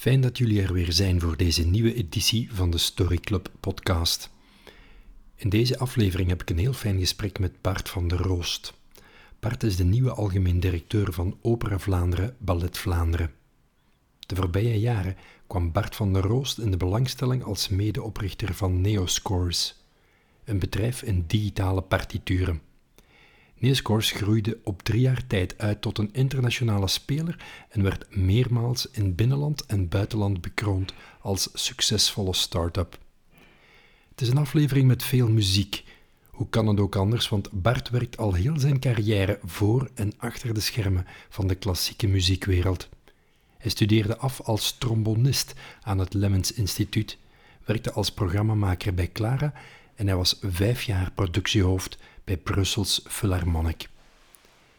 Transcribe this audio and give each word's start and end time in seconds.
Fijn 0.00 0.20
dat 0.20 0.38
jullie 0.38 0.62
er 0.62 0.72
weer 0.72 0.92
zijn 0.92 1.20
voor 1.20 1.36
deze 1.36 1.66
nieuwe 1.66 1.94
editie 1.94 2.52
van 2.52 2.70
de 2.70 2.78
Story 2.78 3.16
Club 3.16 3.50
podcast. 3.60 4.30
In 5.36 5.48
deze 5.48 5.78
aflevering 5.78 6.28
heb 6.28 6.40
ik 6.42 6.50
een 6.50 6.58
heel 6.58 6.72
fijn 6.72 6.98
gesprek 6.98 7.38
met 7.38 7.60
Bart 7.60 7.88
van 7.88 8.08
der 8.08 8.18
Roost. 8.18 8.74
Bart 9.40 9.62
is 9.62 9.76
de 9.76 9.84
nieuwe 9.84 10.10
algemeen 10.10 10.60
directeur 10.60 11.12
van 11.12 11.38
Opera 11.42 11.78
Vlaanderen, 11.78 12.36
Ballet 12.38 12.78
Vlaanderen. 12.78 13.32
De 14.18 14.36
voorbije 14.36 14.80
jaren 14.80 15.16
kwam 15.46 15.72
Bart 15.72 15.96
van 15.96 16.12
der 16.12 16.22
Roost 16.22 16.58
in 16.58 16.70
de 16.70 16.76
belangstelling 16.76 17.44
als 17.44 17.68
medeoprichter 17.68 18.54
van 18.54 18.80
Neoscores, 18.80 19.84
een 20.44 20.58
bedrijf 20.58 21.02
in 21.02 21.24
digitale 21.26 21.82
partituren. 21.82 22.60
Neoscores 23.60 24.10
groeide 24.10 24.58
op 24.64 24.82
drie 24.82 25.00
jaar 25.00 25.26
tijd 25.26 25.58
uit 25.58 25.80
tot 25.82 25.98
een 25.98 26.12
internationale 26.12 26.88
speler 26.88 27.44
en 27.68 27.82
werd 27.82 28.16
meermaals 28.16 28.90
in 28.90 29.14
binnenland 29.14 29.66
en 29.66 29.88
buitenland 29.88 30.40
bekroond 30.40 30.92
als 31.20 31.48
succesvolle 31.52 32.34
start-up. 32.34 32.98
Het 34.10 34.20
is 34.20 34.28
een 34.28 34.36
aflevering 34.36 34.86
met 34.86 35.02
veel 35.02 35.28
muziek. 35.28 35.84
Hoe 36.26 36.48
kan 36.48 36.66
het 36.66 36.80
ook 36.80 36.96
anders, 36.96 37.28
want 37.28 37.62
Bart 37.62 37.90
werkt 37.90 38.16
al 38.16 38.34
heel 38.34 38.58
zijn 38.58 38.80
carrière 38.80 39.38
voor 39.44 39.90
en 39.94 40.12
achter 40.16 40.54
de 40.54 40.60
schermen 40.60 41.06
van 41.28 41.46
de 41.46 41.54
klassieke 41.54 42.06
muziekwereld. 42.06 42.88
Hij 43.58 43.70
studeerde 43.70 44.16
af 44.16 44.40
als 44.40 44.78
trombonist 44.78 45.54
aan 45.82 45.98
het 45.98 46.14
Lemmens 46.14 46.52
Instituut, 46.52 47.18
werkte 47.64 47.92
als 47.92 48.12
programmamaker 48.12 48.94
bij 48.94 49.10
Clara 49.12 49.52
en 49.94 50.06
hij 50.06 50.16
was 50.16 50.38
vijf 50.42 50.82
jaar 50.82 51.10
productiehoofd 51.14 51.98
bij 52.30 52.38
Brussels 52.38 53.00
Philharmonic. 53.08 53.88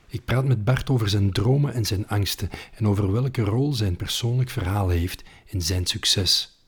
Ik 0.07 0.25
praat 0.25 0.45
met 0.45 0.63
Bart 0.63 0.89
over 0.89 1.09
zijn 1.09 1.31
dromen 1.31 1.73
en 1.73 1.85
zijn 1.85 2.07
angsten 2.07 2.49
en 2.75 2.87
over 2.87 3.11
welke 3.11 3.41
rol 3.41 3.73
zijn 3.73 3.95
persoonlijk 3.95 4.49
verhaal 4.49 4.89
heeft 4.89 5.23
in 5.45 5.61
zijn 5.61 5.85
succes. 5.85 6.59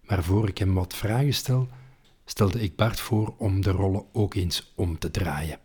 Maar 0.00 0.24
voor 0.24 0.48
ik 0.48 0.58
hem 0.58 0.74
wat 0.74 0.94
vragen 0.94 1.34
stel, 1.34 1.68
stelde 2.24 2.62
ik 2.62 2.76
Bart 2.76 3.00
voor 3.00 3.34
om 3.38 3.60
de 3.60 3.70
rollen 3.70 4.04
ook 4.12 4.34
eens 4.34 4.72
om 4.74 4.98
te 4.98 5.10
draaien. 5.10 5.58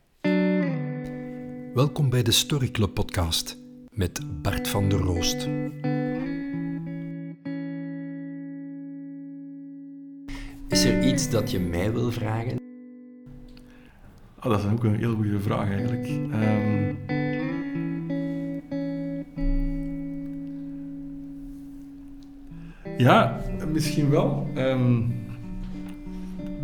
Welkom 1.74 2.10
bij 2.10 2.24
de 2.24 2.32
Story 2.32 2.72
Club 2.72 2.94
podcast 2.94 3.58
met 3.90 4.42
Bart 4.42 4.68
van 4.68 4.90
der 4.90 5.00
Roost. 5.00 5.48
Is 10.68 10.84
er 10.84 11.04
iets 11.08 11.30
dat 11.30 11.52
je 11.52 11.60
mij 11.60 11.92
wil 11.92 12.12
vragen? 12.12 12.71
Oh, 14.44 14.50
dat 14.52 14.60
is 14.60 14.72
ook 14.72 14.84
een 14.84 14.96
heel 14.96 15.16
goede 15.16 15.40
vraag 15.40 15.70
eigenlijk. 15.70 16.08
Um... 16.08 16.98
Ja, 22.98 23.42
misschien 23.72 24.10
wel. 24.10 24.48
Um... 24.58 25.14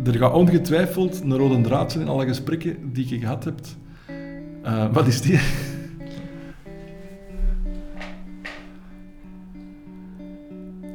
Er 0.04 0.14
gaat 0.14 0.32
ongetwijfeld 0.32 1.20
een 1.20 1.36
rode 1.36 1.60
draad 1.60 1.92
zijn 1.92 2.04
in 2.04 2.10
alle 2.10 2.26
gesprekken 2.26 2.92
die 2.92 3.08
je 3.08 3.18
gehad 3.18 3.44
hebt. 3.44 3.76
Uh, 4.64 4.92
wat 4.92 5.06
is 5.06 5.20
die? 5.20 5.38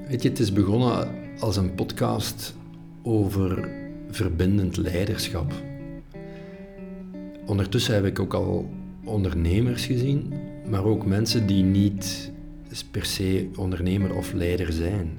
Weet 0.08 0.22
je, 0.22 0.30
het 0.30 0.40
is 0.40 0.54
begonnen 0.54 1.08
als 1.40 1.58
een 1.58 1.76
podcast 1.76 2.56
over 3.04 3.70
verbindend 4.10 4.78
leiderschap. 4.78 5.54
Ondertussen 7.46 7.94
heb 7.96 8.06
ik 8.06 8.20
ook 8.20 8.34
al 8.34 8.70
ondernemers 9.04 9.86
gezien, 9.86 10.34
maar 10.70 10.84
ook 10.84 11.06
mensen 11.06 11.48
die 11.48 11.64
niet 11.64 12.32
per 12.92 13.06
se 13.06 13.50
ondernemer 13.56 14.16
of 14.16 14.34
leider 14.34 14.74
zijn. 14.74 15.18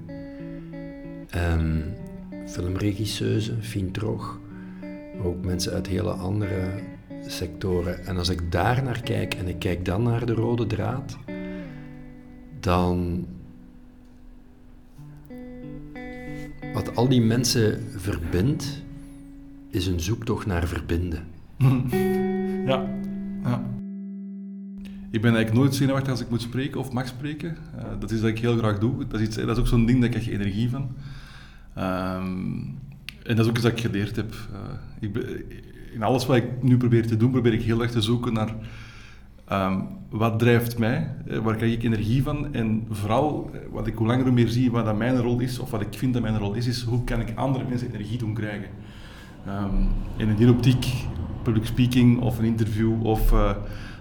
Um, 1.36 1.82
filmregisseuse, 2.46 3.52
Fien 3.60 3.90
Trog, 3.90 4.40
maar 5.16 5.26
ook 5.26 5.44
mensen 5.44 5.72
uit 5.72 5.86
hele 5.86 6.10
andere 6.10 6.82
sectoren. 7.26 8.06
En 8.06 8.16
als 8.16 8.28
ik 8.28 8.52
daar 8.52 8.82
naar 8.82 9.02
kijk 9.02 9.34
en 9.34 9.48
ik 9.48 9.58
kijk 9.58 9.84
dan 9.84 10.02
naar 10.02 10.26
de 10.26 10.34
rode 10.34 10.66
draad, 10.66 11.18
dan. 12.60 13.26
Wat 16.72 16.96
al 16.96 17.08
die 17.08 17.22
mensen 17.22 17.84
verbindt, 17.96 18.82
is 19.70 19.86
een 19.86 20.00
zoektocht 20.00 20.46
naar 20.46 20.68
verbinden. 20.68 21.24
ja, 22.66 22.86
ja. 23.42 23.62
Ik 25.10 25.20
ben 25.20 25.34
eigenlijk 25.34 25.52
nooit 25.52 25.74
zenuwachtig 25.74 26.10
als 26.10 26.20
ik 26.20 26.30
moet 26.30 26.42
spreken 26.42 26.80
of 26.80 26.92
mag 26.92 27.06
spreken. 27.06 27.56
Uh, 27.76 27.82
dat 27.98 28.10
is 28.10 28.20
wat 28.20 28.30
ik 28.30 28.38
heel 28.38 28.56
graag 28.56 28.78
doe. 28.78 29.06
Dat 29.06 29.20
is, 29.20 29.26
iets, 29.26 29.36
dat 29.36 29.48
is 29.48 29.58
ook 29.58 29.66
zo'n 29.66 29.86
ding, 29.86 30.00
dat 30.00 30.14
ik 30.14 30.26
energie 30.26 30.70
van. 30.70 30.88
Um, 31.78 32.78
en 33.22 33.36
dat 33.36 33.38
is 33.38 33.46
ook 33.46 33.56
iets 33.56 33.62
dat 33.62 33.72
ik 33.72 33.80
geleerd 33.80 34.16
heb. 34.16 34.34
Uh, 34.52 34.58
ik 35.00 35.36
in 35.92 36.02
alles 36.02 36.26
wat 36.26 36.36
ik 36.36 36.62
nu 36.62 36.76
probeer 36.76 37.06
te 37.06 37.16
doen, 37.16 37.30
probeer 37.30 37.52
ik 37.52 37.62
heel 37.62 37.82
erg 37.82 37.90
te 37.90 38.00
zoeken 38.00 38.32
naar 38.32 38.54
um, 39.52 39.86
wat 40.10 40.38
drijft 40.38 40.78
mij, 40.78 41.14
uh, 41.26 41.38
waar 41.38 41.56
krijg 41.56 41.72
ik 41.72 41.82
energie 41.82 42.22
van. 42.22 42.54
En 42.54 42.86
vooral, 42.90 43.50
wat 43.70 43.86
ik 43.86 43.94
hoe 43.94 44.06
langer 44.06 44.24
hoe 44.24 44.32
meer 44.32 44.48
zie, 44.48 44.70
wat 44.70 44.84
dat 44.84 44.96
mijn 44.96 45.20
rol 45.20 45.40
is, 45.40 45.58
of 45.58 45.70
wat 45.70 45.80
ik 45.80 45.88
vind 45.90 46.12
dat 46.12 46.22
mijn 46.22 46.38
rol 46.38 46.54
is, 46.54 46.66
is 46.66 46.82
hoe 46.82 47.04
kan 47.04 47.20
ik 47.20 47.32
andere 47.34 47.64
mensen 47.68 47.88
energie 47.88 48.18
doen 48.18 48.34
krijgen. 48.34 48.68
Um, 49.48 49.88
en 50.16 50.28
in 50.28 50.36
die 50.36 50.50
optiek 50.50 50.86
public 51.44 51.66
speaking 51.66 52.20
of 52.20 52.38
een 52.38 52.44
interview 52.44 53.06
of 53.06 53.32
uh, 53.32 53.50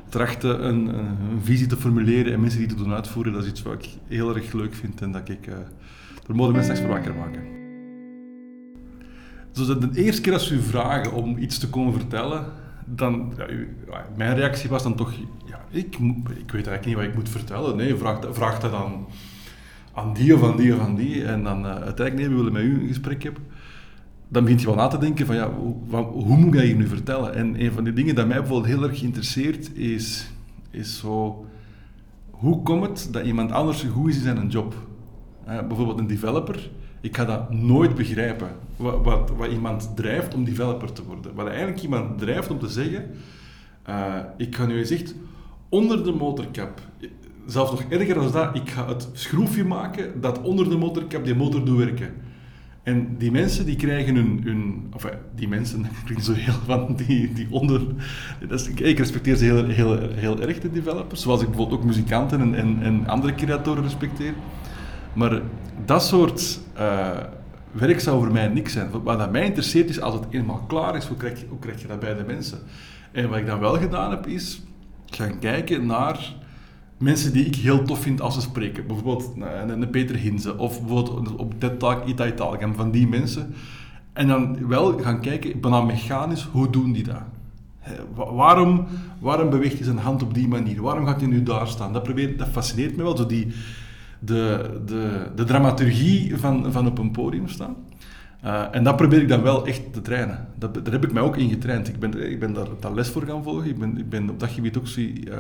trachten 0.09 0.67
een, 0.67 0.87
een, 0.87 1.41
visie 1.41 1.67
te 1.67 1.77
formuleren 1.77 2.33
en 2.33 2.39
mensen 2.39 2.59
die 2.59 2.67
te 2.67 2.75
doen 2.75 2.93
uitvoeren, 2.93 3.33
dat 3.33 3.43
is 3.43 3.49
iets 3.49 3.61
wat 3.61 3.73
ik 3.73 3.89
heel 4.07 4.35
erg 4.35 4.53
leuk 4.53 4.73
vind 4.73 5.01
en 5.01 5.11
dat 5.11 5.29
ik, 5.29 5.47
uh, 5.47 5.53
daar 6.27 6.35
mensen 6.35 6.63
straks 6.63 6.79
voor 6.79 6.89
wakker 6.89 7.15
maken. 7.15 7.41
Dus 9.51 9.67
de 9.67 10.03
eerste 10.03 10.21
keer 10.21 10.33
als 10.33 10.51
u 10.51 10.61
vragen 10.61 11.13
om 11.13 11.37
iets 11.37 11.57
te 11.57 11.69
komen 11.69 11.93
vertellen, 11.93 12.45
dan, 12.85 13.33
ja, 13.37 13.49
u, 13.49 13.77
mijn 14.15 14.35
reactie 14.35 14.69
was 14.69 14.83
dan 14.83 14.95
toch, 14.95 15.13
ja, 15.45 15.59
ik, 15.69 15.97
ik 16.37 16.51
weet 16.51 16.67
eigenlijk 16.67 16.85
niet 16.85 16.95
wat 16.95 17.05
ik 17.05 17.15
moet 17.15 17.29
vertellen. 17.29 17.75
Nee, 17.75 17.95
vraag, 17.95 18.19
vraag 18.31 18.59
dat 18.59 18.71
dan 18.71 19.07
aan 19.93 20.13
die 20.13 20.33
of 20.33 20.43
aan 20.43 20.57
die 20.57 20.73
of 20.73 20.79
aan 20.79 20.95
die. 20.95 21.25
En 21.25 21.43
dan 21.43 21.65
uh, 21.65 21.71
uiteindelijk, 21.71 22.15
nee, 22.15 22.29
we 22.29 22.35
willen 22.35 22.53
met 22.53 22.63
u 22.63 22.81
een 22.81 22.87
gesprek 22.87 23.23
hebben 23.23 23.43
dan 24.33 24.43
begint 24.43 24.61
je 24.61 24.67
wel 24.67 24.75
na 24.75 24.87
te 24.87 24.97
denken 24.97 25.25
van 25.25 25.35
ja, 25.35 25.51
hoe, 25.53 26.03
hoe 26.03 26.37
moet 26.37 26.53
ik 26.53 26.69
dat 26.69 26.77
nu 26.77 26.87
vertellen? 26.87 27.35
En 27.35 27.61
een 27.61 27.71
van 27.71 27.83
de 27.83 27.93
dingen 27.93 28.15
dat 28.15 28.27
mij 28.27 28.37
bijvoorbeeld 28.37 28.73
heel 28.73 28.89
erg 28.89 29.01
interesseert 29.01 29.75
is, 29.75 30.31
is 30.71 30.99
zo, 30.99 31.45
hoe 32.29 32.61
komt 32.61 32.83
het 32.83 33.07
dat 33.11 33.25
iemand 33.25 33.51
anders 33.51 33.83
goed 33.83 34.09
is 34.09 34.15
in 34.15 34.21
zijn 34.21 34.47
job? 34.47 34.75
bijvoorbeeld 35.67 35.99
een 35.99 36.07
developer, 36.07 36.69
ik 37.01 37.15
ga 37.15 37.25
dat 37.25 37.51
nooit 37.51 37.95
begrijpen, 37.95 38.49
wat, 38.75 39.03
wat, 39.03 39.31
wat, 39.37 39.51
iemand 39.51 39.91
drijft 39.95 40.33
om 40.33 40.43
developer 40.43 40.93
te 40.93 41.03
worden. 41.03 41.35
Wat 41.35 41.47
eigenlijk 41.47 41.81
iemand 41.81 42.19
drijft 42.19 42.49
om 42.49 42.59
te 42.59 42.67
zeggen, 42.67 43.09
uh, 43.89 44.15
ik 44.37 44.55
ga 44.55 44.65
nu 44.65 44.77
eens 44.77 44.89
echt 44.89 45.15
onder 45.69 46.03
de 46.03 46.11
motorkap, 46.11 46.81
zelfs 47.45 47.71
nog 47.71 47.83
erger 47.89 48.13
dan 48.13 48.31
dat, 48.31 48.55
ik 48.55 48.69
ga 48.69 48.87
het 48.87 49.09
schroefje 49.13 49.63
maken 49.63 50.21
dat 50.21 50.41
onder 50.41 50.69
de 50.69 50.77
motorkap 50.77 51.25
die 51.25 51.35
motor 51.35 51.65
doet 51.65 51.77
werken. 51.77 52.13
En 52.83 53.17
die 53.17 53.31
mensen 53.31 53.65
die 53.65 53.75
krijgen 53.75 54.15
hun, 54.15 54.87
of 54.93 55.05
die 55.35 55.47
mensen, 55.47 55.81
dat 55.83 56.03
klinkt 56.05 56.25
zo 56.25 56.33
heel 56.33 56.59
van 56.65 56.95
die, 56.95 57.33
die 57.33 57.47
onder, 57.49 57.81
dat 58.47 58.59
is, 58.59 58.67
ik 58.67 58.97
respecteer 58.97 59.35
ze 59.35 59.43
heel, 59.43 59.65
heel, 59.65 60.09
heel 60.13 60.41
erg, 60.41 60.59
de 60.59 60.71
developers, 60.71 61.21
zoals 61.21 61.41
ik 61.41 61.47
bijvoorbeeld 61.47 61.79
ook 61.79 61.85
muzikanten 61.85 62.41
en, 62.41 62.55
en, 62.55 62.77
en 62.81 63.07
andere 63.07 63.35
creatoren 63.35 63.83
respecteer. 63.83 64.33
Maar 65.13 65.41
dat 65.85 66.03
soort 66.03 66.59
uh, 66.77 67.09
werk 67.71 67.99
zou 67.99 68.23
voor 68.23 68.33
mij 68.33 68.47
niks 68.47 68.73
zijn. 68.73 68.89
Wat 69.03 69.31
mij 69.31 69.45
interesseert 69.45 69.89
is, 69.89 70.01
als 70.01 70.13
het 70.13 70.25
eenmaal 70.29 70.63
klaar 70.67 70.95
is, 70.95 71.05
hoe 71.05 71.17
krijg, 71.17 71.39
je, 71.39 71.45
hoe 71.49 71.59
krijg 71.59 71.81
je 71.81 71.87
dat 71.87 71.99
bij 71.99 72.15
de 72.15 72.23
mensen? 72.23 72.59
En 73.11 73.29
wat 73.29 73.37
ik 73.37 73.45
dan 73.45 73.59
wel 73.59 73.77
gedaan 73.77 74.11
heb, 74.11 74.27
is 74.27 74.61
gaan 75.05 75.39
kijken 75.39 75.85
naar 75.85 76.33
mensen 77.03 77.33
die 77.33 77.45
ik 77.45 77.55
heel 77.55 77.83
tof 77.83 78.01
vind 78.01 78.21
als 78.21 78.33
ze 78.33 78.41
spreken. 78.41 78.87
Bijvoorbeeld 78.87 79.31
een 79.67 79.89
Peter 79.89 80.15
Hinze 80.15 80.57
of 80.57 80.79
bijvoorbeeld 80.79 81.35
op 81.35 81.59
TED 81.59 81.79
Talk 81.79 82.05
Ita. 82.05 82.33
Van 82.75 82.91
die 82.91 83.07
mensen. 83.07 83.53
En 84.13 84.27
dan 84.27 84.67
wel 84.67 84.99
gaan 84.99 85.21
kijken, 85.21 85.59
bijna 85.59 85.81
mechanisch, 85.81 86.47
hoe 86.51 86.69
doen 86.69 86.91
die 86.91 87.03
dat? 87.03 87.21
Waarom, 88.13 88.85
waarom 89.19 89.49
beweegt 89.49 89.75
hij 89.75 89.83
zijn 89.83 89.97
hand 89.97 90.23
op 90.23 90.33
die 90.33 90.47
manier? 90.47 90.81
Waarom 90.81 91.05
gaat 91.05 91.21
hij 91.21 91.29
nu 91.29 91.43
daar 91.43 91.67
staan? 91.67 91.93
Dat, 91.93 92.03
probeer, 92.03 92.37
dat 92.37 92.47
fascineert 92.47 92.95
me 92.95 93.03
wel, 93.03 93.17
zo 93.17 93.25
die, 93.25 93.47
de, 94.19 94.69
de, 94.85 95.27
de 95.35 95.43
dramaturgie 95.43 96.37
van, 96.37 96.71
van 96.71 96.87
op 96.87 96.97
een 96.97 97.11
podium 97.11 97.47
staan. 97.47 97.75
Uh, 98.45 98.63
en 98.71 98.83
dat 98.83 98.95
probeer 98.95 99.21
ik 99.21 99.27
dan 99.27 99.41
wel 99.41 99.67
echt 99.67 99.93
te 99.93 100.01
trainen. 100.01 100.47
Dat, 100.55 100.73
daar 100.73 100.93
heb 100.93 101.03
ik 101.03 101.13
mij 101.13 101.23
ook 101.23 101.37
in 101.37 101.49
getraind. 101.49 101.87
Ik 101.87 101.99
ben, 101.99 102.31
ik 102.31 102.39
ben 102.39 102.53
daar, 102.53 102.67
daar 102.79 102.93
les 102.93 103.09
voor 103.09 103.23
gaan 103.23 103.43
volgen. 103.43 103.69
Ik 103.69 103.79
ben, 103.79 103.97
ik 103.97 104.09
ben 104.09 104.29
op 104.29 104.39
dat 104.39 104.49
gebied 104.49 104.77
ook 104.77 104.87
uh, 104.87 105.37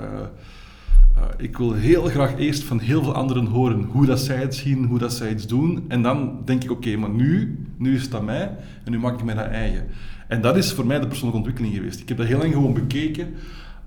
uh, 1.17 1.23
ik 1.37 1.57
wil 1.57 1.73
heel 1.73 2.03
graag 2.03 2.37
eerst 2.37 2.63
van 2.63 2.79
heel 2.79 3.03
veel 3.03 3.13
anderen 3.13 3.45
horen 3.45 3.83
hoe 3.83 4.05
dat 4.05 4.19
zij 4.19 4.35
het 4.35 4.55
zien, 4.55 4.85
hoe 4.85 4.99
dat 4.99 5.13
zij 5.13 5.31
iets 5.31 5.47
doen. 5.47 5.85
En 5.87 6.01
dan 6.01 6.41
denk 6.45 6.63
ik, 6.63 6.71
oké, 6.71 6.95
maar 6.95 7.09
nu, 7.09 7.59
nu 7.77 7.95
is 7.95 8.03
het 8.03 8.15
aan 8.15 8.25
mij 8.25 8.57
en 8.83 8.91
nu 8.91 8.99
maak 8.99 9.13
ik 9.13 9.23
mij 9.23 9.35
dat 9.35 9.45
eigen. 9.45 9.87
En 10.27 10.41
dat 10.41 10.57
is 10.57 10.73
voor 10.73 10.85
mij 10.85 10.99
de 10.99 11.07
persoonlijke 11.07 11.37
ontwikkeling 11.37 11.75
geweest. 11.75 11.99
Ik 11.99 12.07
heb 12.07 12.17
dat 12.17 12.27
heel 12.27 12.37
lang 12.37 12.53
gewoon 12.53 12.73
bekeken 12.73 13.33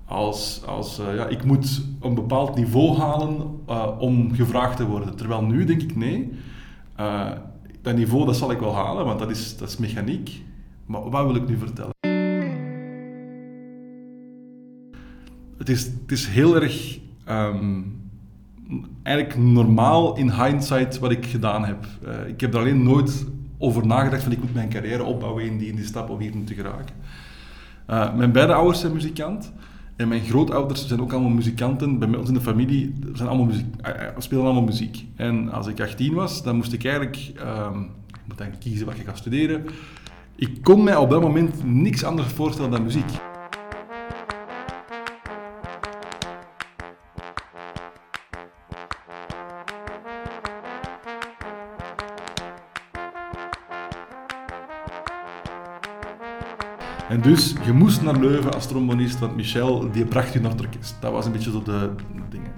als, 0.05 0.61
als 0.65 1.01
ja, 1.15 1.27
ik 1.27 1.43
moet 1.43 1.81
een 2.01 2.15
bepaald 2.15 2.55
niveau 2.55 2.97
halen 2.97 3.67
om 3.99 4.35
gevraagd 4.35 4.77
te 4.77 4.85
worden. 4.85 5.15
Terwijl 5.15 5.43
nu 5.43 5.65
denk 5.65 5.81
ik 5.81 5.95
nee, 5.95 6.31
dat 7.81 7.95
niveau 7.95 8.25
dat 8.25 8.37
zal 8.37 8.51
ik 8.51 8.59
wel 8.59 8.75
halen, 8.75 9.05
want 9.05 9.19
dat 9.19 9.29
is, 9.29 9.57
dat 9.57 9.69
is 9.69 9.77
mechaniek. 9.77 10.41
Maar 10.85 11.09
wat 11.09 11.25
wil 11.25 11.35
ik 11.35 11.47
nu 11.47 11.57
vertellen? 11.57 11.95
Het 15.57 15.69
is, 15.69 15.83
het 15.83 16.11
is 16.11 16.27
heel 16.27 16.61
erg 16.61 16.99
ehm, 17.27 17.81
eigenlijk 19.03 19.37
normaal 19.37 20.17
in 20.17 20.31
hindsight 20.31 20.99
wat 20.99 21.11
ik 21.11 21.25
gedaan 21.25 21.65
heb. 21.65 21.85
Uh, 22.05 22.27
ik 22.27 22.41
heb 22.41 22.53
er 22.53 22.59
alleen 22.59 22.83
nooit 22.83 23.25
over 23.57 23.87
nagedacht 23.87 24.23
van 24.23 24.31
ik 24.31 24.39
moet 24.39 24.53
mijn 24.53 24.69
carrière 24.69 25.03
opbouwen 25.03 25.43
in 25.43 25.57
die, 25.57 25.69
in 25.69 25.75
die 25.75 25.85
stap 25.85 26.09
om 26.09 26.19
hier 26.19 26.31
te 26.45 26.53
geraken. 26.53 26.95
Uh, 27.89 28.15
mijn 28.15 28.31
beide 28.31 28.53
ouders 28.53 28.79
zijn 28.79 28.93
muzikant. 28.93 29.53
En 29.95 30.07
mijn 30.07 30.21
grootouders 30.21 30.87
zijn 30.87 31.01
ook 31.01 31.11
allemaal 31.11 31.31
muzikanten. 31.31 31.99
Bij 31.99 32.15
ons 32.15 32.27
in 32.27 32.33
de 32.33 32.41
familie 32.41 32.93
zijn 33.13 33.27
allemaal 33.27 33.45
muziek, 33.45 33.65
uh, 33.85 33.91
spelen 34.17 34.43
allemaal 34.43 34.63
muziek. 34.63 35.05
En 35.15 35.51
als 35.51 35.67
ik 35.67 35.81
18 35.81 36.13
was, 36.13 36.43
dan 36.43 36.55
moest 36.55 36.73
ik 36.73 36.83
eigenlijk, 36.83 37.31
um, 37.71 37.89
moet 38.25 38.57
kiezen 38.59 38.85
wat 38.85 38.95
ik 38.95 39.05
ga 39.05 39.15
studeren. 39.15 39.65
Ik 40.35 40.63
kon 40.63 40.83
mij 40.83 40.95
op 40.95 41.09
dat 41.09 41.21
moment 41.21 41.63
niks 41.63 42.03
anders 42.03 42.27
voorstellen 42.27 42.71
dan 42.71 42.83
muziek. 42.83 43.09
Dus, 57.21 57.55
je 57.65 57.73
moest 57.73 58.01
naar 58.01 58.19
Leuven 58.19 58.53
als 58.53 58.67
trombonist, 58.67 59.19
want 59.19 59.35
Michel, 59.35 59.91
die 59.91 60.05
bracht 60.05 60.33
je 60.33 60.39
naar 60.39 60.51
het 60.51 60.61
orkest. 60.61 60.95
Dat 60.99 61.11
was 61.11 61.25
een 61.25 61.31
beetje 61.31 61.51
zo 61.51 61.63
de, 61.63 61.89
dingen. 62.29 62.51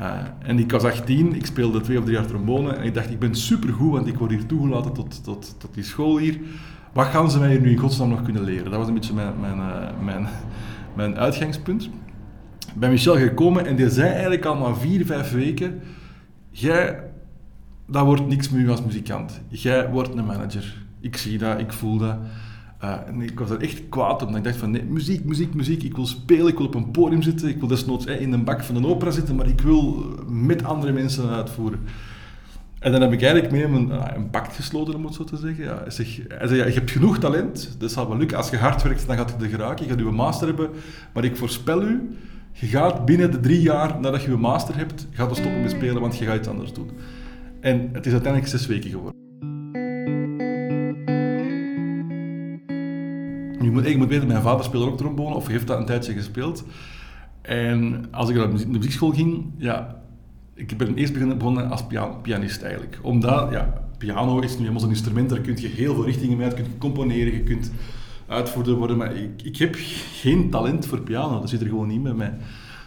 Uh, 0.00 0.12
en 0.38 0.58
ik 0.58 0.70
was 0.70 0.84
18, 0.84 1.34
ik 1.34 1.46
speelde 1.46 1.80
twee 1.80 1.98
of 1.98 2.04
drie 2.04 2.16
jaar 2.16 2.26
trombone 2.26 2.72
en 2.72 2.84
ik 2.84 2.94
dacht, 2.94 3.10
ik 3.10 3.18
ben 3.18 3.34
supergoed, 3.34 3.92
want 3.92 4.06
ik 4.06 4.18
word 4.18 4.30
hier 4.30 4.46
toegelaten 4.46 4.92
tot, 4.92 5.24
tot, 5.24 5.54
tot 5.58 5.74
die 5.74 5.84
school 5.84 6.18
hier. 6.18 6.38
Wat 6.92 7.06
gaan 7.06 7.30
ze 7.30 7.38
mij 7.38 7.50
hier 7.50 7.60
nu 7.60 7.70
in 7.70 7.76
godsnaam 7.76 8.08
nog 8.08 8.22
kunnen 8.22 8.44
leren? 8.44 8.70
Dat 8.70 8.78
was 8.78 8.88
een 8.88 8.94
beetje 8.94 9.14
mijn, 9.14 9.40
mijn, 9.40 9.58
uh, 9.58 9.88
mijn, 10.04 10.26
mijn 10.96 11.16
uitgangspunt. 11.18 11.84
Ik 12.74 12.80
ben 12.80 12.90
Michel 12.90 13.16
gekomen 13.16 13.66
en 13.66 13.76
die 13.76 13.90
zei 13.90 14.08
eigenlijk 14.10 14.44
al 14.44 14.56
na 14.56 14.74
vier, 14.74 15.06
vijf 15.06 15.32
weken, 15.32 15.80
jij, 16.50 17.02
dat 17.86 18.04
wordt 18.04 18.26
niks 18.26 18.48
met 18.48 18.60
u 18.60 18.70
als 18.70 18.84
muzikant. 18.84 19.40
Jij 19.48 19.90
wordt 19.90 20.14
een 20.14 20.26
manager. 20.26 20.86
Ik 21.00 21.16
zie 21.16 21.38
dat, 21.38 21.58
ik 21.58 21.72
voel 21.72 21.98
dat. 21.98 22.16
Uh, 22.84 22.96
en 23.06 23.20
ik 23.20 23.38
was 23.38 23.50
er 23.50 23.60
echt 23.60 23.82
kwaad 23.88 24.22
op. 24.22 24.28
En 24.28 24.34
ik 24.34 24.44
dacht 24.44 24.56
van, 24.56 24.70
nee, 24.70 24.84
muziek, 24.84 25.24
muziek, 25.24 25.54
muziek. 25.54 25.82
Ik 25.82 25.96
wil 25.96 26.06
spelen, 26.06 26.46
ik 26.46 26.56
wil 26.56 26.66
op 26.66 26.74
een 26.74 26.90
podium 26.90 27.22
zitten. 27.22 27.48
Ik 27.48 27.58
wil 27.58 27.68
desnoods 27.68 28.06
eh, 28.06 28.20
in 28.20 28.32
een 28.32 28.44
bak 28.44 28.64
van 28.64 28.76
een 28.76 28.86
opera 28.86 29.10
zitten, 29.10 29.36
maar 29.36 29.48
ik 29.48 29.60
wil 29.60 30.04
met 30.28 30.64
andere 30.64 30.92
mensen 30.92 31.28
uitvoeren. 31.28 31.80
En 32.78 32.92
dan 32.92 33.00
heb 33.00 33.12
ik 33.12 33.22
eigenlijk 33.22 33.52
mee 33.52 33.64
een, 33.64 33.88
uh, 33.88 34.04
een 34.14 34.30
pact 34.30 34.56
gesloten, 34.56 34.94
om 34.94 35.04
het 35.04 35.14
zo 35.14 35.24
te 35.24 35.36
zeggen. 35.36 35.64
Ja, 35.64 35.82
hij, 35.82 35.90
zei, 36.46 36.56
ja, 36.56 36.66
je 36.66 36.72
hebt 36.72 36.90
genoeg 36.90 37.18
talent, 37.18 37.74
dat 37.78 37.90
zal 37.90 38.08
wel 38.08 38.16
lukken. 38.16 38.36
Als 38.36 38.50
je 38.50 38.56
hard 38.56 38.82
werkt, 38.82 39.06
dan 39.06 39.16
gaat 39.16 39.34
je 39.38 39.44
er 39.44 39.50
geraken. 39.50 39.84
Je 39.84 39.90
gaat 39.90 39.98
je 39.98 40.04
master 40.04 40.46
hebben. 40.46 40.70
Maar 41.12 41.24
ik 41.24 41.36
voorspel 41.36 41.82
u, 41.82 42.16
je 42.52 42.66
gaat 42.66 43.04
binnen 43.04 43.30
de 43.30 43.40
drie 43.40 43.60
jaar 43.60 44.00
nadat 44.00 44.22
je 44.22 44.30
je 44.30 44.36
master 44.36 44.76
hebt, 44.76 45.06
gaat 45.10 45.36
stoppen 45.36 45.60
met 45.60 45.70
spelen, 45.70 46.00
want 46.00 46.16
je 46.16 46.24
gaat 46.24 46.36
iets 46.36 46.48
anders 46.48 46.72
doen. 46.72 46.90
En 47.60 47.88
het 47.92 48.06
is 48.06 48.12
uiteindelijk 48.12 48.52
zes 48.52 48.66
weken 48.66 48.90
geworden. 48.90 49.29
Nu 53.60 53.70
moet, 53.70 53.86
ik 53.86 53.96
moet 53.96 54.08
weten, 54.08 54.26
mijn 54.26 54.42
vader 54.42 54.64
speelde 54.64 54.86
ook 54.86 54.96
trombone, 54.96 55.34
of 55.34 55.46
heeft 55.46 55.66
dat 55.66 55.78
een 55.78 55.86
tijdje 55.86 56.12
gespeeld. 56.12 56.64
En 57.42 58.04
als 58.10 58.28
ik 58.28 58.36
naar 58.36 58.56
de 58.56 58.68
muziekschool 58.68 59.10
ging, 59.10 59.44
ja, 59.56 60.02
ik 60.54 60.76
ben 60.76 60.94
eerst 60.94 61.12
begonnen 61.12 61.70
als 61.70 61.84
pianist 62.22 62.62
eigenlijk. 62.62 62.98
Omdat, 63.02 63.50
ja, 63.50 63.82
piano 63.98 64.40
is 64.40 64.52
nu 64.52 64.58
helemaal 64.58 64.82
een 64.82 64.88
instrument, 64.88 65.28
daar 65.28 65.40
kun 65.40 65.60
je 65.60 65.68
heel 65.68 65.94
veel 65.94 66.04
richtingen 66.04 66.36
mee 66.36 66.46
uit, 66.46 66.56
je 66.56 66.62
kunt 66.62 66.78
componeren, 66.78 67.32
je 67.32 67.42
kunt 67.42 67.72
uitvoerder 68.26 68.74
worden, 68.74 68.96
maar 68.96 69.16
ik, 69.16 69.42
ik 69.42 69.56
heb 69.56 69.76
geen 70.12 70.50
talent 70.50 70.86
voor 70.86 71.00
piano, 71.00 71.40
dat 71.40 71.48
zit 71.48 71.60
er 71.60 71.68
gewoon 71.68 71.88
niet 71.88 72.02
bij 72.02 72.14
mij. 72.14 72.34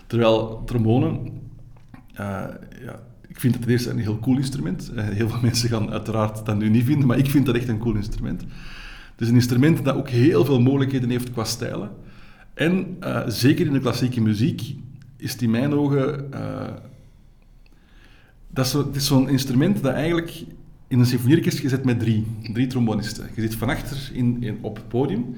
Terwijl 0.08 0.64
trombone, 0.66 1.08
uh, 1.10 2.44
ja, 2.86 3.00
ik 3.28 3.40
vind 3.40 3.54
het 3.54 3.64
ten 3.64 3.72
eerste 3.72 3.90
een 3.90 3.98
heel 3.98 4.20
cool 4.20 4.38
instrument. 4.38 4.92
Uh, 4.96 5.04
heel 5.04 5.30
veel 5.30 5.42
mensen 5.50 5.70
gaan 5.70 5.92
uiteraard 5.92 6.46
dat 6.46 6.58
nu 6.58 6.70
niet 6.70 6.86
vinden, 6.86 7.08
maar 7.08 7.18
ik 7.18 7.30
vind 7.30 7.46
dat 7.46 7.56
echt 7.56 7.68
een 7.68 7.78
cool 7.78 7.96
instrument. 7.96 8.46
Is 9.24 9.30
een 9.30 9.36
instrument 9.36 9.84
dat 9.86 9.96
ook 9.96 10.10
heel 10.10 10.46
veel 10.46 10.62
mogelijkheden 10.62 11.10
heeft 11.10 11.32
qua 11.32 11.44
stijlen. 11.44 11.92
En 12.54 12.98
uh, 13.04 13.22
zeker 13.28 13.66
in 13.66 13.74
de 13.74 13.80
klassieke 13.80 14.22
muziek 14.22 14.76
is 15.18 15.32
het 15.32 15.42
in 15.42 15.50
mijn 15.50 15.74
ogen... 15.74 16.28
Uh, 16.34 16.68
dat 18.50 18.66
is 18.66 18.72
zo, 18.72 18.86
het 18.86 18.96
is 18.96 19.06
zo'n 19.06 19.30
instrument 19.30 19.84
dat 19.84 19.94
eigenlijk 19.94 20.44
in 20.88 21.00
een 21.00 21.06
symfonieorkest 21.06 21.60
gezet 21.60 21.86
met 21.86 22.00
drie, 22.00 22.26
drie 22.54 22.68
trombonisten. 22.68 23.30
Je 23.36 23.42
zit 23.42 23.56
van 23.56 23.70
achter 23.70 24.12
in, 24.14 24.44
in, 24.44 24.58
op 24.62 24.76
het 24.76 24.88
podium 24.88 25.36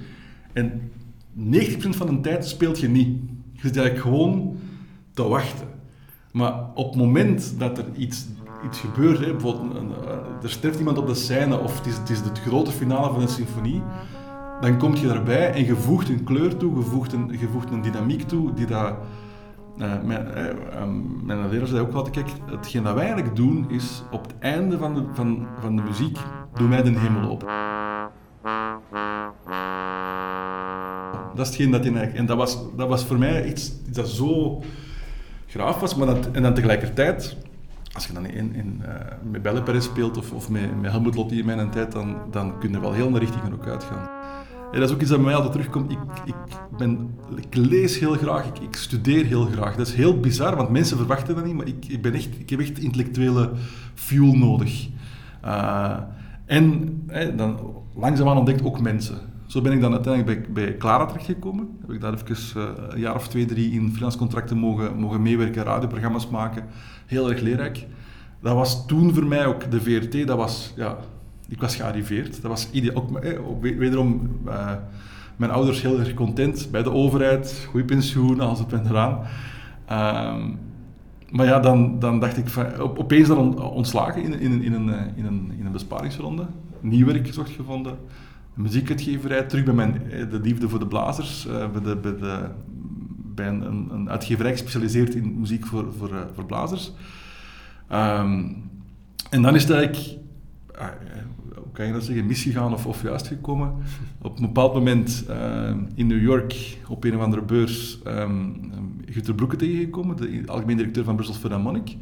en 0.54 0.92
90% 1.54 1.90
van 1.90 2.08
de 2.08 2.22
tijd 2.22 2.46
speelt 2.46 2.80
je 2.80 2.88
niet. 2.88 3.18
Je 3.54 3.62
zit 3.62 3.78
eigenlijk 3.78 4.08
gewoon 4.08 4.58
te 5.14 5.24
wachten. 5.24 5.68
Maar 6.32 6.74
op 6.74 6.90
het 6.90 6.96
moment 6.96 7.56
dat 7.58 7.78
er 7.78 7.86
iets 7.98 8.26
iets 8.66 8.80
gebeurt, 8.80 9.20
hè, 9.20 9.32
bijvoorbeeld 9.32 9.76
een, 9.76 9.92
eh, 10.08 10.44
er 10.44 10.50
sterft 10.50 10.78
iemand 10.78 10.98
op 10.98 11.08
de 11.08 11.16
scène 11.16 11.60
of 11.60 11.78
het 11.78 11.86
is, 11.86 11.98
het 11.98 12.10
is 12.10 12.20
het 12.20 12.40
grote 12.40 12.72
finale 12.72 13.14
van 13.14 13.22
een 13.22 13.28
symfonie, 13.28 13.84
dan 14.62 14.78
kom 14.78 14.96
je 14.96 15.08
daarbij 15.08 15.52
en 15.52 15.66
je 15.66 15.76
voegt 15.76 16.10
een 16.10 16.24
kleur 16.24 16.58
toe, 16.58 16.76
je 16.76 16.82
voegt 16.82 17.14
een, 17.14 17.38
je 17.40 17.48
een 17.72 17.82
dynamiek 17.82 18.22
toe 18.22 18.54
die 18.54 18.66
dat... 18.66 18.94
Uh, 19.78 19.94
mijn, 20.04 20.28
uh, 20.28 20.84
mijn 21.24 21.50
leraar 21.50 21.68
zei 21.68 21.82
ook 21.82 21.94
altijd, 21.94 22.16
kijk, 22.16 22.38
hetgeen 22.52 22.84
dat 22.84 22.94
wij 22.94 23.04
eigenlijk 23.04 23.36
doen 23.36 23.66
is, 23.70 24.04
op 24.12 24.24
het 24.24 24.34
einde 24.40 24.78
van 24.78 24.94
de, 24.94 25.04
van, 25.14 25.48
van 25.60 25.76
de 25.76 25.82
muziek, 25.82 26.18
doen 26.54 26.70
wij 26.70 26.84
de 26.84 27.00
hemel 27.00 27.30
open. 27.30 27.48
Dat 31.36 31.46
is 31.46 31.48
hetgeen 31.48 31.72
dat 31.72 31.84
je 31.84 31.90
eigenlijk... 31.90 32.18
En 32.18 32.26
dat 32.26 32.38
was, 32.38 32.58
dat 32.76 32.88
was 32.88 33.06
voor 33.06 33.18
mij 33.18 33.46
iets, 33.46 33.74
iets 33.88 33.98
dat 33.98 34.08
zo 34.08 34.62
graaf 35.48 35.80
was, 35.80 35.96
maar 35.96 36.08
dat, 36.08 36.32
en 36.32 36.42
dan 36.42 36.54
tegelijkertijd 36.54 37.38
als 37.96 38.08
je 38.08 38.14
dan 38.14 38.26
in, 38.26 38.56
in, 38.56 38.82
uh, 38.82 39.42
met 39.42 39.84
speelt 39.84 40.18
of, 40.18 40.32
of 40.32 40.50
met, 40.50 40.82
met 40.82 40.92
Helmut 40.92 41.16
Lotti 41.16 41.40
in 41.40 41.46
mijn 41.46 41.70
tijd, 41.70 41.92
dan, 41.92 42.18
dan 42.32 42.60
kun 42.60 42.72
je 42.72 42.80
wel 42.80 42.94
heel 42.94 43.10
naar 43.10 43.20
richtingen 43.20 43.54
ook 43.54 43.68
uitgaan. 43.68 44.10
Dat 44.72 44.90
is 44.90 44.92
ook 44.92 45.02
iets 45.02 45.10
dat 45.10 45.18
bij 45.18 45.28
mij 45.28 45.36
altijd 45.36 45.54
terugkomt. 45.54 45.92
Ik, 45.92 45.98
ik, 46.26 46.36
ben, 46.78 47.16
ik 47.36 47.56
lees 47.56 48.00
heel 48.00 48.14
graag, 48.14 48.46
ik, 48.46 48.60
ik, 48.60 48.76
studeer 48.76 49.26
heel 49.26 49.46
graag. 49.46 49.76
Dat 49.76 49.88
is 49.88 49.94
heel 49.94 50.20
bizar, 50.20 50.56
want 50.56 50.70
mensen 50.70 50.98
verwachten 50.98 51.36
dat 51.36 51.46
niet, 51.46 51.56
maar 51.56 51.68
ik, 51.68 51.86
ik, 51.88 52.02
ben 52.02 52.14
echt, 52.14 52.40
ik 52.40 52.50
heb 52.50 52.60
echt 52.60 52.80
intellectuele 52.80 53.52
fuel 53.94 54.34
nodig. 54.34 54.88
Uh, 55.46 55.98
en 56.46 57.04
eh, 57.08 57.38
dan 57.38 57.60
langzaamaan 57.96 58.38
ontdekt 58.38 58.64
ook 58.64 58.80
mensen. 58.80 59.18
Zo 59.46 59.62
ben 59.62 59.72
ik 59.72 59.82
dan 59.82 59.92
uiteindelijk 59.92 60.54
bij, 60.54 60.66
bij 60.66 60.78
Clara 60.78 61.06
terechtgekomen. 61.06 61.78
Heb 61.82 61.92
ik 61.92 62.02
daar 62.02 62.14
even 62.14 62.62
uh, 62.62 62.70
een 62.90 63.00
jaar 63.00 63.16
of 63.16 63.28
twee, 63.28 63.46
drie 63.46 63.72
in 63.72 63.90
freelance 63.92 64.18
contracten 64.18 64.58
mogen, 64.58 65.00
mogen 65.00 65.22
meewerken, 65.22 65.64
radioprogramma's 65.64 66.30
maken 66.30 66.66
heel 67.06 67.30
erg 67.30 67.42
leerrijk. 67.42 67.86
Dat 68.42 68.54
was 68.54 68.88
toen 68.88 69.14
voor 69.14 69.26
mij 69.26 69.46
ook 69.46 69.72
de 69.72 69.82
VRT, 69.82 70.28
dat 70.28 70.38
was, 70.38 70.74
ja, 70.76 70.98
ik 71.48 71.62
was 71.62 71.76
gearriveerd. 71.76 72.42
Dat 72.42 72.52
was 72.52 72.70
ideaal. 72.72 72.96
Ook, 72.96 73.18
eh, 73.18 73.40
wederom, 73.60 74.40
uh, 74.48 74.72
mijn 75.36 75.52
ouders 75.52 75.82
heel 75.82 76.00
erg 76.00 76.14
content 76.14 76.68
bij 76.72 76.84
de 76.84 76.92
overheid, 76.92 77.68
goed 77.70 77.86
pensioen, 77.86 78.40
alles 78.40 78.60
op 78.60 78.74
en 78.74 78.86
eraan. 78.88 79.20
Uh, 79.92 80.46
maar 81.30 81.46
ja, 81.46 81.60
dan, 81.60 82.00
dan 82.00 82.20
dacht 82.20 82.38
ik, 82.38 82.46
opeens 82.80 83.28
dan 83.28 83.62
ontslagen 83.62 84.24
in, 84.24 84.40
in, 84.40 84.64
in, 84.64 84.74
een, 84.74 84.94
eh, 84.94 85.02
in, 85.16 85.26
een, 85.26 85.52
in 85.58 85.66
een 85.66 85.72
besparingsronde. 85.72 86.46
Nieuw 86.80 87.06
werk 87.06 87.28
gezocht 87.28 87.50
gevonden. 87.50 87.98
Muziekuitgeverij, 88.56 89.44
terug 89.44 89.64
bij 89.64 89.74
mijn, 89.74 90.02
de 90.30 90.40
liefde 90.40 90.70
voor 90.70 90.80
de 90.80 90.88
blazers, 90.88 91.48
uh, 91.48 91.70
bij 91.72 91.82
de, 92.02 92.50
een, 93.36 93.90
een 93.92 94.10
uitgeverij 94.10 94.52
gespecialiseerd 94.52 95.16
in 95.16 95.40
muziek 95.40 95.66
voor, 95.66 95.94
voor, 95.98 96.10
uh, 96.10 96.20
voor 96.34 96.46
blazers. 96.46 96.92
Um, 97.92 98.64
en 99.30 99.42
dan 99.42 99.56
is 99.56 99.64
het 99.64 99.72
eigenlijk, 99.72 100.18
uh, 100.80 100.86
hoe 101.56 101.72
kan 101.72 101.86
je 101.86 101.94
dat 101.94 102.04
zeggen, 102.04 102.26
misgegaan 102.26 102.74
of, 102.74 102.86
of 102.86 103.02
juist 103.02 103.28
gekomen. 103.28 103.74
Op 104.22 104.36
een 104.38 104.46
bepaald 104.46 104.74
moment 104.74 105.26
in 105.96 106.08
New 106.08 106.22
York 106.22 106.78
op 106.88 107.04
een 107.04 107.16
of 107.16 107.22
andere 107.22 107.42
beurs 107.42 108.00
um, 108.08 108.72
Guter 109.06 109.36
Broeke 109.36 109.56
tegengekomen, 109.56 110.16
de 110.18 110.44
algemeen 110.46 110.78
directeur 110.78 111.04
van 111.04 111.16
Brussels 111.16 111.40
Philharmonic. 111.40 111.96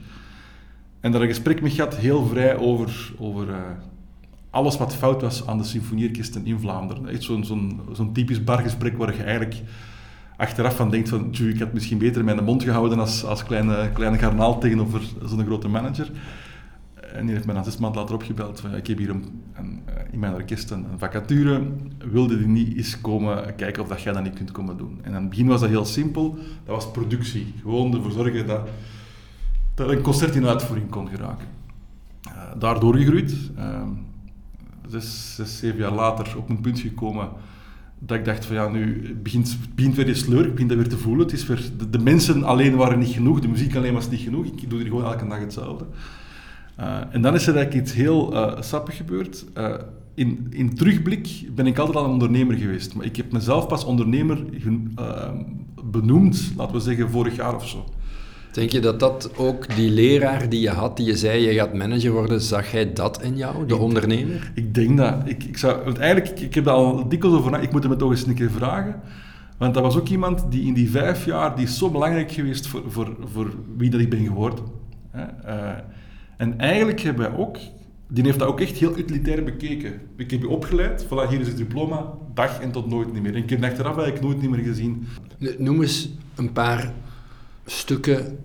En 1.00 1.12
daar 1.12 1.22
een 1.22 1.27
gesprek 1.27 1.62
mee 1.62 1.72
gehad, 1.72 1.95
heel 1.95 2.25
vrij 2.25 2.57
over, 2.57 3.13
over 3.17 3.48
alles 4.53 4.77
wat 4.77 4.95
fout 4.95 5.22
was 5.22 5.48
aan 5.48 5.57
de 5.57 5.63
symfonieorkesten 5.63 6.45
in 6.45 6.60
Vlaanderen. 6.60 7.07
Echt 7.07 7.24
zo'n 7.24 7.45
zo'n 7.45 7.81
zo'n 7.91 8.13
typisch 8.13 8.43
bargesprek 8.43 8.98
waar 8.98 9.15
je 9.15 9.24
eigenlijk 9.24 9.62
achteraf 10.38 10.75
van 10.75 10.89
denkt 10.89 11.10
van, 11.10 11.29
ik 11.31 11.60
had 11.60 11.74
misschien 11.74 11.98
beter 11.98 12.24
mijn 12.24 12.43
mond 12.43 12.63
gehouden 12.63 13.00
als, 13.00 13.25
als 13.25 13.43
kleine, 13.43 13.89
kleine 13.93 14.17
garnaal 14.17 14.60
tegenover 14.60 15.01
zo'n 15.25 15.45
grote 15.45 15.67
manager. 15.67 16.12
En 17.13 17.25
die 17.25 17.33
heeft 17.33 17.45
mij 17.45 17.55
na 17.55 17.63
zes 17.63 17.77
maanden 17.77 18.01
later 18.01 18.15
opgebeld 18.15 18.60
van, 18.60 18.75
ik 18.75 18.88
heb 18.88 18.98
hier 18.98 19.10
een, 19.10 19.25
een, 19.53 19.81
in 20.12 20.19
mijn 20.19 20.33
orkest 20.33 20.72
een, 20.72 20.86
vacature, 20.98 21.62
wilde 22.12 22.38
die 22.38 22.48
niet 22.48 22.77
eens 22.77 23.01
komen 23.01 23.55
kijken 23.55 23.81
of 23.81 23.88
dat 23.88 24.01
jij 24.01 24.13
dat 24.13 24.24
niet 24.24 24.33
kunt 24.33 24.51
komen 24.51 24.77
doen. 24.77 25.00
En 25.01 25.13
aan 25.13 25.22
het 25.22 25.29
begin 25.29 25.48
was 25.48 25.60
dat 25.60 25.69
heel 25.69 25.86
simpel, 25.86 26.38
dat 26.65 26.75
was 26.75 26.91
productie. 26.91 27.53
Gewoon 27.62 27.93
ervoor 27.95 28.12
zorgen 28.12 28.48
dat, 28.48 28.69
dat 29.75 29.89
een 29.89 30.01
concert 30.01 30.36
in 30.36 30.48
uitvoering 30.48 30.89
kon 30.89 31.07
geraken. 31.07 31.48
Uh, 32.27 32.33
daardoor 32.60 32.95
gegroeid. 32.95 33.36
Uh, 33.57 33.81
zes, 35.02 35.60
zeven 35.60 35.80
jaar 35.80 35.94
later 35.94 36.38
op 36.38 36.50
een 36.50 36.62
punt 36.62 36.80
gekomen 36.80 37.30
dat 38.06 38.18
ik 38.18 38.26
dacht 38.26 38.46
van 38.46 38.56
ja, 38.56 38.68
nu 38.68 39.16
begint, 39.24 39.58
begint 39.76 39.96
weer 39.96 40.08
eens 40.08 40.20
sleur, 40.20 40.46
ik 40.46 40.52
begin 40.52 40.68
dat 40.68 40.78
weer 40.78 40.88
te 40.88 40.98
voelen. 40.98 41.26
Het 41.26 41.36
is 41.36 41.46
weer, 41.46 41.62
de, 41.90 42.00
mensen 42.00 42.44
alleen 42.44 42.76
waren 42.76 43.00
niet 43.00 43.14
genoeg, 43.14 43.40
de 43.40 43.48
muziek 43.48 43.76
alleen 43.76 43.94
was 43.94 44.10
niet 44.10 44.20
genoeg. 44.20 44.46
Ik 44.46 44.70
doe 44.70 44.80
hier 44.80 44.88
gewoon 44.88 45.06
elke 45.06 45.28
dag 45.28 45.40
hetzelfde. 45.40 45.86
Uh, 46.80 46.98
en 47.10 47.22
dan 47.22 47.34
is 47.34 47.48
er 47.48 47.56
eigenlijk 47.56 47.86
iets 47.86 47.96
heel 47.96 48.34
uh, 48.34 48.62
sappig 48.62 48.98
gebeurd. 48.98 49.46
Uh, 49.58 49.74
in, 50.14 50.48
in 50.50 50.76
terugblik 50.76 51.50
ben 51.56 51.68
ik 51.68 51.78
altijd 51.78 51.98
al 51.98 52.06
een 52.06 52.12
ondernemer 52.12 52.56
geweest. 52.56 52.96
Maar 52.96 53.06
ik 53.06 53.16
heb 53.16 53.32
mezelf 53.32 53.68
pas 53.68 53.86
ondernemer 53.86 54.46
benoemd, 55.84 56.54
laten 56.58 56.76
we 56.76 56.82
zeggen, 56.82 57.10
vorig 57.10 57.36
jaar 57.36 57.56
of 57.56 57.68
zo. 57.68 57.86
Denk 58.53 58.69
je 58.69 58.79
dat 58.79 59.00
dat 59.00 59.38
ook 59.38 59.75
die 59.75 59.89
leraar 59.89 60.50
die 60.50 60.62
je 60.62 60.69
had, 60.69 60.98
die 60.98 61.05
je 61.05 61.17
zei 61.17 61.41
je 61.41 61.53
gaat 61.53 61.74
manager 61.74 62.12
worden, 62.12 62.41
zag 62.41 62.72
hij 62.72 62.93
dat 62.93 63.22
in 63.22 63.38
jou, 63.38 63.65
de 63.65 63.75
ondernemer? 63.75 64.51
Ik 64.55 64.74
denk 64.74 64.98
dat. 64.98 65.15
Ik, 65.25 65.43
ik 65.43 65.57
zou, 65.57 65.83
want 65.83 65.98
eigenlijk, 65.98 66.31
ik, 66.31 66.45
ik 66.45 66.53
heb 66.53 66.63
daar 66.63 66.74
al 66.74 67.10
dikwijls 67.10 67.38
over 67.38 67.62
Ik 67.62 67.72
moet 67.72 67.83
hem 67.83 67.98
toch 67.98 68.12
eens 68.12 68.25
een 68.25 68.33
keer 68.33 68.51
vragen. 68.51 69.01
Want 69.57 69.74
dat 69.74 69.83
was 69.83 69.98
ook 69.98 70.07
iemand 70.07 70.45
die 70.50 70.65
in 70.65 70.74
die 70.74 70.89
vijf 70.89 71.25
jaar, 71.25 71.55
die 71.55 71.65
is 71.65 71.77
zo 71.77 71.89
belangrijk 71.89 72.31
geweest 72.31 72.67
voor, 72.67 72.81
voor, 72.88 73.15
voor 73.19 73.55
wie 73.77 73.89
dat 73.89 74.00
ik 74.00 74.10
ben 74.10 74.25
geworden. 74.25 74.63
Uh, 75.15 75.22
en 76.38 76.60
eigenlijk 76.60 77.00
hebben 77.00 77.29
wij 77.29 77.39
ook, 77.39 77.57
die 78.07 78.24
heeft 78.24 78.39
dat 78.39 78.48
ook 78.48 78.60
echt 78.60 78.77
heel 78.77 78.98
utilitair 78.98 79.43
bekeken. 79.43 79.93
Ik 80.17 80.31
heb 80.31 80.41
je 80.41 80.50
opgeleid, 80.50 81.05
voilà, 81.05 81.29
hier 81.29 81.39
is 81.39 81.48
het 81.48 81.57
diploma, 81.57 82.13
dag 82.33 82.60
en 82.60 82.72
tot 82.72 82.89
nooit 82.89 83.13
niet 83.13 83.22
meer. 83.22 83.36
En 83.36 83.43
ik 83.43 83.50
heb 83.50 83.63
achteraf 83.63 83.98
eigenlijk 83.98 84.25
nooit 84.25 84.41
niet 84.41 84.50
meer 84.50 84.63
gezien. 84.63 85.07
Noem 85.57 85.81
eens 85.81 86.10
een 86.36 86.51
paar 86.51 86.93
stukken, 87.65 88.39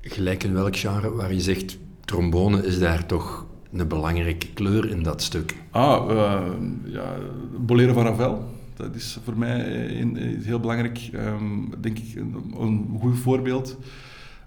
gelijk 0.00 0.42
in 0.42 0.52
welk 0.52 0.76
genre, 0.76 1.10
waar 1.10 1.32
je 1.32 1.40
zegt, 1.40 1.78
trombone 2.04 2.66
is 2.66 2.78
daar 2.78 3.06
toch 3.06 3.46
een 3.72 3.88
belangrijke 3.88 4.52
kleur 4.52 4.90
in 4.90 5.02
dat 5.02 5.22
stuk? 5.22 5.54
Ah, 5.70 6.10
uh, 6.10 6.42
ja, 6.84 7.14
Bolero 7.58 7.92
van 7.92 8.04
Ravel. 8.04 8.54
Dat 8.76 8.94
is 8.94 9.18
voor 9.24 9.36
mij 9.36 9.60
in, 9.86 10.16
in 10.16 10.42
heel 10.42 10.60
belangrijk, 10.60 11.10
um, 11.14 11.74
denk 11.80 11.98
ik, 11.98 12.14
een, 12.14 12.54
een 12.58 12.98
goed 13.00 13.18
voorbeeld. 13.18 13.76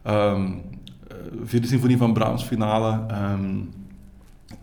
Um, 0.07 0.61
vierde 1.43 1.67
symfonie 1.67 1.97
van 1.97 2.13
Brahms 2.13 2.43
finale. 2.43 3.05
Um, 3.11 3.69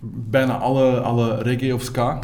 bijna 0.02 0.58
alle, 0.58 1.00
alle 1.00 1.42
reggae 1.42 1.74
of 1.74 1.82
ska. 1.82 2.18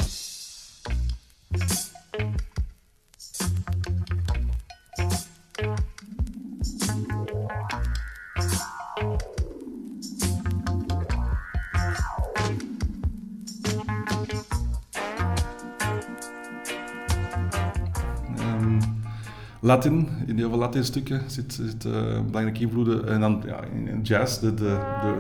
Latin, 19.65 20.09
in 20.27 20.37
heel 20.37 20.49
veel 20.49 20.59
Latin-stukken 20.59 21.23
zit, 21.27 21.53
zit 21.53 21.85
uh, 21.85 21.93
belangrijke 22.27 22.61
invloeden. 22.61 23.09
En 23.09 23.21
dan 23.21 23.43
ja, 23.47 23.61
in 23.87 24.01
jazz, 24.03 24.39
de, 24.39 24.55
de, 24.55 24.77
de, 25.03 25.15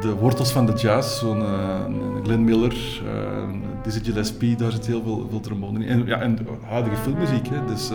de 0.00 0.14
wortels 0.14 0.52
van 0.52 0.66
de 0.66 0.72
jazz, 0.72 1.18
zo'n 1.18 1.38
uh, 1.38 1.84
Glenn 2.22 2.44
Miller, 2.44 3.02
uh, 3.04 3.48
Dizzy 3.82 4.02
Gillespie, 4.02 4.56
daar 4.56 4.72
zit 4.72 4.86
heel 4.86 5.02
veel, 5.02 5.26
veel 5.30 5.40
trombone 5.40 5.84
in. 5.84 5.88
En, 5.88 6.06
ja, 6.06 6.20
en 6.20 6.38
huidige 6.64 6.96
filmmuziek, 6.96 7.48
hè, 7.48 7.64
dus... 7.64 7.90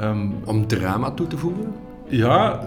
Um, 0.00 0.34
Om 0.44 0.66
drama 0.66 1.10
toe 1.10 1.26
te 1.26 1.38
voegen? 1.38 1.72
Ja, 2.08 2.60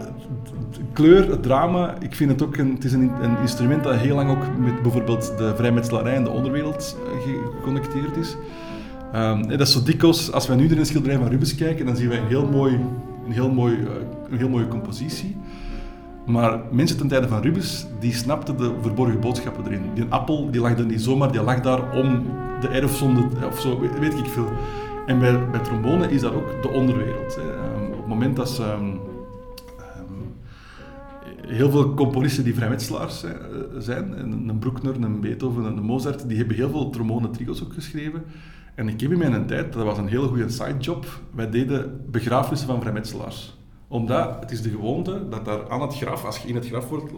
kleur, 0.94 1.30
het 1.30 1.44
drama, 1.44 1.96
ik 2.00 2.16
vind 2.16 2.32
het 2.32 2.44
ook 2.44 2.58
een, 2.58 2.74
het 2.74 2.84
is 2.84 2.94
een, 2.94 3.12
een 3.22 3.38
instrument 3.42 3.84
dat 3.84 3.96
heel 3.96 4.16
lang 4.16 4.30
ook 4.30 4.58
met 4.58 4.82
bijvoorbeeld 4.82 5.34
de 5.38 5.54
vrijmetselarij 5.56 6.16
en 6.16 6.24
de 6.24 6.30
onderwereld 6.30 6.98
geconnecteerd 7.56 8.18
is. 8.18 8.36
Um, 9.16 9.48
dat 9.48 9.60
is 9.60 9.72
zo 9.72 9.84
dikwijls, 9.84 10.32
als 10.32 10.48
wij 10.48 10.56
nu 10.56 10.68
naar 10.68 10.78
een 10.78 10.86
schilderij 10.86 11.18
van 11.18 11.28
Rubens 11.28 11.56
kijken, 11.56 11.86
dan 11.86 11.96
zien 11.96 12.10
wij 12.10 12.18
een 12.18 12.28
heel, 12.28 12.48
mooi, 12.48 12.80
een 13.26 13.32
heel, 13.32 13.52
mooi, 13.52 13.76
uh, 13.76 13.88
een 14.30 14.38
heel 14.38 14.50
mooie 14.50 14.68
compositie. 14.68 15.38
Maar 16.26 16.60
mensen 16.72 16.98
ten 16.98 17.08
tijde 17.08 17.28
van 17.28 17.42
Rubens, 17.42 17.86
die 18.00 18.14
snapten 18.14 18.58
de 18.58 18.74
verborgen 18.82 19.20
boodschappen 19.20 19.66
erin. 19.66 19.82
Die 19.94 20.06
appel, 20.10 20.52
die 20.52 20.62
lag 20.62 20.78
er 20.78 20.86
niet 20.86 21.02
zomaar, 21.02 21.32
die 21.32 21.42
lag 21.42 21.62
daar 21.62 21.94
om 21.94 22.24
de 22.62 22.68
erfzonde, 22.68 23.22
of 23.48 23.60
zo, 23.60 23.80
weet, 24.00 24.14
ik 24.14 24.26
veel. 24.26 24.50
En 25.06 25.20
bij, 25.20 25.50
bij 25.50 25.60
trombone 25.60 26.12
is 26.12 26.22
dat 26.22 26.34
ook 26.34 26.62
de 26.62 26.70
onderwereld. 26.70 27.38
Um, 27.38 27.92
op 27.92 27.98
het 27.98 28.08
moment 28.08 28.36
dat 28.36 28.50
ze... 28.50 28.64
Um, 28.64 29.00
heel 31.48 31.72
veel 31.72 31.94
componisten 31.94 32.44
die 32.44 32.56
vrijmetselaars 32.56 33.24
eh, 33.24 33.32
zijn, 33.78 34.20
een 34.20 34.60
Bruckner, 34.60 34.96
een 34.96 35.20
Beethoven, 35.20 35.64
een 35.64 35.84
Mozart, 35.84 36.28
die 36.28 36.38
hebben 36.38 36.56
heel 36.56 36.70
veel 36.70 36.90
trombone 36.90 37.30
trios 37.30 37.64
ook 37.64 37.74
geschreven. 37.74 38.24
En 38.76 38.88
ik 38.88 39.02
heb 39.02 39.12
in 39.12 39.18
mijn 39.18 39.46
tijd, 39.46 39.74
dat 39.74 39.84
was 39.84 39.98
een 39.98 40.08
hele 40.08 40.28
goede 40.28 40.50
sidejob, 40.50 41.06
wij 41.34 41.50
deden 41.50 42.02
begrafenissen 42.12 42.68
van 42.68 42.82
vrijmetselaars. 42.82 43.58
Omdat 43.88 44.40
het 44.40 44.52
is 44.52 44.62
de 44.62 44.70
gewoonte 44.70 45.30
dat 45.30 45.46
daar 45.46 45.70
aan 45.70 45.82
het 45.82 45.96
graf, 45.96 46.26
als 46.26 46.38
je 46.38 46.48
in 46.48 46.56
het 46.56 46.68
graf 46.68 46.90
wordt, 46.90 47.12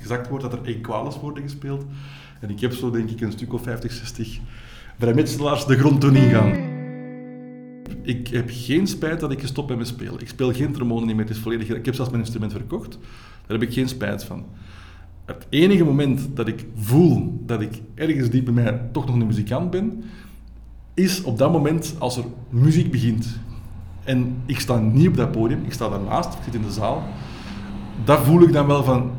gezakt 0.00 0.28
wordt, 0.28 0.44
dat 0.44 0.52
er 0.52 0.64
equales 0.64 1.20
worden 1.20 1.42
gespeeld. 1.42 1.84
En 2.40 2.50
ik 2.50 2.60
heb 2.60 2.72
zo 2.72 2.90
denk 2.90 3.10
ik 3.10 3.20
een 3.20 3.32
stuk 3.32 3.52
of 3.52 3.62
50, 3.62 3.92
60 3.92 4.38
vrijmetselaars 4.98 5.66
de 5.66 5.78
grond 5.78 6.00
toen 6.00 6.16
ingaan. 6.16 6.68
Ik 8.02 8.28
heb 8.28 8.48
geen 8.52 8.86
spijt 8.86 9.20
dat 9.20 9.32
ik 9.32 9.40
gestopt 9.40 9.68
ben 9.68 9.78
met 9.78 9.86
spelen. 9.86 10.20
Ik 10.20 10.28
speel 10.28 10.52
geen 10.52 10.72
trombone 10.72 11.06
niet 11.06 11.16
meer, 11.16 11.24
het 11.24 11.34
is 11.34 11.42
volledig... 11.42 11.68
Ik 11.68 11.84
heb 11.84 11.94
zelfs 11.94 12.10
mijn 12.10 12.22
instrument 12.22 12.52
verkocht. 12.52 12.98
Daar 13.46 13.58
heb 13.58 13.62
ik 13.62 13.74
geen 13.74 13.88
spijt 13.88 14.24
van. 14.24 14.44
Het 15.24 15.46
enige 15.48 15.84
moment 15.84 16.36
dat 16.36 16.48
ik 16.48 16.66
voel 16.74 17.42
dat 17.46 17.60
ik 17.60 17.80
ergens 17.94 18.30
diep 18.30 18.48
in 18.48 18.54
mij 18.54 18.88
toch 18.92 19.06
nog 19.06 19.14
een 19.14 19.26
muzikant 19.26 19.70
ben, 19.70 20.02
is 21.00 21.22
op 21.22 21.38
dat 21.38 21.52
moment 21.52 21.94
als 21.98 22.16
er 22.16 22.24
muziek 22.48 22.90
begint 22.90 23.38
en 24.04 24.36
ik 24.46 24.60
sta 24.60 24.78
niet 24.78 25.08
op 25.08 25.16
dat 25.16 25.32
podium, 25.32 25.64
ik 25.64 25.72
sta 25.72 25.88
daarnaast, 25.88 26.34
ik 26.34 26.40
zit 26.44 26.54
in 26.54 26.62
de 26.62 26.72
zaal, 26.72 27.02
dat 28.04 28.18
voel 28.18 28.42
ik 28.42 28.52
dan 28.52 28.66
wel 28.66 28.84
van, 28.84 29.10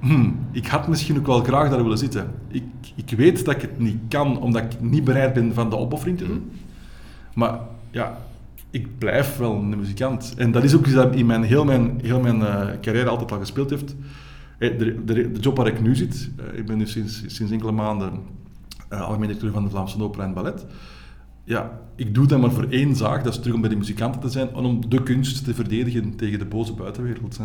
hmm, 0.00 0.38
ik 0.52 0.66
had 0.66 0.88
misschien 0.88 1.18
ook 1.18 1.26
wel 1.26 1.42
graag 1.42 1.70
daar 1.70 1.82
willen 1.82 1.98
zitten. 1.98 2.30
Ik, 2.48 2.64
ik 2.94 3.10
weet 3.16 3.44
dat 3.44 3.54
ik 3.54 3.60
het 3.60 3.78
niet 3.78 3.98
kan, 4.08 4.40
omdat 4.40 4.62
ik 4.62 4.80
niet 4.80 5.04
bereid 5.04 5.32
ben 5.32 5.54
van 5.54 5.70
de 5.70 5.76
opoffering 5.76 6.18
te 6.18 6.26
doen. 6.26 6.50
Maar 7.34 7.58
ja, 7.90 8.18
ik 8.70 8.98
blijf 8.98 9.36
wel 9.36 9.54
een 9.54 9.78
muzikant. 9.78 10.34
En 10.36 10.52
dat 10.52 10.64
is 10.64 10.74
ook 10.74 10.86
iets 10.86 10.94
dat 10.94 11.14
in 11.14 11.26
mijn, 11.26 11.42
heel 11.42 11.64
mijn, 11.64 12.00
heel 12.02 12.20
mijn 12.20 12.38
uh, 12.38 12.66
carrière 12.80 13.08
altijd 13.08 13.32
al 13.32 13.38
gespeeld 13.38 13.70
heeft. 13.70 13.94
De, 14.58 14.76
de, 15.04 15.04
de, 15.04 15.40
job 15.40 15.56
waar 15.56 15.66
ik 15.66 15.80
nu 15.80 15.96
zit, 15.96 16.30
uh, 16.40 16.58
ik 16.58 16.66
ben 16.66 16.78
nu 16.78 16.86
sinds, 16.86 17.22
sinds 17.26 17.52
enkele 17.52 17.72
maanden 17.72 18.12
uh, 18.92 19.00
algemeen 19.00 19.26
directeur 19.26 19.52
van 19.52 19.64
de 19.64 19.70
Vlaamse 19.70 20.02
Opera 20.02 20.24
en 20.24 20.34
Ballet 20.34 20.66
ja, 21.50 21.80
ik 21.96 22.14
doe 22.14 22.26
dat 22.26 22.40
maar 22.40 22.52
voor 22.52 22.66
één 22.68 22.96
zaak, 22.96 23.24
dat 23.24 23.32
is 23.32 23.38
terug 23.38 23.54
om 23.54 23.60
bij 23.60 23.70
de 23.70 23.76
muzikanten 23.76 24.20
te 24.20 24.28
zijn 24.28 24.48
en 24.48 24.64
om 24.64 24.88
de 24.90 25.02
kunst 25.02 25.44
te 25.44 25.54
verdedigen 25.54 26.16
tegen 26.16 26.38
de 26.38 26.44
boze 26.44 26.72
buitenwereld. 26.72 27.38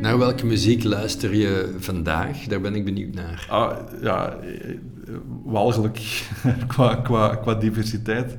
Naar 0.00 0.18
welke 0.18 0.46
muziek 0.46 0.84
luister 0.84 1.34
je 1.34 1.74
vandaag? 1.78 2.44
Daar 2.44 2.60
ben 2.60 2.74
ik 2.74 2.84
benieuwd 2.84 3.14
naar. 3.14 3.46
Ah, 3.50 3.76
ja, 4.02 4.38
walgelijk 5.44 6.28
qua, 6.74 6.94
qua, 6.94 7.34
qua 7.36 7.54
diversiteit. 7.54 8.36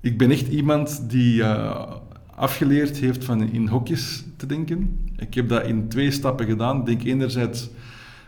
Ik 0.00 0.18
ben 0.18 0.30
echt 0.30 0.48
iemand 0.48 1.10
die 1.10 1.36
uh, 1.36 1.92
afgeleerd 2.34 2.96
heeft 2.96 3.24
van 3.24 3.42
in 3.52 3.66
hokjes 3.66 4.24
te 4.36 4.46
denken. 4.46 5.10
Ik 5.16 5.34
heb 5.34 5.48
dat 5.48 5.64
in 5.64 5.88
twee 5.88 6.10
stappen 6.10 6.46
gedaan. 6.46 6.78
Ik 6.78 6.86
denk 6.86 7.02
enerzijds 7.02 7.70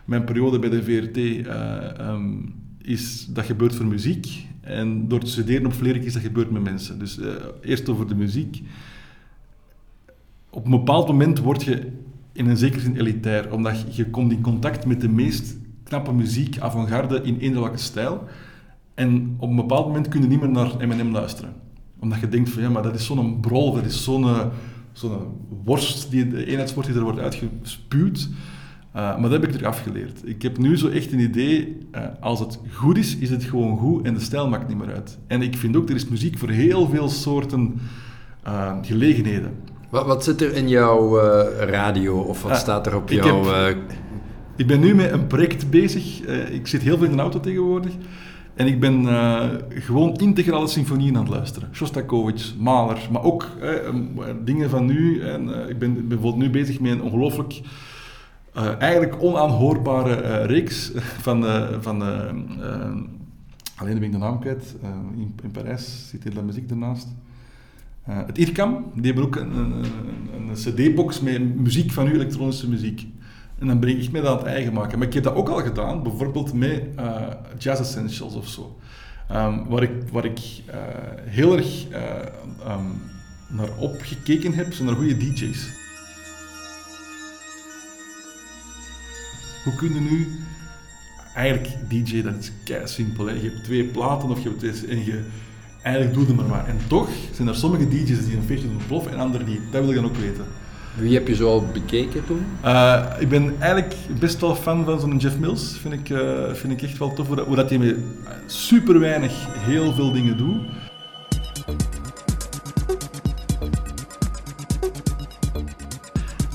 mijn 0.04 0.24
periode 0.24 0.58
bij 0.58 0.70
de 0.70 0.82
VRT 0.82 1.16
eh, 1.16 1.98
ehm, 1.98 2.34
is, 2.78 3.26
dat 3.26 3.44
gebeurt 3.44 3.74
voor 3.74 3.86
muziek. 3.86 4.46
En 4.60 5.08
door 5.08 5.20
te 5.20 5.30
studeren 5.30 5.66
op 5.66 5.72
Vlerik 5.72 6.04
is 6.04 6.12
dat 6.12 6.22
gebeurt 6.22 6.50
met 6.50 6.62
mensen. 6.62 6.98
Dus 6.98 7.18
uh, 7.18 7.26
eerst 7.60 7.88
over 7.88 8.08
de 8.08 8.14
muziek. 8.14 8.62
Op 10.50 10.64
een 10.64 10.70
bepaald 10.70 11.06
moment 11.08 11.38
word 11.38 11.62
je 11.62 11.86
in 12.32 12.48
een 12.48 12.56
zekere 12.56 12.80
zin 12.80 12.96
elitair, 12.96 13.52
omdat 13.52 13.96
je 13.96 14.10
komt 14.10 14.32
in 14.32 14.40
contact 14.40 14.86
met 14.86 15.00
de 15.00 15.08
meest 15.08 15.56
knappe 15.82 16.12
muziek, 16.12 16.58
avant-garde, 16.58 17.22
in 17.22 17.38
eender 17.38 17.78
stijl. 17.78 18.24
En 18.94 19.34
op 19.38 19.50
een 19.50 19.56
bepaald 19.56 19.86
moment 19.86 20.08
kun 20.08 20.22
je 20.22 20.28
niet 20.28 20.40
meer 20.40 20.50
naar 20.50 20.86
M&M 20.86 21.12
luisteren. 21.12 21.52
Omdat 21.98 22.20
je 22.20 22.28
denkt 22.28 22.50
van, 22.50 22.62
ja, 22.62 22.68
maar 22.68 22.82
dat 22.82 22.94
is 22.94 23.06
zo'n 23.06 23.40
brol, 23.40 23.72
dat 23.72 23.84
is 23.84 24.04
zo'n 24.04 24.50
zo'n 24.92 25.26
worst, 25.64 26.10
die, 26.10 26.28
de 26.28 26.46
eenheidsworst 26.46 26.88
die 26.88 26.98
er 26.98 27.04
wordt 27.04 27.18
uitgespuwd. 27.18 28.28
Uh, 28.96 29.02
maar 29.18 29.30
dat 29.30 29.42
heb 29.42 29.44
ik 29.46 29.54
eraf 29.60 29.82
geleerd. 29.82 30.20
Ik 30.24 30.42
heb 30.42 30.58
nu 30.58 30.76
zo 30.78 30.88
echt 30.88 31.12
een 31.12 31.18
idee, 31.20 31.78
uh, 31.94 32.00
als 32.20 32.40
het 32.40 32.58
goed 32.72 32.98
is, 32.98 33.16
is 33.16 33.30
het 33.30 33.44
gewoon 33.44 33.76
goed 33.78 34.06
en 34.06 34.14
de 34.14 34.20
stijl 34.20 34.48
maakt 34.48 34.68
niet 34.68 34.78
meer 34.78 34.94
uit. 34.94 35.18
En 35.26 35.42
ik 35.42 35.56
vind 35.56 35.76
ook, 35.76 35.88
er 35.88 35.94
is 35.94 36.08
muziek 36.08 36.38
voor 36.38 36.48
heel 36.48 36.88
veel 36.88 37.08
soorten 37.08 37.80
uh, 38.46 38.72
gelegenheden. 38.82 39.50
Wat, 39.90 40.06
wat 40.06 40.24
zit 40.24 40.40
er 40.42 40.54
in 40.54 40.68
jouw 40.68 41.18
eh, 41.20 41.68
radio 41.68 42.18
of 42.20 42.42
wat 42.42 42.56
staat 42.56 42.86
er 42.86 42.96
op 42.96 43.10
ik 43.10 43.24
jouw... 43.24 43.44
heb- 43.44 43.76
eh, 43.76 43.76
Ik 44.56 44.66
ben 44.66 44.80
nu 44.80 44.94
met 44.94 45.12
een 45.12 45.26
project 45.26 45.70
bezig. 45.70 46.20
Eh, 46.22 46.54
ik 46.54 46.66
zit 46.66 46.82
heel 46.82 46.96
veel 46.98 47.06
in 47.06 47.16
de 47.16 47.22
auto 47.22 47.40
tegenwoordig. 47.40 47.92
En 48.54 48.66
ik 48.66 48.80
ben 48.80 49.08
eh, 49.08 49.48
gewoon 49.68 50.14
integrale 50.16 50.66
symfonieën 50.68 51.16
aan 51.16 51.22
het 51.24 51.32
luisteren. 51.32 51.68
Shostakovich, 51.72 52.54
Mahler, 52.58 52.98
maar 53.12 53.22
ook 53.22 53.46
eh, 53.60 53.74
eh, 53.74 53.94
dingen 54.44 54.70
van 54.70 54.86
nu. 54.86 55.20
En, 55.20 55.62
eh, 55.62 55.68
ik 55.68 55.78
ben, 55.78 55.94
ben 55.94 56.08
bijvoorbeeld 56.08 56.42
nu 56.42 56.50
bezig 56.50 56.80
met 56.80 56.92
een 56.92 57.02
ongelooflijk, 57.02 57.60
eh, 58.52 58.80
eigenlijk 58.80 59.22
onaanhoorbare 59.22 60.14
eh, 60.14 60.46
reeks 60.46 60.92
van, 61.26 61.46
eh, 61.46 61.68
van 61.80 62.02
alleen 63.76 63.94
ben 63.94 64.02
ik 64.02 64.12
de 64.12 64.18
naam 64.18 64.40
kwijt, 64.40 64.74
in, 65.16 65.34
in 65.42 65.50
Parijs 65.50 66.08
zit 66.08 66.22
hier 66.22 66.34
de 66.34 66.42
muziek 66.42 66.70
ernaast. 66.70 67.08
Het 68.02 68.38
IRCAM, 68.38 68.84
die 68.94 69.04
hebben 69.04 69.24
ook 69.24 69.36
een, 69.36 69.56
een, 69.56 69.84
een, 70.34 70.52
cd-box 70.52 71.20
met 71.20 71.56
muziek 71.56 71.92
van 71.92 72.04
nu, 72.04 72.12
elektronische 72.12 72.68
muziek. 72.68 73.06
En 73.58 73.66
dan 73.66 73.78
breng 73.78 74.02
ik 74.02 74.12
me 74.12 74.20
dat 74.20 74.30
aan 74.30 74.36
het 74.38 74.46
eigen 74.46 74.72
maken. 74.72 74.98
Maar 74.98 75.06
ik 75.06 75.14
heb 75.14 75.22
dat 75.22 75.34
ook 75.34 75.48
al 75.48 75.62
gedaan, 75.62 76.02
bijvoorbeeld 76.02 76.52
met 76.52 76.82
Jazz 77.58 77.80
Essentials 77.80 78.34
of 78.34 78.48
zo. 78.48 78.78
Ehm, 79.28 79.64
waar 79.68 79.82
ik, 79.82 80.08
waar 80.12 80.24
ik 80.24 80.40
heel 81.24 81.56
erg 81.56 81.88
ehm, 81.88 82.84
naar 83.48 83.76
opgekeken 83.78 84.52
heb, 84.52 84.72
zijn 84.72 84.88
naar 84.88 84.96
goede 84.96 85.16
DJ's. 85.16 85.81
Hoe 89.64 89.74
kun 89.74 89.94
je 89.94 90.00
nu... 90.00 90.28
Eigenlijk, 91.34 91.68
DJ, 91.88 92.22
dat 92.22 92.34
is 92.38 92.52
kei 92.64 92.86
simpel. 92.86 93.26
Hè? 93.26 93.32
Je 93.32 93.40
hebt 93.40 93.64
twee 93.64 93.84
platen 93.84 94.30
of 94.30 94.42
je 94.42 94.48
hebt 94.48 94.60
deze, 94.60 94.86
en 94.86 95.04
je... 95.04 95.20
Eigenlijk 95.82 96.14
doe 96.14 96.26
je 96.26 96.34
maar 96.34 96.46
maar. 96.46 96.66
En 96.66 96.78
toch 96.86 97.08
zijn 97.32 97.48
er 97.48 97.54
sommige 97.54 97.88
DJ's 97.88 98.24
die 98.24 98.36
een 98.36 98.42
feestje 98.46 98.68
doen 98.68 98.80
ploffen 98.86 99.12
en 99.12 99.18
anderen 99.18 99.46
niet. 99.46 99.60
Dat 99.70 99.80
wil 99.80 99.90
ik 99.90 99.96
dan 99.96 100.04
ook 100.04 100.16
weten. 100.16 100.44
wie 100.96 101.14
heb 101.14 101.28
je 101.28 101.34
zo 101.34 101.48
al 101.48 101.66
bekeken 101.72 102.26
toen? 102.26 102.44
Uh, 102.64 103.06
ik 103.18 103.28
ben 103.28 103.54
eigenlijk 103.58 103.94
best 104.18 104.40
wel 104.40 104.54
fan 104.54 104.84
van 104.84 105.00
zo'n 105.00 105.16
Jeff 105.16 105.38
Mills. 105.38 105.76
Vind 105.80 105.94
ik, 105.94 106.08
uh, 106.08 106.52
vind 106.52 106.72
ik 106.72 106.82
echt 106.82 106.98
wel 106.98 107.14
tof 107.14 107.26
hoe 107.26 107.36
dat, 107.36 107.46
hoe 107.46 107.56
dat 107.56 107.68
hij 107.68 107.78
met 107.78 107.96
super 108.46 109.00
weinig 109.00 109.32
heel 109.58 109.92
veel 109.92 110.12
dingen 110.12 110.36
doet. 110.36 110.60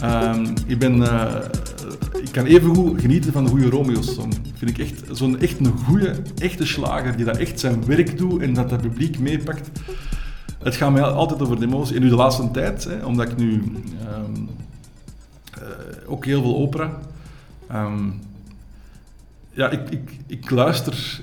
Um, 0.03 0.53
ik, 0.65 0.79
ben, 0.79 1.01
ik 1.01 1.66
kan 2.38 2.46
even 2.46 2.75
goed 2.75 3.01
genieten 3.01 3.32
van 3.32 3.44
een 3.44 3.50
goede 3.50 3.70
Romeo-song. 3.70 4.34
Vind 4.53 4.72
ik 4.72 4.77
echt 4.77 5.03
zo'n 5.12 5.39
echt 5.39 5.60
een 5.60 5.77
goede, 5.86 6.15
echte 6.38 6.65
slager 6.65 7.15
die 7.15 7.25
dat 7.25 7.38
echt 7.38 7.60
zijn 7.60 7.86
werk 7.86 8.17
doet 8.17 8.41
en 8.41 8.53
dat 8.53 8.72
het 8.72 8.82
publiek 8.82 9.20
meepakt. 9.20 9.70
Het 10.63 10.75
gaat 10.75 10.91
mij 10.91 11.01
altijd 11.01 11.41
over 11.41 11.60
de 11.60 11.65
emotie. 11.65 11.96
En 11.96 12.01
nu 12.01 12.10
de 12.10 12.15
laatste 12.15 12.51
tijd, 12.51 12.84
hè, 12.84 13.06
omdat 13.06 13.32
ik 13.32 13.38
nu 13.38 13.51
um, 13.53 14.50
uh, 15.58 16.12
ook 16.12 16.25
heel 16.25 16.41
veel 16.41 16.56
opera. 16.56 17.00
Um, 17.72 18.20
ja, 19.51 19.70
ik, 19.70 19.89
ik, 19.89 20.17
ik 20.27 20.50
luister 20.50 21.22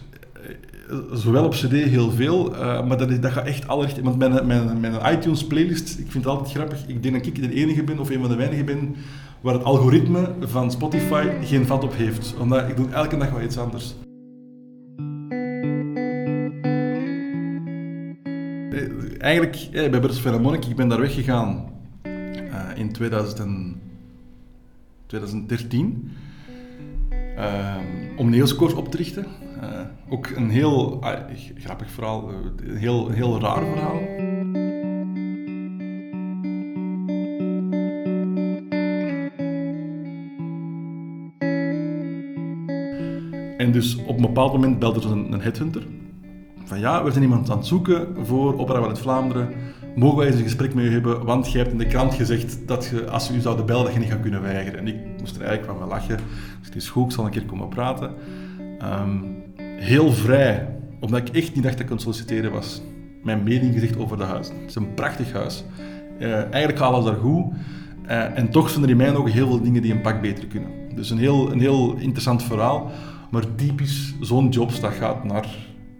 zowel 1.12 1.44
op 1.44 1.52
CD 1.52 1.72
heel 1.72 2.10
veel, 2.10 2.54
uh, 2.54 2.86
maar 2.86 2.98
dat, 2.98 3.22
dat 3.22 3.32
gaat 3.32 3.46
echt 3.46 3.68
alle 3.68 3.84
richting. 3.84 4.04
Want 4.04 4.18
mijn, 4.18 4.46
mijn, 4.46 4.80
mijn 4.80 5.16
iTunes 5.16 5.46
playlist, 5.46 5.98
ik 5.98 6.10
vind 6.10 6.24
het 6.24 6.26
altijd 6.26 6.50
grappig. 6.50 6.86
Ik 6.86 7.02
denk 7.02 7.14
dat 7.14 7.26
ik 7.26 7.42
de 7.42 7.54
enige 7.54 7.82
ben, 7.82 7.98
of 7.98 8.10
een 8.10 8.20
van 8.20 8.28
de 8.28 8.36
weinigen 8.36 8.64
ben, 8.64 8.96
waar 9.44 9.54
het 9.54 9.64
algoritme 9.64 10.34
van 10.40 10.70
Spotify 10.70 11.28
geen 11.42 11.66
vat 11.66 11.84
op 11.84 11.94
heeft. 11.94 12.34
Omdat 12.40 12.68
ik 12.68 12.76
doe 12.76 12.90
elke 12.90 13.16
dag 13.16 13.30
wel 13.30 13.42
iets 13.42 13.58
anders. 13.58 13.94
Eigenlijk, 19.18 19.68
bij 19.70 19.88
Brussels 19.88 20.20
Philharmonic, 20.20 20.64
ik 20.64 20.76
ben 20.76 20.88
daar 20.88 21.00
weggegaan 21.00 21.72
uh, 22.06 22.60
in 22.74 22.92
2000 22.92 23.40
en 23.40 23.80
2013 25.06 26.10
uh, 27.36 27.76
om 28.16 28.30
neoscores 28.30 28.74
op 28.74 28.90
te 28.90 28.96
richten. 28.96 29.26
Ook 30.08 30.28
een 30.28 30.50
heel 30.50 31.00
uh, 31.02 31.10
grappig 31.58 31.90
verhaal, 31.90 32.30
een 32.56 32.76
heel, 32.76 33.08
heel 33.10 33.40
raar 33.40 33.64
verhaal. 33.64 34.32
En 43.64 43.72
dus 43.72 43.96
op 43.96 44.16
een 44.16 44.22
bepaald 44.22 44.52
moment 44.52 44.78
belde 44.78 45.00
er 45.00 45.10
een, 45.10 45.32
een 45.32 45.40
headhunter. 45.40 45.82
Van 46.64 46.78
ja, 46.78 47.04
we 47.04 47.10
zijn 47.10 47.22
iemand 47.22 47.50
aan 47.50 47.56
het 47.56 47.66
zoeken 47.66 48.06
voor 48.22 48.58
Opera 48.58 48.80
Ballet 48.80 48.98
Vlaanderen. 48.98 49.48
Mogen 49.94 50.18
wij 50.18 50.26
eens 50.26 50.36
een 50.36 50.42
gesprek 50.42 50.74
met 50.74 50.84
u 50.84 50.92
hebben? 50.92 51.24
Want 51.24 51.52
jij 51.52 51.60
hebt 51.60 51.72
in 51.72 51.78
de 51.78 51.86
krant 51.86 52.14
gezegd 52.14 52.58
dat 52.66 52.86
je, 52.86 53.10
als 53.10 53.28
we 53.28 53.36
u 53.36 53.40
zouden 53.40 53.66
bellen, 53.66 53.84
dat 53.84 53.92
je 53.92 53.98
niet 53.98 54.10
gaat 54.10 54.20
kunnen 54.20 54.42
weigeren. 54.42 54.78
En 54.78 54.88
ik 54.88 54.96
moest 55.18 55.36
er 55.36 55.42
eigenlijk 55.42 55.78
van 55.78 55.88
me 55.88 55.94
lachen. 55.94 56.16
Dus 56.58 56.66
het 56.66 56.74
is 56.74 56.88
goed, 56.88 57.04
ik 57.04 57.12
zal 57.12 57.24
een 57.24 57.30
keer 57.30 57.44
komen 57.44 57.68
praten. 57.68 58.10
Um, 58.82 59.42
heel 59.76 60.12
vrij, 60.12 60.68
omdat 61.00 61.28
ik 61.28 61.36
echt 61.36 61.54
niet 61.54 61.62
dacht 61.62 61.76
dat 61.76 61.86
ik 61.86 61.92
het 61.92 62.00
solliciteren 62.00 62.52
was. 62.52 62.82
Mijn 63.22 63.42
mening 63.42 63.72
gezegd 63.72 63.98
over 63.98 64.16
dat 64.16 64.28
huis. 64.28 64.48
Het 64.48 64.68
is 64.68 64.74
een 64.74 64.94
prachtig 64.94 65.32
huis. 65.32 65.64
Uh, 66.18 66.34
eigenlijk 66.34 66.78
gaat 66.78 66.92
alles 66.92 67.04
daar 67.04 67.14
goed. 67.14 67.44
Uh, 68.06 68.38
en 68.38 68.50
toch 68.50 68.70
zijn 68.70 68.82
er 68.82 68.90
in 68.90 68.96
mijn 68.96 69.16
ogen 69.16 69.32
heel 69.32 69.46
veel 69.46 69.60
dingen 69.60 69.82
die 69.82 69.92
een 69.92 70.00
pak 70.00 70.20
beter 70.20 70.46
kunnen. 70.46 70.70
Dus 70.94 71.10
een 71.10 71.18
heel, 71.18 71.52
een 71.52 71.60
heel 71.60 71.94
interessant 71.98 72.42
verhaal. 72.42 72.90
Maar 73.34 73.54
typisch 73.54 74.14
zo'n 74.20 74.48
job 74.48 74.80
dat 74.80 74.92
gaat 74.92 75.24
naar 75.24 75.48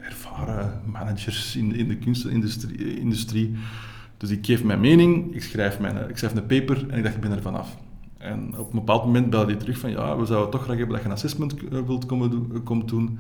ervaren 0.01 0.81
managers 0.85 1.57
in, 1.57 1.75
in 1.75 1.89
de 1.89 1.97
kunstindustrie. 1.97 3.01
Industrie. 3.01 3.55
Dus 4.17 4.31
ik 4.31 4.47
geef 4.47 4.65
mijn 4.65 4.81
mening, 4.81 5.35
ik 5.35 5.43
schrijf, 5.43 5.79
mijn, 5.79 6.09
ik 6.09 6.17
schrijf 6.17 6.35
een 6.35 6.47
paper 6.47 6.87
en 6.89 6.97
ik 6.97 7.03
dacht, 7.03 7.15
ik 7.15 7.21
ben 7.21 7.33
er 7.33 7.43
vanaf. 7.43 7.77
En 8.19 8.59
op 8.59 8.73
een 8.73 8.79
bepaald 8.79 9.05
moment 9.05 9.31
belde 9.31 9.51
hij 9.51 9.61
terug 9.61 9.79
van, 9.79 9.91
ja, 9.91 10.17
we 10.17 10.27
zouden 10.27 10.51
toch 10.51 10.63
graag 10.63 10.77
hebben 10.77 10.95
dat 10.95 11.05
je 11.05 11.09
een 11.09 11.15
assessment 11.15 11.55
wilt 11.87 12.07
komen, 12.07 12.31
doen, 12.31 12.63
komen 12.65 12.87
doen. 12.87 13.19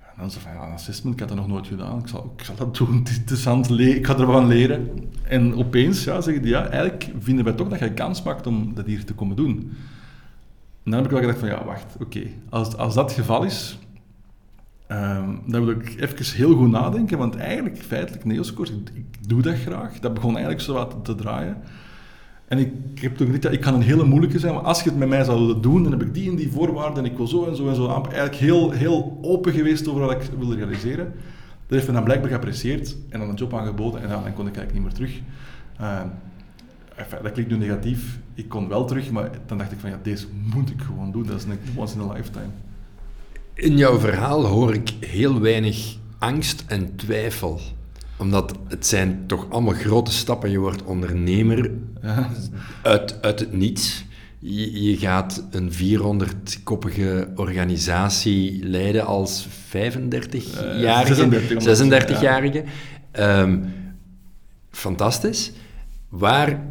En 0.00 0.20
dan 0.20 0.30
zei 0.30 0.44
van, 0.44 0.52
ja, 0.52 0.66
een 0.66 0.72
assessment, 0.72 1.14
ik 1.14 1.20
had 1.20 1.28
dat 1.28 1.38
nog 1.38 1.48
nooit 1.48 1.66
gedaan, 1.66 1.98
ik 1.98 2.08
zal, 2.08 2.34
ik 2.36 2.44
zal 2.44 2.56
dat 2.56 2.76
doen, 2.76 2.98
het 2.98 3.08
is 3.08 3.16
interessant, 3.16 3.70
ik 3.70 4.06
ga 4.06 4.18
ervan 4.18 4.46
leren. 4.46 4.90
En 5.22 5.54
opeens 5.54 6.04
ja, 6.04 6.20
zeggen 6.20 6.42
die, 6.42 6.52
ja, 6.52 6.66
eigenlijk 6.68 7.10
vinden 7.18 7.44
wij 7.44 7.54
toch 7.54 7.68
dat 7.68 7.78
je 7.78 7.92
kans 7.92 8.22
maakt 8.22 8.46
om 8.46 8.74
dat 8.74 8.86
hier 8.86 9.04
te 9.04 9.14
komen 9.14 9.36
doen. 9.36 9.72
En 10.86 10.92
dan 10.92 11.00
heb 11.00 11.04
ik 11.04 11.10
wel 11.10 11.20
gedacht 11.20 11.38
van, 11.38 11.48
ja, 11.48 11.64
wacht, 11.64 11.96
oké, 12.00 12.22
als, 12.48 12.76
als 12.76 12.94
dat 12.94 13.04
het 13.04 13.18
geval 13.18 13.44
is, 13.44 13.78
um, 14.88 15.40
dan 15.46 15.64
wil 15.64 15.70
ik 15.70 16.00
even 16.00 16.36
heel 16.36 16.56
goed 16.56 16.70
nadenken, 16.70 17.18
want 17.18 17.36
eigenlijk, 17.36 17.78
feitelijk, 17.78 18.24
neoscores, 18.24 18.70
ik, 18.70 18.90
ik 18.94 19.28
doe 19.28 19.42
dat 19.42 19.54
graag. 19.54 19.98
Dat 19.98 20.14
begon 20.14 20.30
eigenlijk 20.30 20.60
zo 20.60 20.72
wat 20.72 20.96
te 21.02 21.14
draaien. 21.14 21.56
En 22.48 22.58
ik, 22.58 23.00
heb 23.00 23.16
toen 23.16 23.26
gezegd, 23.26 23.54
ik 23.54 23.60
kan 23.60 23.74
een 23.74 23.82
hele 23.82 24.04
moeilijke 24.04 24.38
zijn, 24.38 24.54
maar 24.54 24.62
als 24.62 24.82
je 24.82 24.88
het 24.88 24.98
met 24.98 25.08
mij 25.08 25.24
zou 25.24 25.60
doen, 25.60 25.82
dan 25.82 25.92
heb 25.92 26.02
ik 26.02 26.14
die 26.14 26.30
en 26.30 26.36
die 26.36 26.52
voorwaarden 26.52 27.04
en 27.04 27.10
ik 27.10 27.16
wil 27.16 27.26
zo 27.26 27.46
en 27.46 27.56
zo 27.56 27.68
en 27.68 27.74
zo. 27.74 27.88
Eigenlijk 27.88 28.34
heel, 28.34 28.70
heel 28.70 29.18
open 29.22 29.52
geweest 29.52 29.88
over 29.88 30.00
wat 30.00 30.10
ik 30.10 30.30
wil 30.38 30.54
realiseren. 30.54 31.04
Dat 31.66 31.78
heeft 31.78 31.86
me 31.86 31.92
dan 31.92 32.04
blijkbaar 32.04 32.30
geapprecieerd 32.30 32.96
en 33.08 33.18
dan 33.18 33.28
een 33.28 33.34
job 33.34 33.54
aangeboden 33.54 34.02
en 34.02 34.08
dan, 34.08 34.22
kon 34.34 34.46
ik 34.46 34.56
eigenlijk 34.56 34.72
niet 34.72 34.82
meer 34.82 34.92
terug. 34.92 35.20
Uh, 35.80 36.00
enfin, 36.96 37.18
dat 37.22 37.32
klinkt 37.32 37.50
nu 37.50 37.56
negatief. 37.56 38.18
Ik 38.34 38.48
kon 38.48 38.68
wel 38.68 38.84
terug, 38.84 39.10
maar 39.10 39.30
dan 39.46 39.58
dacht 39.58 39.72
ik 39.72 39.78
van 39.78 39.90
ja, 39.90 39.98
deze 40.02 40.26
moet 40.54 40.70
ik 40.70 40.80
gewoon 40.80 41.12
doen. 41.12 41.26
Dat 41.26 41.36
is 41.36 41.44
een 41.44 41.58
once 41.76 41.94
in 41.94 42.00
a 42.00 42.12
lifetime. 42.12 42.50
In 43.54 43.76
jouw 43.76 43.98
verhaal 43.98 44.44
hoor 44.44 44.74
ik 44.74 44.92
heel 45.00 45.40
weinig 45.40 45.96
angst 46.18 46.64
en 46.66 46.96
twijfel 46.96 47.60
omdat 48.16 48.58
het 48.68 48.86
zijn 48.86 49.24
toch 49.26 49.46
allemaal 49.50 49.74
grote 49.74 50.12
stappen. 50.12 50.50
Je 50.50 50.58
wordt 50.58 50.82
ondernemer 50.82 51.70
ja. 52.02 52.30
uit, 52.82 53.22
uit 53.22 53.40
het 53.40 53.52
niets. 53.52 54.04
Je, 54.38 54.82
je 54.82 54.96
gaat 54.96 55.44
een 55.50 55.70
400-koppige 55.72 57.28
organisatie 57.34 58.64
leiden 58.64 59.06
als 59.06 59.46
35-jarige, 59.46 61.26
uh, 61.54 62.00
36-jarige. 62.00 62.64
Ja. 63.12 63.40
Um, 63.40 63.74
fantastisch. 64.70 65.52
Waar 66.08 66.64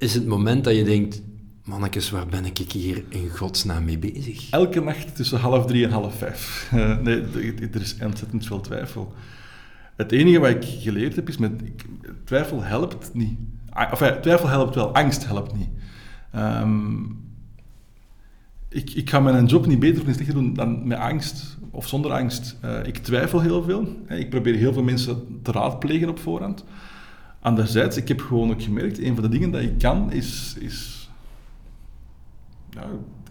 is 0.00 0.14
het 0.14 0.26
moment 0.26 0.64
dat 0.64 0.76
je 0.76 0.84
denkt... 0.84 1.22
Mannekes, 1.64 2.10
waar 2.10 2.26
ben 2.26 2.44
ik 2.44 2.58
hier 2.58 3.04
in 3.08 3.28
godsnaam 3.28 3.84
mee 3.84 3.98
bezig? 3.98 4.50
Elke 4.50 4.80
nacht 4.80 5.16
tussen 5.16 5.38
half 5.38 5.66
drie 5.66 5.84
en 5.84 5.90
half 5.90 6.14
vijf. 6.14 6.70
Uh, 6.74 6.98
nee, 7.04 7.22
er 7.72 7.80
is 7.80 7.96
ontzettend 8.02 8.46
veel 8.46 8.60
twijfel. 8.60 9.12
Het 9.96 10.12
enige 10.12 10.38
wat 10.38 10.50
ik 10.50 10.64
geleerd 10.64 11.16
heb 11.16 11.28
is, 11.28 11.36
met, 11.36 11.52
twijfel 12.24 12.62
helpt 12.62 13.14
niet. 13.14 13.38
Enfin, 13.72 14.20
twijfel 14.20 14.48
helpt 14.48 14.74
wel, 14.74 14.94
angst 14.94 15.26
helpt 15.26 15.56
niet. 15.56 15.68
Um, 16.36 17.18
ik, 18.68 18.90
ik 18.90 19.10
ga 19.10 19.20
mijn 19.20 19.46
job 19.46 19.66
niet 19.66 19.78
beter 19.78 20.00
of 20.00 20.06
niet 20.06 20.14
slechter 20.14 20.34
doen 20.34 20.54
dan 20.54 20.86
met 20.86 20.98
angst 20.98 21.58
of 21.70 21.88
zonder 21.88 22.12
angst. 22.12 22.56
Uh, 22.64 22.86
ik 22.86 22.98
twijfel 22.98 23.40
heel 23.40 23.62
veel. 23.62 23.96
Ik 24.08 24.30
probeer 24.30 24.54
heel 24.54 24.72
veel 24.72 24.82
mensen 24.82 25.40
te 25.42 25.52
raadplegen 25.52 26.08
op 26.08 26.18
voorhand. 26.18 26.64
Anderzijds, 27.40 27.96
ik 27.96 28.08
heb 28.08 28.20
gewoon 28.20 28.50
ook 28.50 28.62
gemerkt, 28.62 28.98
een 28.98 29.14
van 29.14 29.22
de 29.22 29.28
dingen 29.28 29.50
dat 29.50 29.62
ik 29.62 29.78
kan, 29.78 30.12
is, 30.12 30.56
is 30.58 31.10
nou, 32.70 32.86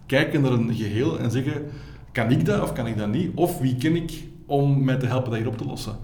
kijken 0.05 0.41
naar 0.41 0.51
een 0.51 0.75
geheel 0.75 1.19
en 1.19 1.31
zeggen, 1.31 1.65
kan 2.11 2.31
ik 2.31 2.45
dat 2.45 2.61
of 2.61 2.73
kan 2.73 2.87
ik 2.87 2.97
dat 2.97 3.07
niet? 3.07 3.31
Of 3.35 3.59
wie 3.59 3.75
ken 3.75 3.95
ik 3.95 4.23
om 4.45 4.83
mij 4.83 4.97
te 4.97 5.05
helpen 5.05 5.29
dat 5.29 5.39
hier 5.39 5.47
op 5.47 5.57
te 5.57 5.65
lossen? 5.65 5.97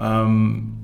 Um, 0.00 0.74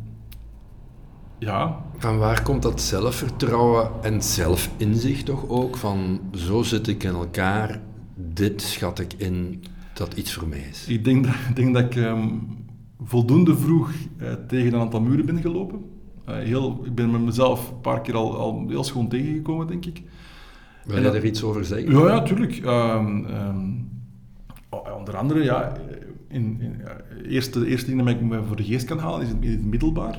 ja. 1.39 1.81
Van 1.99 2.19
waar 2.19 2.43
komt 2.43 2.63
dat 2.63 2.81
zelfvertrouwen 2.81 3.91
en 4.03 4.23
zelfinzicht 4.23 5.25
toch 5.25 5.49
ook? 5.49 5.77
Van 5.77 6.21
zo 6.35 6.63
zit 6.63 6.89
ik 6.89 7.03
in 7.03 7.15
elkaar, 7.15 7.81
dit 8.15 8.63
schat 8.63 8.99
ik 8.99 9.13
in 9.17 9.65
dat 9.95 10.15
iets 10.15 10.35
voor 10.35 10.49
mij 10.49 10.67
is. 10.71 10.87
Ik 10.89 11.05
denk 11.05 11.25
dat 11.25 11.35
ik, 11.35 11.57
denk 11.57 11.75
dat 11.75 11.83
ik 11.83 11.97
ehm, 11.97 12.29
voldoende 13.05 13.57
vroeg 13.57 13.91
uh, 14.21 14.33
tegen 14.49 14.73
een 14.73 14.81
aantal 14.81 15.01
muren 15.01 15.27
ben 15.27 15.41
gelopen. 15.41 15.92
Uh, 16.29 16.35
heel, 16.35 16.83
ik 16.85 16.95
ben 16.95 17.11
met 17.11 17.21
mezelf 17.21 17.71
een 17.71 17.81
paar 17.81 18.01
keer 18.01 18.15
al, 18.15 18.37
al 18.37 18.65
heel 18.69 18.85
schoon 18.85 19.09
tegengekomen, 19.09 19.67
denk 19.67 19.87
ik. 19.87 20.03
Wil 20.85 21.03
je 21.03 21.11
er 21.11 21.25
iets 21.25 21.43
over 21.43 21.65
zeggen? 21.65 21.93
Ja, 21.93 22.07
ja, 22.07 22.23
tuurlijk. 22.23 22.65
Um, 22.65 23.27
um, 23.27 23.91
onder 24.99 25.17
andere, 25.17 25.43
ja, 25.43 25.73
in, 26.29 26.57
in, 26.61 26.81
eerste, 27.29 27.67
eerste 27.67 27.91
ding 27.91 28.05
dat 28.05 28.15
ik 28.15 28.21
me 28.21 28.43
voor 28.47 28.57
de 28.57 28.65
geest 28.65 28.87
kan 28.87 28.99
halen 28.99 29.23
is 29.23 29.29
in 29.41 29.51
het 29.51 29.65
middelbaar. 29.65 30.19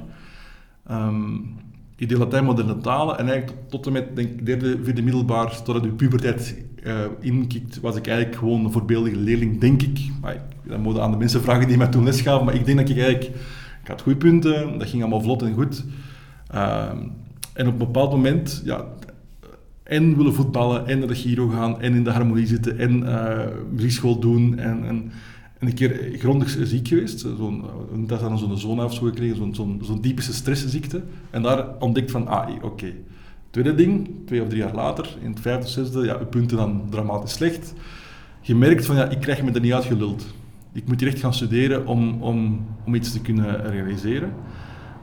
Um, 0.92 1.56
ik 1.96 2.10
deed 2.10 2.18
Latijn 2.18 2.44
moderne 2.44 2.78
talen 2.78 3.18
en 3.18 3.30
eigenlijk 3.30 3.60
tot, 3.62 3.70
tot 3.70 3.86
en 3.86 3.92
met 3.92 4.16
denk, 4.16 4.46
derde, 4.46 4.84
vierde 4.84 5.02
middelbaar, 5.02 5.64
totdat 5.64 5.84
de 5.84 5.90
puberteit 5.90 6.56
uh, 6.84 6.96
inkikt, 7.20 7.80
was 7.80 7.96
ik 7.96 8.08
eigenlijk 8.08 8.38
gewoon 8.38 8.66
een 8.66 8.72
voorbeeldige 8.72 9.16
leerling, 9.16 9.60
denk 9.60 9.82
ik. 9.82 10.00
Maar 10.22 10.34
ik, 10.34 10.42
dat 10.64 10.80
moet 10.80 11.00
aan 11.00 11.12
de 11.12 11.18
mensen 11.18 11.42
vragen 11.42 11.68
die 11.68 11.78
mij 11.78 11.88
toen 11.88 12.04
les 12.04 12.22
gaven, 12.22 12.46
maar 12.46 12.56
ik 12.56 12.66
denk 12.66 12.78
dat 12.78 12.90
ik 12.90 12.98
eigenlijk... 12.98 13.36
Ik 13.84 13.90
had 13.90 14.02
goede 14.02 14.18
punten, 14.18 14.80
dat 14.80 14.88
ging 14.88 15.02
allemaal 15.02 15.22
vlot 15.22 15.42
en 15.42 15.54
goed. 15.54 15.84
Uh, 16.54 16.90
en 17.54 17.68
op 17.68 17.72
een 17.72 17.78
bepaald 17.78 18.12
moment, 18.12 18.62
ja, 18.66 18.86
en 19.84 20.18
willen 20.18 20.34
voetballen, 20.34 20.88
en 20.88 21.00
naar 21.00 21.08
de 21.08 21.16
Giro 21.16 21.48
gaan, 21.48 21.82
en 21.82 21.94
in 21.94 22.04
de 22.04 22.12
harmonie 22.12 22.48
zitten, 22.48 22.78
en 22.78 23.04
uh, 23.04 23.40
muziekschool 23.72 24.20
doen, 24.20 24.60
en, 24.60 24.86
en 24.86 25.12
en 25.64 25.70
een 25.70 25.76
keer 25.76 26.20
grondig 26.20 26.58
ziek 26.64 26.88
geweest. 26.88 27.20
Zo'n, 27.20 27.64
dat 28.08 28.20
dan 28.20 28.38
zo'n 28.38 28.58
zoonafzoek 28.58 29.08
gekregen, 29.08 29.56
zo'n, 29.56 29.82
zo'n, 29.82 30.02
typische 30.02 30.34
stressziekte. 30.34 31.02
En 31.30 31.42
daar 31.42 31.66
ontdekt 31.80 32.12
van, 32.12 32.28
ah, 32.28 32.64
oké. 32.64 32.94
Tweede 33.50 33.76
ding, 33.76 34.10
twee 34.26 34.42
of 34.42 34.48
drie 34.48 34.62
jaar 34.62 34.76
later, 34.76 35.18
in 35.22 35.30
het 35.30 35.40
vijfde, 35.40 35.68
zesde, 35.68 36.06
ja, 36.06 36.18
uw 36.20 36.26
punten 36.26 36.58
dan 36.58 36.84
dramatisch 36.90 37.34
slecht. 37.34 37.74
Je 38.42 38.56
merkt 38.56 38.86
van, 38.86 38.96
ja, 38.96 39.10
ik 39.10 39.20
krijg 39.20 39.44
me 39.44 39.52
er 39.52 39.62
niet 39.62 39.74
uitgeluld. 39.74 40.26
Ik 40.74 40.88
moet 40.88 41.00
hier 41.00 41.10
echt 41.10 41.20
gaan 41.20 41.34
studeren 41.34 41.88
om, 41.88 42.22
om, 42.22 42.66
om 42.86 42.96
iets 42.96 43.12
te 43.12 43.22
kunnen 43.22 43.70
realiseren. 43.70 44.34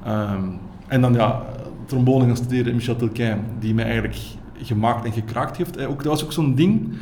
Um, 0.06 0.58
en 0.86 1.00
dan, 1.00 1.12
ja, 1.12 1.46
trombone 1.86 2.26
gaan 2.26 2.36
studeren, 2.36 2.74
Michel 2.74 2.96
Tilquin, 2.96 3.38
die 3.58 3.74
mij 3.74 3.84
eigenlijk 3.84 4.18
gemaakt 4.62 5.04
en 5.04 5.12
gekraakt 5.12 5.56
heeft. 5.56 5.86
Ook, 5.86 6.02
dat 6.02 6.12
was 6.12 6.24
ook 6.24 6.32
zo'n 6.32 6.54
ding 6.54 6.94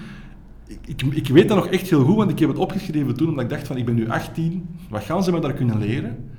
ik, 0.85 1.03
ik, 1.03 1.29
weet 1.29 1.49
dat 1.49 1.57
nog 1.57 1.67
echt 1.67 1.91
heel 1.91 2.05
goed, 2.05 2.17
want 2.17 2.31
ik 2.31 2.39
heb 2.39 2.49
het 2.49 2.59
opgeschreven 2.59 3.17
toen, 3.17 3.29
omdat 3.29 3.45
ik 3.45 3.51
dacht 3.51 3.67
van, 3.67 3.77
ik 3.77 3.85
ben 3.85 3.95
nu 3.95 4.09
18, 4.09 4.69
wat 4.89 5.03
gaan 5.03 5.25
ze 5.25 5.33
me 5.33 5.41
daar 5.41 5.53
kunnen 5.53 5.79
leren? 5.79 6.31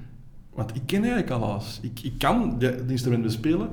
Want 0.54 0.76
ik 0.76 0.82
ken 0.86 1.04
eigenlijk 1.04 1.32
al 1.32 1.44
alles. 1.44 1.80
Ik, 1.82 2.00
ik 2.04 2.14
kan 2.18 2.60
de 2.60 2.84
instrumenten 2.88 3.28
bespelen. 3.28 3.70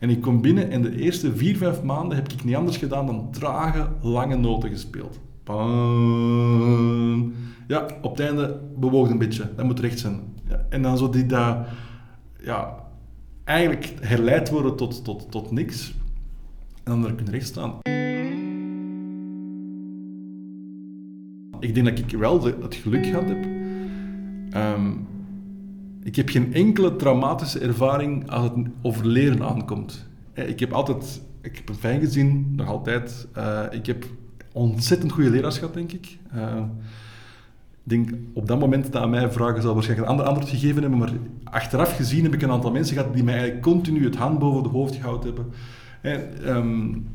En 0.00 0.10
ik 0.10 0.20
kom 0.20 0.40
binnen 0.40 0.70
en 0.70 0.82
de 0.82 0.96
eerste 0.96 1.36
vier, 1.36 1.56
vijf 1.56 1.82
maanden 1.82 2.16
heb 2.16 2.32
ik 2.32 2.44
niet 2.44 2.54
anders 2.54 2.76
gedaan 2.76 3.06
dan 3.06 3.30
trage, 3.30 3.88
lange 4.02 4.36
noten 4.36 4.70
gespeeld. 4.70 5.20
Ja, 7.66 7.86
op 8.02 8.16
het 8.16 8.20
einde 8.20 8.60
bewoog 8.76 9.10
een 9.10 9.18
beetje. 9.18 9.50
Dat 9.56 9.64
moet 9.64 9.80
recht 9.80 9.98
zijn. 9.98 10.20
Ja, 10.48 10.66
en 10.68 10.82
dan 10.82 10.98
zo 10.98 11.10
die 11.10 11.26
dat, 11.26 11.66
ja, 12.40 12.84
eigenlijk 13.44 13.92
herleid 14.00 14.50
worden 14.50 14.76
tot, 14.76 15.04
tot, 15.04 15.30
tot 15.30 15.50
niks. 15.50 15.94
En 16.84 16.92
dan 16.92 17.02
daar 17.02 17.14
kunnen 17.14 17.32
recht 17.32 17.46
staan. 17.46 17.78
Ik 21.60 21.74
denk 21.74 21.86
dat 21.86 21.98
ik 21.98 22.18
wel 22.18 22.44
het 22.44 22.74
geluk 22.74 23.06
gehad 23.06 23.28
heb. 23.28 23.44
Um, 24.56 25.06
ik 26.02 26.16
heb 26.16 26.28
geen 26.28 26.54
enkele 26.54 26.96
traumatische 26.96 27.58
ervaring 27.58 28.30
als 28.30 28.42
het 28.44 28.68
over 28.82 29.06
leren 29.06 29.42
aankomt. 29.42 30.08
Ik 30.34 30.60
heb 30.60 30.72
altijd, 30.72 31.22
ik 31.42 31.56
heb 31.56 31.68
een 31.68 31.74
fijn 31.74 32.00
gezin, 32.00 32.52
nog 32.56 32.68
altijd. 32.68 33.28
Uh, 33.36 33.62
ik 33.70 33.86
heb 33.86 34.06
ontzettend 34.56 35.12
goede 35.12 35.30
leraars 35.30 35.58
gehad, 35.58 35.74
denk 35.74 35.92
ik. 35.92 36.18
Uh, 36.34 36.56
ik 37.84 37.92
denk 37.92 38.10
op 38.32 38.46
dat 38.46 38.58
moment 38.58 38.92
dat 38.92 39.02
aan 39.02 39.10
mij 39.10 39.30
vragen 39.30 39.62
zal 39.62 39.74
waarschijnlijk 39.74 40.08
een 40.08 40.16
ander 40.16 40.32
antwoord 40.32 40.50
gegeven 40.50 40.80
hebben, 40.82 40.98
maar 40.98 41.12
achteraf 41.44 41.96
gezien 41.96 42.24
heb 42.24 42.34
ik 42.34 42.42
een 42.42 42.50
aantal 42.50 42.70
mensen 42.70 42.96
gehad 42.96 43.14
die 43.14 43.24
mij 43.24 43.34
eigenlijk 43.34 43.62
continu 43.62 44.04
het 44.04 44.16
hand 44.16 44.38
boven 44.38 44.62
het 44.62 44.72
hoofd 44.72 44.94
gehouden 44.94 45.34
hebben. 45.34 46.56
Um, 46.56 47.06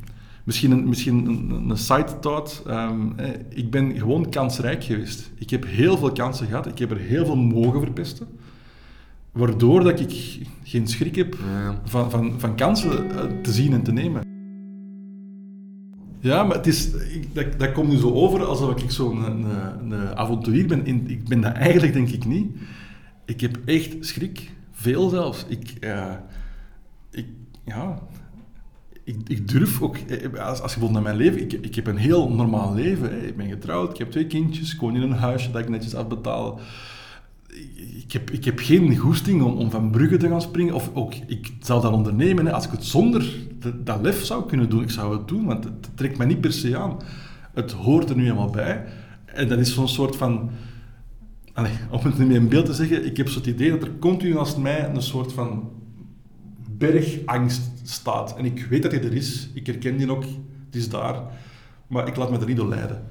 Misschien 0.44 0.72
een, 0.72 0.90
misschien 0.90 1.26
een, 1.26 1.70
een 1.70 1.78
side 1.78 2.20
thought. 2.20 2.64
Um, 2.68 3.16
ik 3.50 3.72
ben 3.72 3.98
gewoon 3.98 4.30
kansrijk 4.30 4.84
geweest. 4.84 5.32
Ik 5.36 5.50
heb 5.50 5.66
heel 5.66 5.98
veel 5.98 6.12
kansen 6.12 6.48
gehad. 6.48 6.66
Ik 6.66 6.80
heb 6.80 6.92
er 6.92 6.98
heel 6.98 7.26
veel 7.26 7.36
mogen 7.36 7.82
verpesten. 7.82 8.28
Waardoor 9.32 9.84
dat 9.84 10.00
ik 10.00 10.40
geen 10.64 10.88
schrik 10.88 11.16
heb 11.16 11.38
van, 11.84 12.12
van, 12.12 12.34
van 12.38 12.56
kansen 12.56 13.12
eh, 13.12 13.42
te 13.42 13.52
zien 13.52 13.74
en 13.74 13.84
te 13.84 13.92
nemen. 13.92 14.31
Ja, 16.22 16.44
maar 16.44 16.56
het 16.56 16.68
is, 16.68 16.92
dat, 17.58 17.72
komt 17.72 17.90
nu 17.90 17.98
zo 17.98 18.14
over 18.14 18.46
alsof 18.46 18.82
ik 18.82 18.92
zo'n 18.92 19.24
een, 19.24 19.44
een, 19.44 19.92
een, 19.92 20.16
avonturier 20.18 20.68
ben. 20.68 20.88
ik 21.10 21.28
ben 21.28 21.42
dat 21.42 21.54
eigenlijk 21.54 21.94
denk 21.94 22.10
ik 22.10 22.26
niet. 22.26 22.56
Ik 23.26 23.42
heb 23.42 23.58
echt 23.66 23.96
schrik. 24.00 24.52
Veel 24.72 25.10
zelfs. 25.10 25.46
Ik, 25.48 25.74
uh, 25.80 26.14
ik, 27.12 27.26
ja, 27.66 28.00
ik, 29.04 29.16
ik, 29.28 29.48
durf 29.48 29.82
ook, 29.82 29.98
eh, 29.98 30.40
als, 30.40 30.62
als 30.62 30.74
je 30.74 30.80
bijvoorbeeld 30.80 30.92
naar 30.92 31.02
mijn 31.02 31.16
leven, 31.16 31.42
ik, 31.42 31.54
ik 31.54 31.76
heb 31.76 31.88
een 31.88 31.98
heel 31.98 32.30
normaal 32.30 32.74
leven. 32.74 33.28
Ik 33.28 33.38
ben 33.38 33.48
getrouwd, 33.48 33.92
ik 33.92 33.98
heb 33.98 34.12
twee 34.12 34.28
kindjes, 34.28 34.74
ik 34.74 34.80
woon 34.80 34.96
in 34.96 35.02
een 35.02 35.12
huisje 35.12 35.52
dat 35.52 35.62
ik 35.62 35.70
netjes 35.70 35.96
afbetaal. 35.96 36.60
Ik 37.96 38.12
heb, 38.12 38.30
ik 38.30 38.46
heb 38.46 38.60
geen 38.60 38.98
goesting 38.98 39.42
om, 39.42 39.54
om 39.54 39.72
van 39.72 39.92
bruggen 39.92 40.20
te 40.20 40.28
gaan 40.28 40.42
springen. 40.42 40.74
Of 40.74 40.90
ook, 40.94 41.14
ik 41.28 41.52
zou 41.60 41.82
dat 41.82 41.94
ondernemen. 41.94 42.46
Hè. 42.46 42.52
Als 42.52 42.66
ik 42.66 42.72
het 42.72 42.86
zonder 42.86 43.36
dat, 43.84 44.02
lef 44.02 44.24
zou 44.24 44.46
kunnen 44.46 44.70
doen, 44.70 44.82
ik 44.82 44.90
zou 44.90 45.18
het 45.18 45.28
doen, 45.28 45.46
want 45.46 45.64
het 45.64 45.90
trekt 45.96 46.18
mij 46.18 46.28
niet 46.28 46.42
per 46.42 46.54
se 46.54 46.78
aan. 46.78 46.98
Het 47.54 47.72
hoort 47.72 48.10
er 48.10 48.16
nu 48.16 48.24
helemaal 48.24 48.50
bij. 48.50 48.86
En 49.26 49.48
dat 49.48 49.60
is 49.60 49.74
zo'n 49.74 49.88
soort 49.88 50.16
van... 50.16 50.50
Om 51.90 52.00
het 52.04 52.18
nu 52.18 52.34
in 52.34 52.50
beeld 52.50 52.66
te 52.66 52.74
zeggen, 52.74 53.06
ik 53.06 53.18
heb 53.18 53.30
zo 53.30 53.38
het 53.38 53.48
idee 53.48 53.70
dat 53.70 53.84
er 53.84 53.98
continu 54.00 54.34
naast 54.34 54.58
mij 54.58 54.90
een 54.90 55.02
soort 55.02 55.34
van 55.34 55.70
bergangst 56.70 57.62
staat. 57.84 58.38
En 58.38 58.46
ik 58.46 58.66
weet 58.70 58.84
dat 58.84 58.92
hij 58.92 59.04
er 59.04 59.14
is. 59.14 59.50
Ik 59.54 59.66
herken 59.66 59.98
die 59.98 60.12
ook. 60.12 60.24
Het 60.66 60.76
is 60.76 60.90
daar. 60.90 61.22
Maar 61.88 62.08
ik 62.08 62.16
laat 62.16 62.32
me 62.32 62.40
er 62.40 62.46
niet 62.46 62.58
door 62.58 62.68
leiden. 62.68 63.04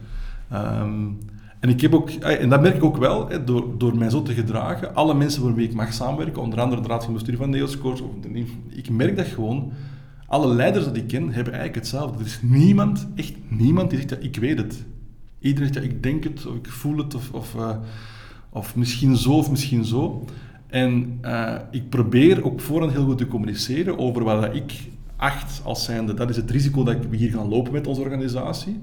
Um, 0.52 1.18
en, 1.60 1.68
ik 1.68 1.80
heb 1.80 1.94
ook, 1.94 2.10
en 2.10 2.48
dat 2.48 2.60
merk 2.60 2.74
ik 2.74 2.84
ook 2.84 2.96
wel, 2.96 3.28
door, 3.44 3.78
door 3.78 3.96
mij 3.96 4.10
zo 4.10 4.22
te 4.22 4.34
gedragen. 4.34 4.94
Alle 4.94 5.14
mensen 5.14 5.42
waarmee 5.42 5.66
ik 5.66 5.74
mag 5.74 5.92
samenwerken, 5.92 6.42
onder 6.42 6.60
andere 6.60 6.82
de 6.82 6.88
raad 6.88 7.04
van 7.04 7.12
bestuur 7.12 7.36
van 7.36 7.50
Neoscoors, 7.50 8.02
ik 8.68 8.90
merk 8.90 9.16
dat 9.16 9.26
gewoon, 9.26 9.72
alle 10.26 10.54
leiders 10.54 10.92
die 10.92 11.02
ik 11.02 11.08
ken, 11.08 11.22
hebben 11.22 11.52
eigenlijk 11.52 11.74
hetzelfde. 11.74 12.18
Er 12.18 12.26
is 12.26 12.38
niemand, 12.42 13.08
echt 13.14 13.34
niemand, 13.48 13.90
die 13.90 13.98
zegt, 13.98 14.10
ja, 14.10 14.16
ik 14.16 14.36
weet 14.36 14.58
het. 14.58 14.84
Iedereen 15.38 15.72
zegt, 15.72 15.86
ja, 15.86 15.90
ik 15.92 16.02
denk 16.02 16.24
het, 16.24 16.46
of 16.46 16.54
ik 16.54 16.68
voel 16.68 16.96
het, 16.96 17.14
of, 17.14 17.32
of, 17.32 17.54
uh, 17.54 17.76
of 18.50 18.76
misschien 18.76 19.16
zo, 19.16 19.32
of 19.32 19.50
misschien 19.50 19.84
zo. 19.84 20.24
En 20.66 21.18
uh, 21.24 21.54
ik 21.70 21.88
probeer 21.88 22.44
ook 22.44 22.60
voorhand 22.60 22.92
heel 22.92 23.04
goed 23.04 23.18
te 23.18 23.28
communiceren 23.28 23.98
over 23.98 24.24
wat 24.24 24.54
ik 24.54 24.72
acht 25.16 25.60
als 25.64 25.84
zijnde, 25.84 26.14
dat 26.14 26.30
is 26.30 26.36
het 26.36 26.50
risico 26.50 26.84
dat 26.84 26.96
we 27.10 27.16
hier 27.16 27.30
gaan 27.30 27.48
lopen 27.48 27.72
met 27.72 27.86
onze 27.86 28.00
organisatie. 28.00 28.80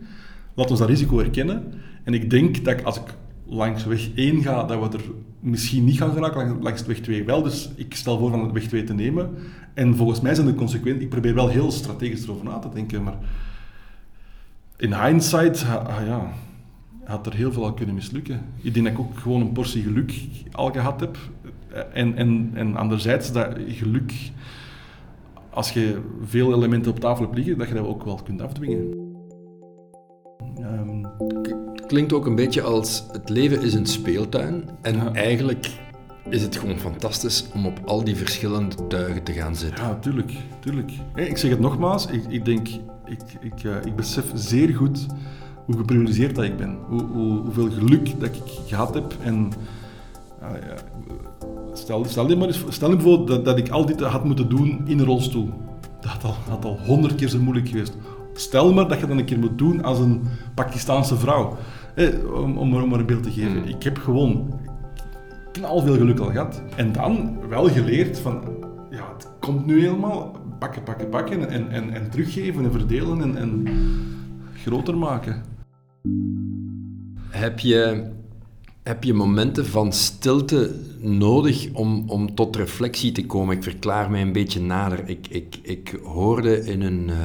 Laat 0.58 0.70
ons 0.70 0.80
dat 0.80 0.90
risico 0.90 1.18
herkennen. 1.18 1.74
En 2.04 2.14
ik 2.14 2.30
denk 2.30 2.66
dat 2.66 2.80
ik, 2.80 2.86
als 2.86 2.98
ik 2.98 3.16
langs 3.46 3.86
weg 3.86 4.10
1 4.16 4.42
ga, 4.42 4.64
dat 4.64 4.92
we 4.92 4.98
er 4.98 5.04
misschien 5.40 5.86
niet 5.86 5.98
gaan 5.98 6.12
geraken, 6.12 6.62
langs 6.62 6.86
weg 6.86 7.00
2 7.00 7.26
wel. 7.26 7.44
Dus 7.44 7.70
ik 7.76 7.96
stel 7.96 8.18
voor 8.20 8.30
van 8.30 8.54
weg 8.54 8.64
2 8.64 8.84
te 8.84 8.94
nemen. 8.94 9.30
En 9.74 9.96
volgens 9.96 10.22
mij 10.22 10.36
zijn 10.36 10.48
de 10.48 10.56
consequenties... 10.56 11.04
Ik 11.04 11.10
probeer 11.10 11.34
wel 11.34 11.48
heel 11.48 11.72
strategisch 11.72 12.24
erover 12.24 12.46
na 12.46 12.60
te 12.60 12.70
denken, 12.74 13.04
maar... 13.04 13.18
In 14.78 14.94
hindsight, 14.94 15.60
ja, 15.60 16.34
had 17.04 17.26
er 17.26 17.34
heel 17.34 17.52
veel 17.52 17.64
al 17.64 17.74
kunnen 17.74 17.96
mislukken. 17.96 18.42
Ik 18.62 18.74
denk 18.74 18.86
dat 18.86 18.96
ik 18.96 19.00
ook 19.00 19.20
gewoon 19.20 19.42
een 19.42 19.52
portie 19.52 19.84
geluk 19.84 20.14
al 20.52 20.72
gehad 20.72 21.00
heb. 21.00 21.18
En, 21.94 22.16
en, 22.16 22.52
en 22.54 22.76
anderzijds 22.76 23.32
dat 23.32 23.58
geluk, 23.68 24.14
als 25.50 25.72
je 25.72 26.02
veel 26.24 26.54
elementen 26.54 26.92
op 26.92 27.00
tafel 27.00 27.24
hebt 27.24 27.36
liggen, 27.36 27.58
dat 27.58 27.68
je 27.68 27.74
dat 27.74 27.86
ook 27.86 28.04
wel 28.04 28.20
kunt 28.24 28.42
afdwingen. 28.42 29.07
Um, 30.60 31.06
Klinkt 31.88 32.14
ook 32.14 32.26
een 32.26 32.36
beetje 32.36 32.62
als 32.62 33.04
het 33.12 33.30
leven 33.30 33.62
is 33.62 33.74
een 33.74 33.86
speeltuin 33.86 34.70
en 34.82 35.16
eigenlijk 35.16 35.70
is 36.30 36.42
het 36.42 36.58
gewoon 36.58 36.80
fantastisch 36.80 37.48
om 37.54 37.66
op 37.66 37.80
al 37.86 38.04
die 38.04 38.16
verschillende 38.16 38.88
tuigen 38.88 39.24
te 39.24 39.34
gaan 39.34 39.56
zitten. 39.56 39.84
Ja, 39.84 39.96
tuurlijk. 39.96 40.32
tuurlijk. 40.60 40.92
ik 41.16 41.38
zeg 41.38 41.52
het 41.52 41.60
nogmaals, 41.60 42.06
ik, 42.06 42.24
ik 42.30 42.46
denk, 42.46 42.68
ik, 43.06 43.22
ik, 43.42 43.64
uh, 43.64 43.76
ik 43.86 43.96
besef 43.96 44.26
zeer 44.34 44.76
goed 44.76 45.06
hoe 45.66 45.78
geprivilegeerd 45.78 46.36
dat 46.36 46.44
ik 46.44 46.58
ben. 46.58 46.78
Hoe, 46.88 47.02
hoe, 47.02 47.40
hoeveel 47.40 47.70
geluk 47.72 48.20
dat 48.20 48.30
ik 48.30 48.42
gehad 48.66 48.94
heb 48.94 49.16
en 49.24 49.52
uh, 50.42 50.50
ja, 50.68 50.76
Stel, 51.74 52.06
stel, 52.06 52.30
je 52.30 52.36
maar 52.36 52.48
eens, 52.48 52.64
stel 52.70 52.92
je 52.92 53.00
voor 53.00 53.26
dat, 53.26 53.46
dat 53.46 53.58
ik 53.58 53.70
al 53.70 53.86
dit 53.86 54.00
had 54.00 54.24
moeten 54.24 54.50
doen 54.50 54.82
in 54.86 55.00
een 55.00 55.06
rolstoel. 55.06 55.50
Dat 56.02 56.12
had 56.12 56.24
al, 56.24 56.36
had 56.50 56.66
al 56.66 56.78
honderd 56.86 57.16
keer 57.16 57.28
zo 57.28 57.40
moeilijk 57.40 57.70
geweest. 57.70 57.98
Stel 58.38 58.74
maar 58.74 58.88
dat 58.88 59.00
je 59.00 59.08
dat 59.08 59.18
een 59.18 59.26
keer 59.26 59.40
moet 59.40 59.58
doen 59.58 59.84
als 59.84 60.00
een 60.00 60.22
Pakistaanse 60.54 61.18
vrouw. 61.18 61.58
om, 62.34 62.58
om, 62.58 62.76
om 62.76 62.90
maar 62.90 63.00
een 63.00 63.06
beeld 63.06 63.24
te 63.24 63.32
geven. 63.32 63.52
Hmm. 63.52 63.68
Ik 63.68 63.84
heb 63.84 63.98
gewoon 63.98 64.60
knal 65.52 65.82
veel 65.82 65.96
geluk 65.96 66.20
al 66.20 66.32
gehad. 66.32 66.62
En 66.76 66.92
dan 66.92 67.40
wel 67.50 67.70
geleerd 67.70 68.20
van, 68.20 68.44
ja, 68.90 69.14
het 69.14 69.30
komt 69.40 69.66
nu 69.66 69.82
helemaal. 69.82 70.36
Pakken, 70.60 70.84
pakken, 70.84 71.10
pakken 71.10 71.50
en, 71.50 71.70
en, 71.70 71.94
en 71.94 72.10
teruggeven 72.10 72.64
en 72.66 72.72
verdelen 72.72 73.22
en, 73.22 73.38
en 73.38 73.68
groter 74.54 74.98
maken. 74.98 75.44
Heb 77.30 77.60
je, 77.60 78.10
heb 78.88 79.04
je 79.04 79.14
momenten 79.14 79.66
van 79.66 79.94
stilte 79.94 80.76
nodig 81.00 81.70
om, 81.74 82.04
om 82.10 82.36
tot 82.36 82.56
reflectie 82.56 83.12
te 83.12 83.26
komen? 83.26 83.56
Ik 83.56 83.64
verklaar 83.64 84.12
mij 84.12 84.22
een 84.22 84.32
beetje 84.32 84.62
nader. 84.62 85.10
Ik, 85.10 85.28
ik, 85.30 85.60
ik 85.62 86.00
hoorde 86.04 86.66
in 86.66 86.82
een 86.82 87.08
uh, 87.08 87.16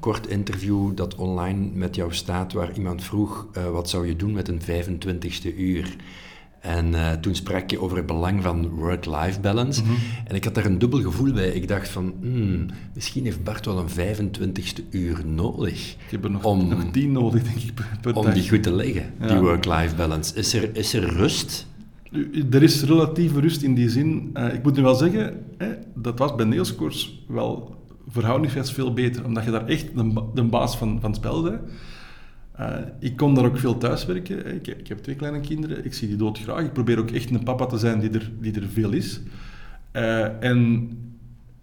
kort 0.00 0.26
interview 0.26 0.96
dat 0.96 1.14
online 1.14 1.68
met 1.72 1.94
jou 1.94 2.14
staat, 2.14 2.52
waar 2.52 2.76
iemand 2.76 3.04
vroeg, 3.04 3.46
uh, 3.56 3.70
wat 3.70 3.90
zou 3.90 4.06
je 4.06 4.16
doen 4.16 4.32
met 4.32 4.48
een 4.48 4.60
25ste 4.60 5.56
uur? 5.56 5.96
En 6.60 6.86
uh, 6.92 7.12
toen 7.12 7.34
sprak 7.34 7.70
je 7.70 7.80
over 7.80 7.96
het 7.96 8.06
belang 8.06 8.42
van 8.42 8.68
work-life 8.68 9.40
balance. 9.40 9.82
Mm 9.82 9.86
-hmm. 9.86 9.96
En 10.24 10.34
ik 10.34 10.44
had 10.44 10.54
daar 10.54 10.64
een 10.64 10.78
dubbel 10.78 11.00
gevoel 11.00 11.32
bij. 11.32 11.48
Ik 11.48 11.68
dacht 11.68 11.88
van, 11.88 12.14
hmm, 12.20 12.66
misschien 12.94 13.24
heeft 13.24 13.44
Bart 13.44 13.64
wel 13.64 13.78
een 13.78 13.88
25ste 13.88 14.88
uur 14.90 15.26
nodig. 15.26 15.90
Ik 15.90 16.10
heb 16.10 16.24
er 16.24 16.30
nog, 16.30 16.44
om, 16.44 16.68
nog 16.68 16.84
tien 16.92 17.12
nodig, 17.12 17.42
denk 17.42 17.56
ik, 17.56 17.74
per 18.00 18.14
Om 18.14 18.24
dag. 18.24 18.34
die 18.34 18.48
goed 18.48 18.62
te 18.62 18.72
leggen, 18.72 19.04
ja. 19.20 19.26
die 19.26 19.38
work-life 19.38 19.94
balance. 19.94 20.34
Is 20.34 20.54
er, 20.54 20.76
is 20.76 20.94
er 20.94 21.04
rust? 21.04 21.66
Er 22.50 22.62
is 22.62 22.82
relatieve 22.82 23.40
rust 23.40 23.62
in 23.62 23.74
die 23.74 23.90
zin. 23.90 24.30
Uh, 24.34 24.54
ik 24.54 24.62
moet 24.62 24.76
nu 24.76 24.82
wel 24.82 24.94
zeggen, 24.94 25.44
hè, 25.58 25.68
dat 25.94 26.18
was 26.18 26.34
bij 26.34 26.46
Neelscoors 26.46 27.24
wel 27.28 27.76
verhoudingsgewijs 28.08 28.72
veel 28.72 28.92
beter. 28.92 29.24
Omdat 29.24 29.44
je 29.44 29.50
daar 29.50 29.66
echt 29.66 29.86
de, 29.94 30.24
de 30.34 30.42
baas 30.42 30.76
van, 30.76 30.98
van 31.00 31.10
het 31.10 31.18
spel 31.18 31.42
bent. 31.42 31.60
Uh, 32.60 32.76
ik 32.98 33.16
kon 33.16 33.34
daar 33.34 33.44
ook 33.44 33.58
veel 33.58 33.78
thuiswerken. 33.78 34.54
Ik, 34.54 34.66
ik, 34.66 34.88
heb 34.88 34.98
twee 34.98 35.16
kleine 35.16 35.40
kinderen, 35.40 35.84
ik 35.84 35.94
zie 35.94 36.08
die 36.08 36.16
dood 36.16 36.38
graag. 36.38 36.64
Ik 36.64 36.72
probeer 36.72 36.98
ook 36.98 37.10
echt 37.10 37.30
een 37.30 37.42
papa 37.42 37.66
te 37.66 37.78
zijn 37.78 38.00
die 38.00 38.10
er, 38.10 38.30
die 38.40 38.60
er 38.60 38.68
veel 38.68 38.90
is. 38.90 39.20
Uh, 39.92 40.44
en 40.44 40.90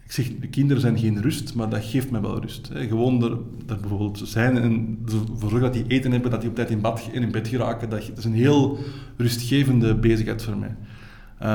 ik 0.03 0.11
zeg, 0.11 0.39
de 0.39 0.47
kinderen 0.47 0.81
zijn 0.81 0.97
geen 0.97 1.21
rust, 1.21 1.55
maar 1.55 1.69
dat 1.69 1.85
geeft 1.85 2.11
me 2.11 2.21
wel 2.21 2.41
rust. 2.41 2.69
Hè. 2.73 2.87
Gewoon 2.87 3.23
er, 3.23 3.31
er 3.67 3.79
bijvoorbeeld 3.79 4.21
zijn 4.23 4.57
en 4.57 4.99
ervoor 5.05 5.49
zorgen 5.49 5.61
dat 5.61 5.73
die 5.73 5.87
eten 5.87 6.11
hebben, 6.11 6.31
dat 6.31 6.41
die 6.41 6.49
op 6.49 6.55
tijd 6.55 6.69
in 6.69 6.81
bad 6.81 7.09
in 7.11 7.31
bed 7.31 7.47
geraken. 7.47 7.89
Dat, 7.89 8.11
is 8.17 8.25
een 8.25 8.33
heel 8.33 8.79
rustgevende 9.17 9.95
bezigheid 9.95 10.43
voor 10.43 10.57
mij. 10.57 10.75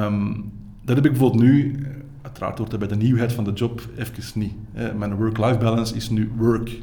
Um, 0.04 0.52
dat 0.84 0.96
heb 0.96 1.04
ik 1.04 1.10
bijvoorbeeld 1.10 1.42
nu, 1.42 1.76
uiteraard 2.22 2.58
hoort 2.58 2.70
dat 2.70 2.78
bij 2.78 2.88
de 2.88 2.96
nieuwheid 2.96 3.32
van 3.32 3.44
de 3.44 3.52
job, 3.52 3.88
even 3.96 4.40
niet. 4.40 4.52
Hè. 4.72 4.94
Mijn 4.94 5.14
work-life 5.14 5.58
balance 5.58 5.94
is 5.94 6.10
nu 6.10 6.30
work. 6.36 6.80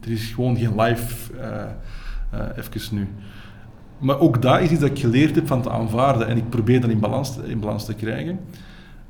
Er 0.00 0.10
is 0.10 0.32
gewoon 0.32 0.56
geen 0.56 0.80
live, 0.80 1.34
uh, 1.34 1.40
uh, 2.34 2.40
even 2.56 2.96
nu. 2.96 3.08
Maar 3.98 4.18
ook 4.18 4.42
dat 4.42 4.60
is 4.60 4.70
iets 4.70 4.80
dat 4.80 4.90
ik 4.90 4.98
geleerd 4.98 5.34
heb 5.34 5.46
van 5.46 5.62
te 5.62 5.70
aanvaarden 5.70 6.26
en 6.26 6.36
ik 6.36 6.48
probeer 6.48 6.80
dat 6.80 6.90
in 6.90 7.00
balans, 7.00 7.38
in 7.38 7.60
balans 7.60 7.84
te 7.84 7.94
krijgen. 7.94 8.38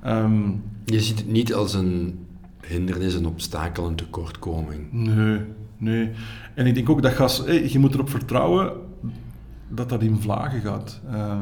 Um, 0.06 0.62
je 0.84 1.00
ziet 1.00 1.18
het 1.18 1.28
niet 1.28 1.54
als 1.54 1.74
een 1.74 2.26
hindernis, 2.66 3.14
een 3.14 3.26
obstakel, 3.26 3.86
een 3.86 3.94
tekortkoming. 3.94 4.92
Nee, 4.92 5.40
nee. 5.76 6.10
En 6.54 6.66
ik 6.66 6.74
denk 6.74 6.90
ook 6.90 7.02
dat 7.02 7.12
gas, 7.12 7.38
hey, 7.38 7.70
je 7.70 7.78
moet 7.78 7.94
erop 7.94 8.10
vertrouwen 8.10 8.72
dat 9.68 9.88
dat 9.88 10.02
in 10.02 10.20
vlagen 10.20 10.60
gaat. 10.60 11.00
Uh, 11.10 11.40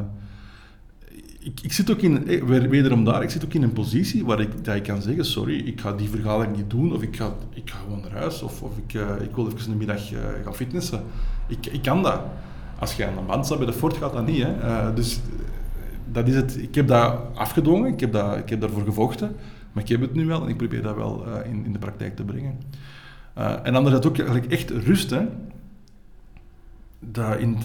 ik, 1.45 1.61
ik, 1.63 1.73
zit 1.73 1.91
ook 1.91 2.01
in, 2.01 2.25
wederom 2.69 3.05
daar, 3.05 3.23
ik 3.23 3.31
zit 3.31 3.45
ook 3.45 3.55
in 3.55 3.63
een 3.63 3.73
positie 3.73 4.25
waar 4.25 4.41
ik, 4.41 4.65
dat 4.65 4.81
kan 4.81 5.03
zeggen, 5.03 5.25
sorry, 5.25 5.59
ik 5.59 5.81
ga 5.81 5.93
die 5.93 6.09
vergadering 6.09 6.57
niet 6.57 6.71
doen, 6.71 6.93
of 6.93 7.03
ik 7.03 7.17
ga, 7.17 7.35
ik 7.53 7.71
ga 7.71 7.79
gewoon 7.79 8.01
naar 8.01 8.11
huis, 8.11 8.43
of, 8.43 8.63
of 8.63 8.79
ik, 8.79 8.95
uh, 8.95 9.21
ik 9.21 9.35
wil 9.35 9.47
even 9.47 9.71
een 9.71 9.77
middag 9.77 10.13
uh, 10.13 10.19
gaan 10.45 10.55
fitnessen. 10.55 11.03
Ik, 11.47 11.67
ik 11.67 11.83
kan 11.83 12.03
dat. 12.03 12.21
Als 12.79 12.95
je 12.95 13.07
aan 13.07 13.15
de 13.15 13.21
band 13.21 13.47
staat 13.47 13.59
bij 13.59 13.67
de 13.67 13.73
fort, 13.73 13.97
gaat 13.97 14.13
dat 14.13 14.27
niet. 14.27 14.43
Hè. 14.47 14.95
Dus 14.95 15.21
dat 16.13 16.29
is 16.29 16.35
het. 16.35 16.57
Ik 16.63 16.75
heb 16.75 16.87
dat 16.87 17.21
afgedwongen, 17.35 17.93
ik 17.93 18.01
heb, 18.01 18.13
dat, 18.13 18.37
ik 18.37 18.49
heb 18.49 18.61
daarvoor 18.61 18.85
gevochten, 18.85 19.37
maar 19.73 19.83
ik 19.83 19.89
heb 19.89 20.01
het 20.01 20.15
nu 20.15 20.27
wel 20.27 20.43
en 20.43 20.49
ik 20.49 20.57
probeer 20.57 20.83
dat 20.83 20.97
wel 20.97 21.27
in, 21.45 21.65
in 21.65 21.73
de 21.73 21.79
praktijk 21.79 22.17
te 22.17 22.25
brengen. 22.25 22.59
en 23.35 23.75
anderzijds 23.75 24.07
ook 24.07 24.19
eigenlijk 24.19 24.53
echt 24.53 24.71
rust, 24.71 25.11
hè. 25.11 25.27
In 27.39 27.59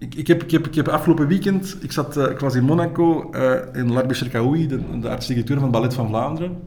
ik, 0.00 0.14
ik, 0.14 0.26
heb, 0.26 0.42
ik, 0.42 0.74
heb, 0.74 0.88
afgelopen 0.88 1.26
weekend, 1.26 1.76
ik, 1.80 1.92
zat, 1.92 2.16
uh, 2.16 2.30
ik 2.30 2.38
was 2.38 2.54
in 2.54 2.64
Monaco, 2.64 3.30
uh, 3.34 3.52
in 3.72 3.92
Larbi 3.92 4.14
Cherkaoui, 4.14 4.66
de, 4.66 4.76
de 5.00 5.08
artistieke 5.08 5.42
directeur 5.42 5.60
van 5.60 5.70
Ballet 5.70 5.94
van 5.94 6.08
Vlaanderen. 6.08 6.58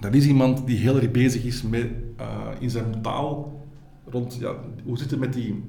Dat 0.00 0.14
is 0.14 0.26
iemand 0.26 0.66
die 0.66 0.78
heel 0.78 0.96
erg 0.96 1.10
bezig 1.10 1.44
is 1.44 1.62
met 1.62 1.86
uh, 2.20 2.26
in 2.58 2.70
zijn 2.70 3.02
taal, 3.02 3.60
rond, 4.06 4.36
ja, 4.40 4.54
hoe 4.84 4.98
zit 4.98 5.10
het 5.10 5.20
met 5.20 5.32
die, 5.32 5.64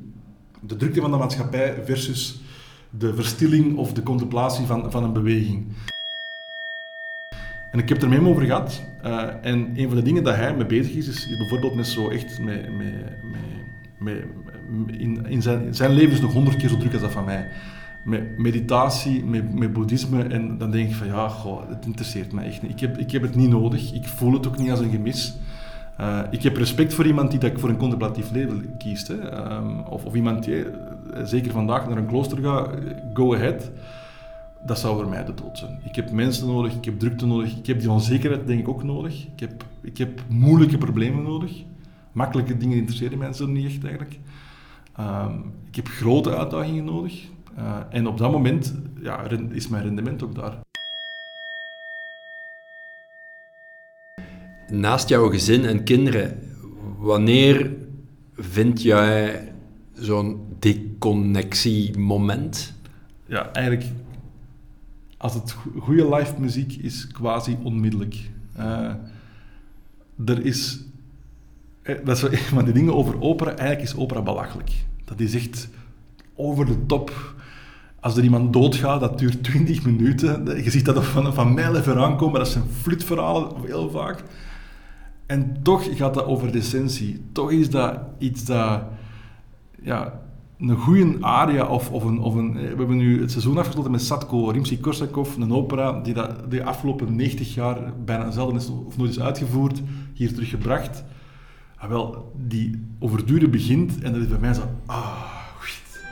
de 0.59 0.75
drukte 0.75 1.01
van 1.01 1.11
de 1.11 1.17
maatschappij 1.17 1.81
versus 1.85 2.41
de 2.89 3.15
verstilling 3.15 3.77
of 3.77 3.93
de 3.93 4.03
contemplatie 4.03 4.65
van, 4.65 4.91
van 4.91 5.03
een 5.03 5.13
beweging. 5.13 5.65
En 7.71 7.79
ik 7.79 7.89
heb 7.89 8.01
er 8.01 8.09
met 8.09 8.17
hem 8.17 8.27
over 8.27 8.45
gehad. 8.45 8.81
en 9.41 9.71
een 9.75 9.87
van 9.87 9.95
de 9.97 10.03
dingen 10.03 10.23
dat 10.23 10.35
hij 10.35 10.55
mee 10.55 10.65
bezig 10.65 10.95
is, 10.95 11.07
is 11.07 11.37
bijvoorbeeld 11.37 11.75
met 11.75 11.87
zo 11.87 12.09
echt 12.09 12.39
met, 12.39 12.77
met, 12.77 12.93
met, 13.99 14.25
met 14.45 14.50
in, 14.87 15.25
in 15.25 15.41
zijn, 15.41 15.75
zijn 15.75 15.91
leven 15.91 16.13
is 16.13 16.21
nog 16.21 16.33
honderd 16.33 16.55
keer 16.55 16.69
zo 16.69 16.77
druk 16.77 16.93
als 16.93 17.01
dat 17.01 17.11
van 17.11 17.25
mij. 17.25 17.47
Met 18.03 18.37
meditatie, 18.37 19.25
met, 19.25 19.53
met 19.59 19.73
boeddhisme. 19.73 20.23
En 20.23 20.57
dan 20.57 20.71
denk 20.71 20.89
ik 20.89 20.95
van 20.95 21.07
ja, 21.07 21.27
goh, 21.27 21.69
het 21.69 21.85
interesseert 21.85 22.33
mij 22.33 22.45
echt 22.45 22.61
niet. 22.61 22.71
Ik 22.71 22.79
heb, 22.79 22.97
ik 22.97 23.11
heb 23.11 23.21
het 23.21 23.35
niet 23.35 23.49
nodig. 23.49 23.93
Ik 23.93 24.07
voel 24.07 24.33
het 24.33 24.47
ook 24.47 24.57
niet 24.57 24.69
als 24.69 24.79
een 24.79 24.89
gemis. 24.89 25.35
Uh, 25.99 26.19
ik 26.31 26.43
heb 26.43 26.57
respect 26.57 26.93
voor 26.93 27.05
iemand 27.05 27.31
die 27.31 27.39
dat 27.39 27.51
voor 27.55 27.69
een 27.69 27.77
contemplatief 27.77 28.31
leven 28.31 28.77
kiest. 28.77 29.07
Hè. 29.07 29.53
Um, 29.55 29.79
of, 29.79 30.05
of 30.05 30.15
iemand 30.15 30.43
die, 30.43 30.65
zeker 31.23 31.51
vandaag, 31.51 31.87
naar 31.87 31.97
een 31.97 32.05
klooster 32.05 32.37
gaat, 32.37 32.69
go 33.13 33.33
ahead. 33.35 33.71
Dat 34.65 34.79
zou 34.79 34.95
voor 34.95 35.09
mij 35.09 35.25
de 35.25 35.33
dood 35.33 35.57
zijn. 35.57 35.79
Ik 35.83 35.95
heb 35.95 36.11
mensen 36.11 36.47
nodig, 36.47 36.73
ik 36.73 36.85
heb 36.85 36.99
drukte 36.99 37.25
nodig, 37.25 37.57
ik 37.57 37.65
heb 37.65 37.79
die 37.79 37.91
onzekerheid 37.91 38.47
denk 38.47 38.59
ik 38.59 38.67
ook 38.67 38.83
nodig. 38.83 39.27
Ik 39.33 39.39
heb, 39.39 39.65
ik 39.81 39.97
heb 39.97 40.21
moeilijke 40.27 40.77
problemen 40.77 41.23
nodig. 41.23 41.63
Makkelijke 42.11 42.57
dingen 42.57 42.77
interesseren 42.77 43.17
mensen 43.17 43.51
niet 43.51 43.65
echt 43.65 43.83
eigenlijk. 43.83 44.19
Um, 44.99 45.53
ik 45.67 45.75
heb 45.75 45.87
grote 45.87 46.37
uitdagingen 46.37 46.85
nodig. 46.85 47.27
Uh, 47.57 47.77
en 47.89 48.07
op 48.07 48.17
dat 48.17 48.31
moment 48.31 48.73
ja, 49.01 49.29
is 49.49 49.67
mijn 49.67 49.83
rendement 49.83 50.23
ook 50.23 50.35
daar. 50.35 50.59
Naast 54.67 55.09
jouw 55.09 55.29
gezin 55.29 55.65
en 55.65 55.83
kinderen, 55.83 56.39
wanneer 56.97 57.75
vind 58.33 58.81
jij 58.81 59.53
zo'n 59.93 60.55
deconnectiemoment? 60.59 62.73
Ja, 63.25 63.51
eigenlijk 63.51 63.87
als 65.17 65.33
het 65.33 65.55
goede 65.79 66.15
live 66.15 66.39
muziek 66.39 66.73
is, 66.73 67.07
quasi 67.07 67.57
onmiddellijk. 67.63 68.29
Uh, 68.57 68.93
er 70.25 70.45
is 70.45 70.85
dat 71.83 72.17
is 72.17 72.21
een 72.21 72.37
van 72.37 72.65
die 72.65 72.73
dingen 72.73 72.95
over 72.95 73.21
opera. 73.21 73.49
Eigenlijk 73.49 73.81
is 73.81 73.95
opera 73.95 74.21
belachelijk. 74.21 74.71
Dat 75.05 75.19
is 75.19 75.35
echt 75.35 75.69
over 76.35 76.65
de 76.65 76.85
top. 76.85 77.33
Als 77.99 78.17
er 78.17 78.23
iemand 78.23 78.53
doodgaat, 78.53 78.99
dat 78.99 79.19
duurt 79.19 79.43
20 79.51 79.85
minuten. 79.85 80.63
Je 80.63 80.71
ziet 80.71 80.85
dat 80.85 81.05
van, 81.05 81.33
van 81.33 81.53
mijlen 81.53 81.83
ver 81.83 81.97
aankomen. 81.97 82.39
Dat 82.39 82.49
zijn 82.49 82.63
flutverhalen, 82.81 83.51
heel 83.65 83.89
vaak. 83.89 84.23
En 85.25 85.59
toch 85.63 85.97
gaat 85.97 86.13
dat 86.13 86.25
over 86.25 86.51
de 86.51 86.57
essentie. 86.57 87.21
Toch 87.31 87.51
is 87.51 87.69
dat 87.69 87.99
iets 88.17 88.45
dat... 88.45 88.81
Ja, 89.83 90.21
een 90.59 90.77
goede 90.77 91.17
aria 91.19 91.65
of, 91.65 91.91
of, 91.91 92.03
een, 92.03 92.19
of 92.19 92.35
een... 92.35 92.53
We 92.53 92.75
hebben 92.77 92.97
nu 92.97 93.21
het 93.21 93.31
seizoen 93.31 93.57
afgesloten 93.57 93.91
met 93.91 94.01
Satko 94.01 94.49
Rimsky-Korsakov, 94.49 95.37
een 95.37 95.53
opera 95.53 96.01
die 96.01 96.13
dat, 96.13 96.51
de 96.51 96.63
afgelopen 96.63 97.15
90 97.15 97.53
jaar 97.53 97.93
bijna 98.05 98.31
zelden 98.31 98.55
is 98.55 98.69
of 98.69 98.97
nooit 98.97 99.09
is 99.09 99.19
uitgevoerd, 99.19 99.81
hier 100.13 100.33
teruggebracht. 100.33 101.03
Ah, 101.81 101.89
wel, 101.89 102.31
die 102.35 102.87
overduren 102.99 103.51
begint 103.51 104.01
en 104.01 104.13
dat 104.13 104.21
is 104.21 104.27
bij 104.27 104.39
mij 104.39 104.53
zo... 104.53 104.61
Ah, 104.85 105.23
shit. 105.63 106.03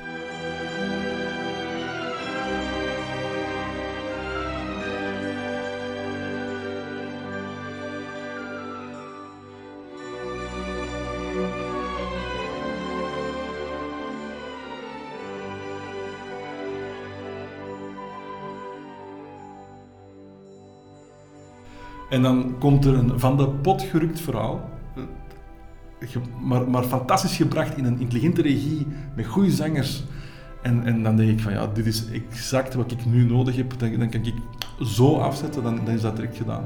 En 22.10 22.22
dan 22.22 22.56
komt 22.60 22.86
er 22.86 22.94
een 22.94 23.20
van 23.20 23.38
de 23.38 23.50
pot 23.50 23.82
gerukt 23.82 24.20
verhaal 24.20 24.78
maar, 26.42 26.70
maar 26.70 26.84
fantastisch 26.84 27.36
gebracht 27.36 27.78
in 27.78 27.86
een 27.86 28.00
intelligente 28.00 28.42
regie, 28.42 28.88
met 29.16 29.26
goede 29.26 29.52
zangers. 29.52 30.04
En, 30.62 30.86
en 30.86 31.04
dan 31.04 31.16
denk 31.16 31.30
ik 31.30 31.40
van 31.40 31.54
ja, 31.54 31.68
dit 31.68 31.86
is 31.86 32.04
exact 32.12 32.74
wat 32.74 32.92
ik 32.92 33.06
nu 33.06 33.24
nodig 33.24 33.56
heb. 33.56 33.74
Dan, 33.78 33.98
dan 33.98 34.10
kan 34.10 34.26
ik 34.26 34.34
zo 34.84 35.18
afzetten, 35.18 35.64
dan, 35.64 35.80
dan 35.86 35.94
is 35.94 36.02
dat 36.02 36.16
direct 36.16 36.38
gedaan. 36.38 36.64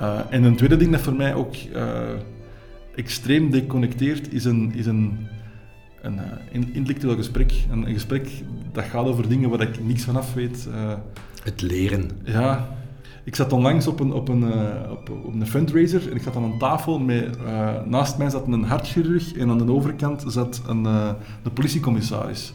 Uh, 0.00 0.20
en 0.30 0.44
een 0.44 0.56
tweede 0.56 0.76
ding 0.76 0.90
dat 0.92 1.00
voor 1.00 1.14
mij 1.14 1.34
ook 1.34 1.54
uh, 1.74 1.98
extreem 2.94 3.50
deconnecteert, 3.50 4.32
is 4.32 4.44
een, 4.44 4.72
is 4.74 4.86
een 4.86 5.26
een 6.02 6.14
uh, 6.14 6.66
intellectueel 6.72 7.16
gesprek. 7.16 7.52
Een, 7.70 7.86
een, 7.86 7.92
gesprek 7.92 8.28
dat 8.72 8.84
gaat 8.84 9.06
over 9.06 9.28
dingen 9.28 9.50
waar 9.50 9.60
ik 9.60 9.84
niks 9.84 10.02
van 10.02 10.16
af 10.16 10.34
weet. 10.34 10.68
Het 11.42 11.60
leren. 11.60 12.10
Ja. 12.24 12.68
Ik 13.24 13.34
zat 13.34 13.52
onlangs 13.52 13.86
op 13.86 14.00
een, 14.00 14.12
op 14.12 14.28
een, 14.28 14.42
uh, 14.42 14.90
op, 14.90 15.10
op, 15.24 15.34
een 15.34 15.46
fundraiser 15.46 16.10
en 16.10 16.16
ik 16.16 16.22
zat 16.22 16.36
aan 16.36 16.44
een 16.44 16.58
tafel 16.58 16.98
met... 16.98 17.38
naast 17.84 18.18
mij 18.18 18.30
zat 18.30 18.46
een 18.46 18.64
hartchirurg 18.64 19.34
en 19.34 19.50
aan 19.50 19.58
de 19.58 19.72
overkant 19.72 20.24
zat 20.26 20.62
een, 20.66 20.82
de 21.42 21.50
politiecommissaris. 21.54 22.54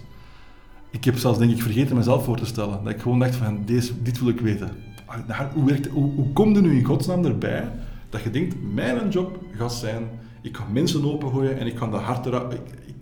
Ik 0.91 1.03
heb 1.03 1.17
zelfs 1.17 1.39
denk 1.39 1.51
ik 1.51 1.61
vergeten 1.61 1.95
mezelf 1.95 2.23
voor 2.23 2.37
te 2.37 2.45
stellen. 2.45 2.83
Dat 2.83 2.93
ik 2.93 3.01
gewoon 3.01 3.19
dacht 3.19 3.35
van, 3.35 3.61
deze, 3.65 4.01
dit 4.01 4.19
wil 4.19 4.29
ik 4.29 4.39
weten. 4.39 4.69
Ah, 5.05 5.39
hoe, 5.53 5.65
werkt, 5.65 5.87
hoe, 5.87 6.11
hoe 6.11 6.33
kom 6.33 6.53
je 6.53 6.61
nu 6.61 6.77
in 6.77 6.83
godsnaam 6.83 7.25
erbij 7.25 7.71
dat 8.09 8.21
je 8.21 8.29
denkt, 8.29 8.55
mijn 8.73 9.09
job 9.09 9.39
gaat 9.57 9.73
zijn, 9.73 10.03
ik 10.41 10.57
ga 10.57 10.63
mensen 10.71 11.05
opengooien 11.05 11.59
en 11.59 11.67
ik 11.67 11.77
ga 11.77 11.87
de 11.87 11.95
hart 11.95 12.25
eruit... 12.25 12.53
Ik, 12.53 12.59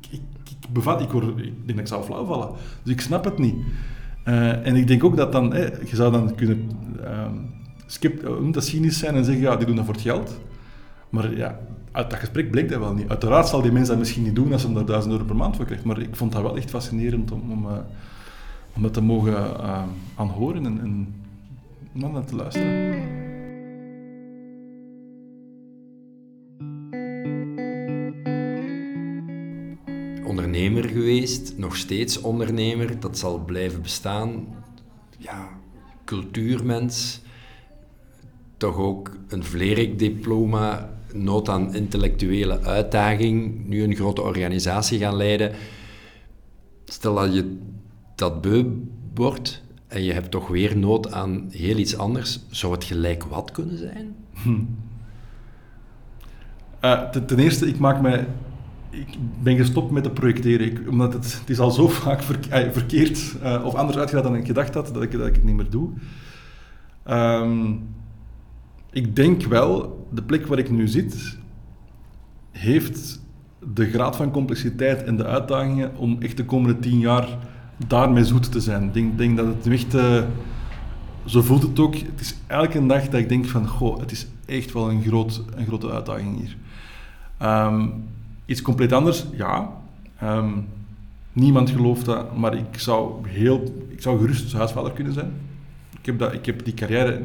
ik, 0.10 0.22
ik, 0.44 0.70
bevat, 0.70 1.02
ik, 1.02 1.10
word, 1.10 1.28
ik 1.28 1.36
denk 1.38 1.68
dat 1.68 1.80
ik 1.80 1.88
zou 1.88 2.04
flauw 2.04 2.26
vallen. 2.26 2.50
Dus 2.84 2.94
ik 2.94 3.02
snap 3.02 3.24
het 3.24 3.38
niet. 3.38 3.56
Uh, 4.26 4.66
en 4.68 4.76
ik 4.76 4.88
denk 4.88 5.04
ook 5.04 5.18
dat 5.18 5.32
dan, 5.32 5.50
je 5.86 5.96
zou 5.96 6.12
dan 6.12 6.36
kunnen 6.36 6.70
uh, 7.00 7.26
dat 8.52 8.66
cynisch 8.66 9.00
zijn 9.00 9.16
en 9.16 9.26
zeggen, 9.26 9.44
ja, 9.44 9.56
die 9.56 9.66
doen 9.66 9.76
dat 9.76 9.86
voor 9.86 9.94
het 9.94 10.04
geld. 10.04 10.40
Maar 11.10 11.38
ja, 11.38 11.60
uit 11.92 12.10
dat 12.10 12.20
gesprek 12.20 12.52
bleek 12.52 12.70
dat 12.70 12.80
wel 12.80 12.94
niet. 12.94 13.10
Uiteraard 13.10 13.48
zal 13.48 13.62
die 13.62 13.72
mensen 13.72 13.90
dat 13.90 14.00
misschien 14.00 14.24
niet 14.24 14.36
doen 14.36 14.54
als 14.54 14.62
ze 14.62 14.74
daar 14.74 14.86
1000 14.86 15.14
euro 15.14 15.26
per 15.26 15.36
maand 15.36 15.56
voor 15.56 15.66
krijgt. 15.66 15.84
Maar 15.84 16.00
ik 16.00 16.16
vond 16.16 16.32
dat 16.32 16.42
wel 16.42 16.58
echt 16.58 16.70
fascinerend 16.70 17.32
om, 17.32 17.52
om, 17.52 17.66
uh, 17.66 17.72
om 18.76 18.82
dat 18.82 18.94
te 18.94 19.02
mogen 19.02 19.34
uh, 19.34 19.84
aanhoren 20.16 20.66
en, 20.66 20.80
en 20.80 21.14
naar 21.92 22.26
te 22.26 22.36
luisteren. 22.36 23.26
Ondernemer 30.26 30.84
geweest, 30.84 31.58
nog 31.58 31.76
steeds 31.76 32.22
ondernemer, 32.22 33.00
dat 33.00 33.18
zal 33.18 33.40
blijven 33.40 33.82
bestaan. 33.82 34.48
Ja, 35.18 35.50
cultuurmens, 36.06 37.22
toch 38.58 38.78
ook 38.78 39.12
een 39.28 39.44
Vlerik-diploma, 39.44 40.90
nood 41.14 41.50
aan 41.50 41.76
intellectuele 41.76 42.62
uitdaging, 42.62 43.68
nu 43.68 43.84
een 43.84 43.96
grote 43.96 44.22
organisatie 44.22 45.00
gaan 45.00 45.16
leiden. 45.16 45.52
Stel 46.86 47.16
dat 47.16 47.34
je 47.34 47.58
dat 48.16 48.42
beu 48.42 48.66
wordt, 49.14 49.64
en 49.88 50.04
je 50.04 50.14
hebt 50.14 50.32
toch 50.32 50.48
weer 50.48 50.78
nood 50.78 51.12
aan 51.12 51.48
heel 51.52 51.78
iets 51.78 51.98
anders, 51.98 52.40
zou 52.50 52.74
het 52.74 52.84
gelijk 52.84 53.24
wat 53.24 53.52
kunnen 53.52 53.78
zijn? 53.78 54.16
Hm. 54.34 54.62
Uh, 56.82 57.10
ten, 57.10 57.40
eerste, 57.40 57.68
ik 57.68 57.80
maak 57.80 58.02
mij 58.02 58.28
ik 58.90 59.18
ben 59.44 59.58
gestopt 59.58 59.92
met 59.92 60.04
te 60.04 60.10
projecteren, 60.10 60.90
omdat 60.90 61.14
het, 61.14 61.40
het 61.40 61.50
is 61.50 61.60
al 61.60 61.72
zo 61.72 61.88
vaak 62.04 62.22
ver, 62.22 62.72
verkeerd 62.72 63.36
uh, 63.44 63.66
of 63.66 63.74
anders 63.74 63.98
uitgegaan 63.98 64.24
dan 64.24 64.36
ik 64.36 64.46
gedacht 64.46 64.74
had, 64.74 64.94
dat 64.94 65.04
ik, 65.04 65.12
dat 65.12 65.28
ik 65.28 65.36
het 65.36 65.44
niet 65.44 65.56
meer 65.56 65.70
doe. 65.70 65.90
Um, 67.10 67.96
ik 68.92 69.16
denk 69.16 69.44
wel, 69.44 70.08
de 70.12 70.22
plek 70.24 70.48
waar 70.48 70.58
ik 70.58 70.72
nu 70.72 70.88
zit, 70.88 71.38
heeft 72.52 73.22
de 73.74 73.90
graad 73.90 74.16
van 74.16 74.32
complexiteit 74.32 75.04
en 75.04 75.18
de 75.18 75.26
uitdagingen 75.26 75.98
om 75.98 76.18
echt 76.20 76.38
de 76.38 76.46
komende 76.46 76.80
tien 76.80 77.00
jaar 77.00 77.38
daarmee 77.88 78.24
zoet 78.24 78.52
te 78.52 78.60
zijn. 78.60 78.84
Ik 78.84 78.94
denk, 78.94 79.18
denk 79.18 79.38
dat 79.38 79.46
het 79.46 79.68
echt, 79.68 79.96
uh, 79.96 80.24
zo 81.26 81.42
voelt 81.42 81.62
het 81.62 81.80
ook, 81.80 81.96
het 81.96 82.20
is 82.20 82.36
elke 82.48 82.86
dag 82.86 83.04
dat 83.04 83.20
ik 83.20 83.30
denk 83.30 83.46
van, 83.46 83.68
goh, 83.68 84.00
het 84.00 84.12
is 84.12 84.28
echt 84.46 84.74
wel 84.74 84.90
een, 84.90 85.02
groot, 85.02 85.44
een 85.56 85.66
grote 85.66 85.92
uitdaging 85.92 86.38
hier. 86.38 86.58
Um, 87.42 87.94
iets 88.46 88.62
compleet 88.62 88.94
anders, 88.94 89.26
ja. 89.34 89.72
Um, 90.24 90.68
niemand 91.34 91.70
gelooft 91.70 92.06
dat, 92.06 92.38
maar 92.38 92.54
ik 92.54 92.80
zou, 92.80 93.28
heel, 93.28 93.86
ik 93.90 94.02
zou 94.02 94.20
gerust 94.20 94.54
huisvader 94.54 94.92
kunnen 94.92 95.14
zijn. 95.14 95.32
Ik 96.08 96.14
heb, 96.14 96.22
dat, 96.22 96.34
ik 96.34 96.46
heb 96.46 96.66
die 96.66 96.74
carrière 96.74 97.22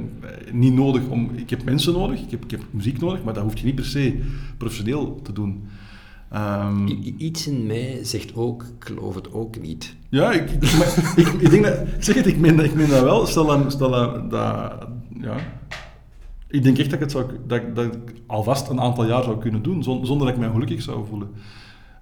niet 0.52 0.72
nodig 0.72 1.08
om... 1.08 1.30
Ik 1.34 1.50
heb 1.50 1.64
mensen 1.64 1.92
nodig, 1.92 2.20
ik 2.20 2.30
heb, 2.30 2.44
ik 2.44 2.50
heb 2.50 2.60
muziek 2.70 3.00
nodig, 3.00 3.22
maar 3.22 3.34
dat 3.34 3.42
hoef 3.42 3.58
je 3.58 3.64
niet 3.64 3.74
per 3.74 3.84
se 3.84 4.20
professioneel 4.56 5.20
te 5.22 5.32
doen. 5.32 5.64
Um, 6.34 6.88
Iets 7.16 7.46
in 7.46 7.66
mij 7.66 7.98
zegt 8.02 8.34
ook, 8.34 8.62
ik 8.62 8.84
geloof 8.84 9.14
het 9.14 9.32
ook 9.32 9.60
niet. 9.60 9.96
Ja, 10.08 10.32
ik, 10.32 10.50
ik, 10.50 10.62
ik, 11.16 11.28
ik 11.28 11.50
denk 11.50 11.64
dat, 11.64 11.78
zeg 11.98 12.14
het, 12.14 12.26
ik 12.26 12.38
meen, 12.38 12.60
ik 12.64 12.74
meen 12.74 12.88
dat 12.88 13.02
wel. 13.02 13.26
Stel, 13.26 13.46
dat, 13.46 13.72
stel 13.72 13.90
dat, 13.90 14.30
dat, 14.30 14.88
ja. 15.20 15.36
Ik 16.48 16.62
denk 16.62 16.78
echt 16.78 16.90
dat 16.90 16.94
ik, 16.94 17.00
het 17.00 17.10
zou, 17.10 17.26
dat, 17.46 17.74
dat 17.74 17.84
ik 17.84 18.14
alvast 18.26 18.68
een 18.68 18.80
aantal 18.80 19.06
jaar 19.06 19.22
zou 19.22 19.38
kunnen 19.38 19.62
doen, 19.62 19.82
zonder 19.82 20.18
dat 20.18 20.28
ik 20.28 20.38
mij 20.38 20.50
gelukkig 20.50 20.82
zou 20.82 21.06
voelen. 21.08 21.28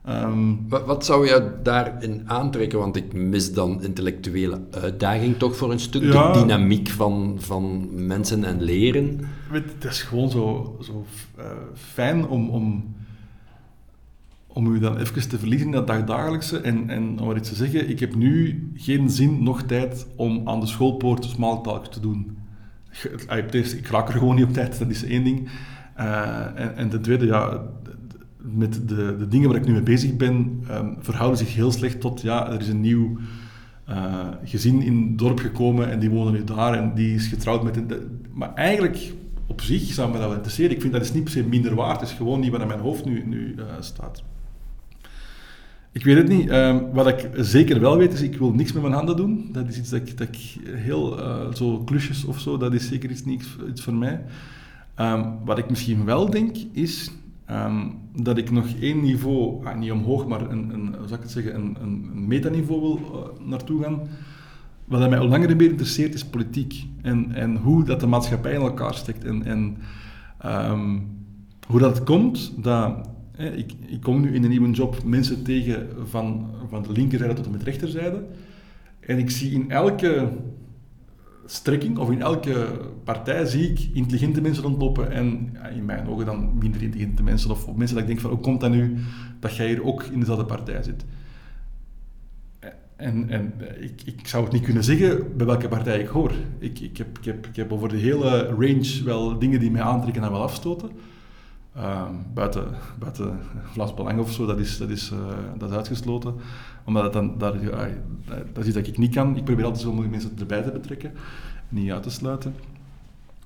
Um, 0.09 0.69
wat, 0.69 0.85
wat, 0.87 1.05
zou 1.05 1.27
je 1.27 1.53
daarin 1.63 2.23
aantrekken? 2.27 2.79
Want 2.79 2.97
ik 2.97 3.13
mis 3.13 3.53
dan 3.53 3.83
intellectuele 3.83 4.61
uitdaging 4.71 5.37
toch 5.37 5.57
voor 5.57 5.73
een 5.73 5.81
stuk. 5.81 6.03
de 6.03 6.31
dynamiek 6.33 6.89
van, 6.89 7.37
van 7.39 7.89
mensen 8.07 8.45
en 8.45 8.63
leren. 8.63 9.21
het 9.51 9.85
is 9.85 10.03
gewoon 10.03 10.31
zo, 10.31 10.77
zo 10.83 11.05
uh, 11.39 11.45
fijn 11.75 12.27
om, 12.27 12.49
om 12.49 12.95
om 14.53 14.75
u 14.75 14.79
dan 14.79 14.99
even 14.99 15.29
te 15.29 15.39
verliezen 15.39 15.67
in 15.67 15.73
dat 15.73 15.87
dagdagelijkse 15.87 16.61
en, 16.61 16.91
en 16.91 17.19
om 17.21 17.27
maar 17.27 17.37
iets 17.37 17.49
te 17.49 17.55
zeggen, 17.55 17.89
ik 17.89 18.01
heb 18.01 18.15
nu 18.15 18.63
geen 18.75 19.11
zin, 19.11 19.43
nog 19.43 19.63
tijd 19.63 20.07
om 20.17 20.49
aan 20.49 20.61
de 20.61 20.67
schoolpoort 20.67 21.25
smalltalk 21.25 21.87
te 21.87 22.01
doen. 22.01 22.39
Ik 23.77 23.89
raak 23.91 24.09
er 24.09 24.19
gewoon 24.19 24.35
niet 24.35 24.45
op 24.45 24.53
tijd, 24.53 24.79
dat 24.79 24.89
is 24.89 25.05
één 25.05 25.25
ding. 25.25 25.49
Uh, 25.99 26.47
en, 26.55 26.77
en 26.77 26.89
de 26.89 27.01
tweede, 27.01 27.27
ja, 27.27 27.63
met 28.43 28.89
de, 28.89 29.17
de 29.19 29.29
dingen 29.29 29.49
waar 29.49 29.59
ik 29.59 29.67
nu 29.67 29.73
mee 29.73 29.83
bezig 29.83 30.17
ben, 30.17 30.65
um, 30.71 30.97
verhouden 30.99 31.39
zich 31.39 31.55
heel 31.55 31.73
slecht 31.73 32.01
tot, 32.01 32.21
ja, 32.21 32.53
er 32.53 32.61
is 32.61 32.69
een 32.69 32.81
nieuw 32.81 33.19
uh, 33.89 34.29
gezin 34.45 34.83
in 34.83 35.07
het 35.09 35.19
dorp 35.19 35.39
gekomen 35.39 35.91
en 35.91 35.99
die 35.99 36.11
wonen 36.11 36.33
nu 36.33 36.45
daar 36.45 36.75
en 36.75 36.95
die 36.95 37.15
is 37.15 37.27
getrouwd 37.27 37.63
met 37.63 37.77
een... 37.77 37.93
Maar 38.33 38.55
eigenlijk, 38.55 39.13
op 39.47 39.61
zich 39.61 39.83
zou 39.83 40.11
me 40.11 40.19
dat 40.19 40.27
wel 40.27 40.35
interesseren. 40.35 40.71
Ik 40.71 40.81
vind 40.81 40.93
dat 40.93 41.03
is 41.03 41.13
niet 41.13 41.25
per 41.25 41.33
se 41.33 41.43
minder 41.43 41.75
waard, 41.75 42.01
het 42.01 42.09
is 42.09 42.17
gewoon 42.17 42.41
niet 42.41 42.51
wat 42.51 42.61
in 42.61 42.67
mijn 42.67 42.81
hoofd 42.81 43.05
nu, 43.05 43.27
nu 43.27 43.55
uh, 43.59 43.65
staat. 43.81 44.23
Ik 45.93 46.05
weet 46.05 46.17
het 46.17 46.29
niet. 46.29 46.49
Ehm, 46.49 46.81
wat 46.93 47.07
ik 47.07 47.29
zeker 47.37 47.81
wel 47.81 47.97
weet 47.97 48.13
is, 48.13 48.21
ik 48.21 48.37
wil 48.37 48.53
niks 48.53 48.73
met 48.73 48.83
mijn 48.83 48.95
handen 48.95 49.17
doen. 49.17 49.49
Dat 49.53 49.69
is 49.69 49.79
iets 49.79 49.91
dat 49.91 50.01
ik, 50.01 50.19
dat 50.19 50.29
ik 50.29 50.57
heel, 50.65 51.19
uh, 51.19 51.55
zo 51.55 51.79
klusjes 51.79 52.25
of 52.25 52.41
zo, 52.41 52.57
dat 52.57 52.75
is 52.75 52.89
zeker 52.89 53.11
iets, 53.11 53.25
niks, 53.25 53.57
iets 53.69 53.83
voor 53.83 53.95
mij. 53.95 54.25
Um, 54.97 55.39
wat 55.45 55.59
ik 55.59 55.71
misschien 55.71 56.05
wel 56.05 56.31
denk, 56.31 56.57
is 56.73 57.11
um, 57.51 57.99
dat 58.23 58.39
ik 58.39 58.51
nog 58.51 58.67
één 58.81 59.01
niveau, 59.01 59.67
ah, 59.67 59.79
niet 59.79 59.93
omhoog, 59.93 60.27
maar 60.27 60.51
een, 60.51 60.71
een, 60.75 60.95
zou 60.95 61.15
ik 61.15 61.23
het 61.23 61.31
zeggen, 61.31 61.55
een, 61.55 61.77
een, 61.81 62.27
metaniveau 62.27 62.81
wil 62.81 62.99
uh, 62.99 63.49
naartoe 63.49 63.83
gaan. 63.83 64.01
Wat 64.85 65.11
mij 65.11 65.19
al 65.19 65.29
langer 65.29 65.57
meer 65.57 65.71
interesseert, 65.71 66.15
is 66.15 66.25
politiek. 66.25 66.85
En, 67.03 67.33
en 67.35 67.57
hoe 67.57 67.85
dat 67.85 68.01
de 68.01 68.07
maatschappij 68.07 68.53
in 68.53 68.61
elkaar 68.61 68.95
steekt. 68.95 69.25
En, 69.25 69.45
en 69.45 69.77
hoe 71.67 71.81
dat 71.81 72.05
komt 72.05 72.53
dat 72.63 73.09
ik, 73.37 73.73
ik, 73.87 74.01
kom 74.01 74.21
nu 74.21 74.35
in 74.35 74.43
een 74.43 74.51
nieuwe 74.51 74.71
job 74.71 75.05
mensen 75.05 75.43
tegen 75.43 75.89
van, 76.05 76.51
van 76.69 76.83
de 76.83 76.93
linkerzijde 76.93 77.35
tot 77.35 77.45
en 77.45 77.53
met 77.53 77.63
rechterzijde. 77.63 78.25
En 79.01 79.19
ik 79.19 79.31
zie 79.31 79.53
in 79.53 79.71
elke 79.71 80.29
strekking 81.51 81.99
of 81.99 82.11
in 82.11 82.23
elke 82.23 82.67
partij 83.05 83.45
zie 83.45 83.71
ik 83.71 83.89
intelligente 83.93 84.41
mensen 84.41 84.63
rondlopen 84.63 85.11
en 85.11 85.57
in 85.75 85.85
mijn 85.85 86.09
ogen 86.09 86.27
dan 86.27 86.59
minder 86.59 86.83
intelligente 86.83 87.23
mensen. 87.23 87.51
Of, 87.51 87.75
mensen 87.75 87.95
dat 87.95 88.05
ik 88.05 88.11
denk 88.11 88.21
van, 88.21 88.31
hoe 88.31 88.41
komt 88.41 88.61
dat 88.61 88.71
nu 88.71 88.97
dat 89.41 89.57
jij 89.57 89.67
hier 89.67 89.85
ook 89.85 90.03
in 90.03 90.19
dezelfde 90.19 90.45
partij 90.45 90.83
zit? 90.83 91.05
En, 92.97 93.31
en 93.31 93.53
ik, 93.81 94.03
ik, 94.05 94.27
zou 94.27 94.45
het 94.45 94.53
niet 94.53 94.63
kunnen 94.63 94.85
zeggen 94.85 95.37
bij 95.37 95.47
welke 95.47 95.69
partij 95.69 96.01
ik 96.01 96.09
hoor. 96.09 96.33
Ik, 96.59 96.81
ik, 96.81 96.97
heb, 96.97 97.19
ik, 97.19 97.25
heb, 97.25 97.47
ik 97.47 97.57
heb 97.57 97.73
over 97.73 97.89
de 97.89 97.97
hele 97.97 98.47
range 98.47 99.01
wel 99.05 99.39
dingen 99.39 99.61
die 99.61 99.71
mij 99.71 99.83
aantrekken 99.83 100.23
en 100.23 100.31
wel 100.31 100.43
afstoten. 100.43 100.91
Um, 101.77 102.27
buiten, 102.35 102.75
buiten 102.99 103.39
Vlaams 103.63 103.95
Belang 103.95 104.21
of 104.21 104.33
zo, 104.33 104.47
dat 104.47 104.59
is, 104.59 104.79
dat 104.79 104.89
is, 104.89 105.11
uh, 105.11 105.19
dat 105.59 105.71
is 105.71 105.77
uitgesloten. 105.77 106.35
Omdat 106.91 107.05
het 107.05 107.13
dan, 107.13 107.35
dat, 107.39 107.55
is 107.55 108.67
iets 108.67 108.75
dat 108.75 108.87
ik 108.87 108.99
niet 108.99 109.15
kan. 109.15 109.37
Ik 109.37 109.45
probeer 109.45 109.65
altijd 109.65 109.83
zoveel 109.83 110.09
mensen 110.09 110.31
erbij 110.39 110.63
te 110.63 110.71
betrekken, 110.71 111.13
niet 111.69 111.91
uit 111.91 112.03
te 112.03 112.11
sluiten. 112.11 112.55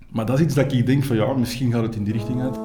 Maar 0.08 0.26
dat 0.26 0.38
is 0.38 0.44
iets 0.44 0.54
dat 0.54 0.72
ik 0.72 0.86
denk 0.86 1.04
van 1.04 1.16
ja, 1.16 1.32
misschien 1.32 1.72
gaat 1.72 1.82
het 1.82 1.96
in 1.96 2.04
die 2.04 2.12
richting 2.12 2.40
uit. 2.40 2.58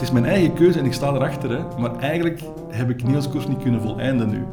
is 0.00 0.10
mijn 0.10 0.24
eigen 0.24 0.54
keuze 0.54 0.78
en 0.78 0.84
ik 0.84 0.92
sta 0.92 1.14
erachter. 1.14 1.50
Hè. 1.50 1.78
Maar 1.78 1.98
eigenlijk 1.98 2.40
heb 2.68 2.90
ik 2.90 3.02
Niels 3.02 3.28
Koers 3.28 3.46
niet 3.46 3.62
kunnen 3.62 3.80
voleinden 3.80 4.30
nu. 4.30 4.44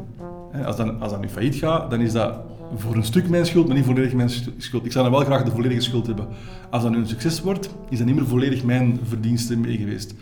Als 0.65 0.75
dat, 0.75 0.99
als 0.99 1.11
dat 1.11 1.21
nu 1.21 1.29
failliet 1.29 1.55
gaat, 1.55 1.89
dan 1.89 1.99
is 1.99 2.11
dat 2.11 2.55
voor 2.75 2.95
een 2.95 3.03
stuk 3.03 3.29
mijn 3.29 3.45
schuld, 3.45 3.67
maar 3.67 3.75
niet 3.75 3.85
volledig 3.85 4.13
mijn 4.13 4.29
schuld. 4.57 4.85
Ik 4.85 4.91
zou 4.91 5.03
dan 5.09 5.13
wel 5.13 5.25
graag 5.25 5.43
de 5.43 5.51
volledige 5.51 5.81
schuld 5.81 6.07
hebben. 6.07 6.27
Als 6.69 6.83
dat 6.83 6.91
nu 6.91 6.97
een 6.97 7.07
succes 7.07 7.41
wordt, 7.41 7.69
is 7.89 7.97
dat 7.97 8.07
niet 8.07 8.15
meer 8.15 8.27
volledig 8.27 8.63
mijn 8.63 8.99
verdienste 9.03 9.57
mee 9.57 9.77
geweest. 9.77 10.13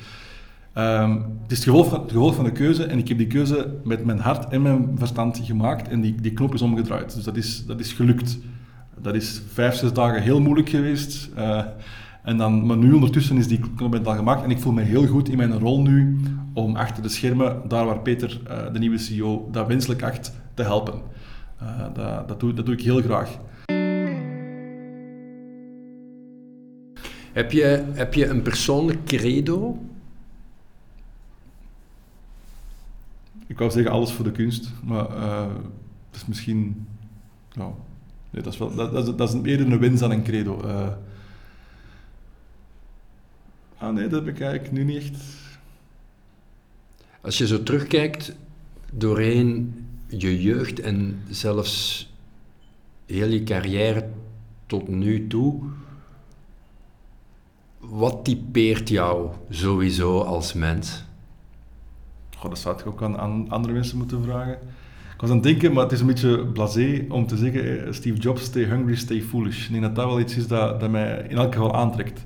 Ehm, 0.74 1.12
het 1.42 1.52
is 1.52 1.66
het 1.66 1.76
gevolg, 2.10 2.36
van, 2.36 2.44
de 2.44 2.52
keuze 2.52 2.84
en 2.84 2.98
ik 2.98 3.08
heb 3.08 3.18
die 3.18 3.28
keuze 3.28 3.76
met 3.84 4.06
mijn 4.06 4.20
hart 4.20 4.50
en 4.50 4.62
mijn 4.62 4.92
verstand 4.96 5.42
gemaakt 5.44 5.88
en 5.88 6.02
die, 6.02 6.16
die 6.22 6.34
knop 6.34 6.54
is 6.54 6.62
omgedraaid. 6.62 7.16
Dus 7.16 7.24
dat 7.24 7.36
is, 7.36 7.66
dat 7.66 7.80
is 7.80 7.94
gelukt. 7.94 8.40
Dat 9.02 9.16
is 9.16 9.42
vijf, 9.54 9.76
zes 9.76 9.94
dagen 9.94 10.22
heel 10.22 10.42
moeilijk 10.42 10.70
geweest. 10.70 11.30
Uh, 11.38 11.62
en 12.24 12.38
dan, 12.38 12.66
maar 12.66 12.78
nu 12.78 12.94
ondertussen 12.94 13.38
is 13.38 13.48
die 13.48 13.60
knop 13.76 14.08
al 14.08 14.16
gemaakt 14.16 14.44
en 14.44 14.50
ik 14.50 14.60
voel 14.60 14.74
me 14.74 14.82
heel 14.82 15.08
goed 15.08 15.30
in 15.30 15.38
mijn 15.38 15.60
rol 15.60 15.82
nu 15.82 16.20
om 16.54 16.76
achter 16.76 17.04
de 17.04 17.10
schermen, 17.10 17.62
daar 17.68 17.86
waar 17.86 18.00
Peter, 18.00 18.42
uh, 18.48 18.74
de 18.74 18.80
nieuwe 18.80 18.98
CEO, 18.98 19.50
dat 19.52 19.68
wenselijk 19.68 20.04
acht, 20.04 20.34
te 20.54 20.64
helpen. 20.64 21.02
Uh, 21.62 21.94
dat, 21.94 22.28
dat, 22.28 22.40
doe, 22.40 22.54
dat 22.54 22.66
doe 22.66 22.76
ik 22.76 22.82
heel 22.82 23.02
graag. 23.02 23.38
Heb 27.34 27.52
je, 27.52 27.86
heb 27.94 28.14
je 28.14 28.28
een 28.28 28.42
persoonlijk 28.42 29.06
credo? 29.06 29.80
Ik 33.48 33.58
wou 33.58 33.72
zeggen 33.72 33.92
alles 33.92 34.12
voor 34.12 34.24
de 34.26 34.32
kunst, 34.32 34.72
maar 34.84 35.10
uh, 35.10 35.48
dat 36.12 36.22
is 36.22 36.26
misschien... 36.26 36.88
Nou, 37.54 37.74
nee, 38.30 38.44
dat, 38.44 38.54
is 38.54 38.60
wel, 38.60 38.76
dat, 38.76 38.92
dat, 38.92 39.08
is, 39.08 39.16
dat 39.16 39.34
is 39.34 39.42
eerder 39.42 39.72
een 39.72 39.80
wens 39.80 40.00
dan 40.00 40.12
een 40.12 40.24
credo. 40.24 40.62
Uh, 40.66 40.88
ah 43.78 43.94
nee, 43.94 44.08
dat 44.08 44.26
bekijk 44.26 44.66
ik 44.66 44.72
nu 44.72 44.84
niet 44.84 44.98
echt. 44.98 45.18
Als 47.22 47.38
je 47.38 47.48
zo 47.48 47.64
terugkijkt 47.64 48.36
doorheen 48.92 49.85
je 50.08 50.42
jeugd 50.42 50.80
en 50.80 51.22
zelfs 51.30 52.08
heel 53.06 53.28
je 53.28 53.44
carrière 53.44 54.10
tot 54.66 54.88
nu 54.88 55.28
toe 55.28 55.64
wat 57.80 58.24
typeert 58.24 58.90
jou 58.90 59.30
sowieso 59.50 60.22
als 60.22 60.54
mens? 60.54 61.04
Dat 62.42 62.60
zou 62.60 62.80
ik 62.80 62.86
ook 62.86 63.04
aan, 63.04 63.50
andere 63.50 63.74
mensen 63.74 63.98
moeten 63.98 64.24
vragen. 64.24 64.54
Ik 65.14 65.22
was 65.22 65.30
aan 65.30 65.36
het 65.36 65.46
denken, 65.46 65.74
maar 65.74 65.84
het 65.84 65.92
is 65.92 66.00
een 66.00 66.08
beetje 66.08 66.46
blasé 66.46 67.06
om 67.10 67.28
te 67.28 67.38
zeggen: 67.38 67.94
Steve 67.94 68.18
Jobs, 68.18 68.44
stay 68.44 68.64
hungry, 68.64 68.96
stay 68.96 69.22
foolish. 69.22 69.66
Ik 69.66 69.72
denk 69.72 69.84
dat 69.84 69.96
dat 69.96 70.06
wel 70.06 70.20
iets 70.20 70.36
is 70.36 70.48
dat, 70.48 70.80
dat 70.80 70.90
mij 70.90 71.26
in 71.30 71.38
elk 71.38 71.54
geval 71.54 71.76
aantrekt. 71.76 72.26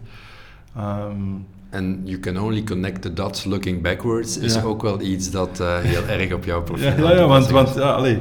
Um, 0.77 1.45
en 1.69 2.01
you 2.03 2.19
can 2.19 2.37
only 2.37 2.63
connect 2.63 3.01
the 3.01 3.13
dots 3.13 3.45
looking 3.45 3.81
backwards 3.81 4.37
is 4.37 4.63
ook 4.63 4.81
wel 4.81 5.01
iets 5.01 5.31
dat 5.31 5.59
uh, 5.59 5.77
heel 5.77 6.07
erg 6.17 6.33
op 6.33 6.43
jouw 6.43 6.63
profiel 6.63 6.87
Ja, 6.87 7.13
ja, 7.13 7.27
want, 7.27 7.49
want 7.49 7.73
ja, 7.73 8.19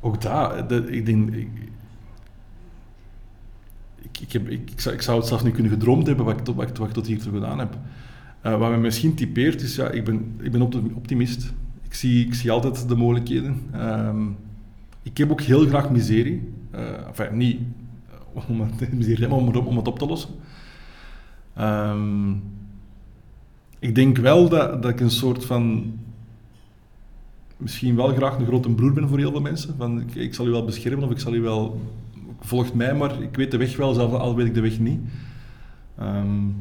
ook 0.00 0.20
daar, 0.20 0.70
ik 0.92 1.06
denk, 1.06 1.34
ik, 4.20 4.32
heb, 4.32 4.48
ik, 4.48 4.70
ik, 4.70 4.80
zou, 4.80 4.94
ik, 4.94 5.02
zou, 5.02 5.18
het 5.18 5.26
zelfs 5.26 5.42
niet 5.42 5.54
kunnen 5.54 5.72
gedroomd 5.72 6.06
hebben 6.06 6.24
wat 6.24 6.38
ik, 6.38 6.44
tot, 6.44 6.56
wat 6.56 6.68
ik, 6.68 6.76
wat 6.76 6.88
ik 6.88 6.94
tot 6.94 7.06
hier 7.06 7.18
toe 7.22 7.32
gedaan 7.32 7.58
heb. 7.58 7.78
Uh, 8.46 8.58
wat 8.58 8.70
me 8.70 8.76
misschien 8.76 9.14
typeert 9.14 9.62
is, 9.62 9.76
ja, 9.76 9.88
ik 9.88 10.04
ben, 10.04 10.34
ik 10.40 10.52
ben 10.52 10.62
optimist. 10.94 11.52
Ik 11.82 11.94
zie, 11.94 12.26
ik 12.26 12.34
zie 12.34 12.50
altijd 12.50 12.88
de 12.88 12.96
mogelijkheden. 12.96 13.70
Um, 13.74 14.36
ik 15.02 15.18
heb 15.18 15.30
ook 15.30 15.40
heel 15.40 15.66
graag 15.66 15.90
miserie. 15.90 16.52
Uh, 16.74 16.80
enfin, 17.06 17.36
niet 17.36 17.60
om 18.48 18.60
het, 18.60 18.92
miserie, 18.98 19.28
maar 19.28 19.38
om, 19.38 19.56
om 19.56 19.76
het 19.76 19.88
op 19.88 19.98
te 19.98 20.06
lossen. 20.06 20.30
Um, 21.60 22.42
ik 23.78 23.94
denk 23.94 24.16
wel 24.16 24.48
dat, 24.48 24.82
dat 24.82 24.90
ik 24.90 25.00
een 25.00 25.10
soort 25.10 25.44
van 25.44 25.92
misschien 27.56 27.96
wel 27.96 28.14
graag 28.14 28.38
een 28.38 28.46
grote 28.46 28.70
broer 28.70 28.92
ben 28.92 29.08
voor 29.08 29.18
heel 29.18 29.30
veel 29.30 29.40
mensen. 29.40 29.74
Van, 29.78 30.00
ik, 30.00 30.14
ik, 30.14 30.34
zal 30.34 30.46
u 30.46 30.50
wel 30.50 30.64
beschermen 30.64 31.04
of 31.04 31.10
ik 31.10 31.20
zal 31.20 31.34
u 31.34 31.40
wel 31.40 31.80
volgt 32.40 32.74
mij 32.74 32.94
maar, 32.94 33.22
ik 33.22 33.36
weet 33.36 33.50
de 33.50 33.56
weg 33.56 33.76
wel, 33.76 33.94
zelf 33.94 34.12
al 34.12 34.36
weet 34.36 34.46
ik 34.46 34.54
de 34.54 34.60
weg 34.60 34.78
niet. 34.78 35.00
Um, 36.00 36.54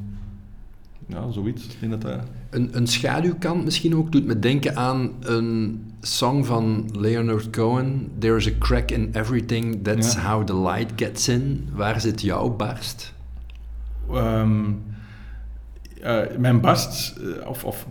ja, 1.05 1.31
zoiets. 1.31 1.67
Ik 1.79 2.01
dat, 2.01 2.19
een, 2.49 2.69
een 2.71 2.87
schaduwkant 2.87 3.63
misschien 3.63 3.95
ook 3.95 4.11
doet 4.11 4.25
me 4.25 4.39
denken 4.39 4.75
aan 4.75 5.11
een 5.19 5.81
song 6.01 6.43
van 6.43 6.89
Leonard 6.93 7.49
Cohen. 7.49 8.11
There's 8.17 8.47
a 8.47 8.51
crack 8.59 8.91
in 8.91 9.09
everything, 9.13 9.83
that's 9.83 10.15
how 10.15 10.45
the 10.45 10.55
light 10.55 10.91
gets 10.95 11.27
in. 11.27 11.69
Waar 11.73 12.01
zit 12.01 12.21
jouw 12.21 12.49
barst? 12.49 13.13
Um, 14.13 14.81
uh, 16.03 16.37
mijn 16.37 16.61
barst, 16.61 17.17
uh, 17.19 17.47
of, 17.47 17.63
of 17.63 17.87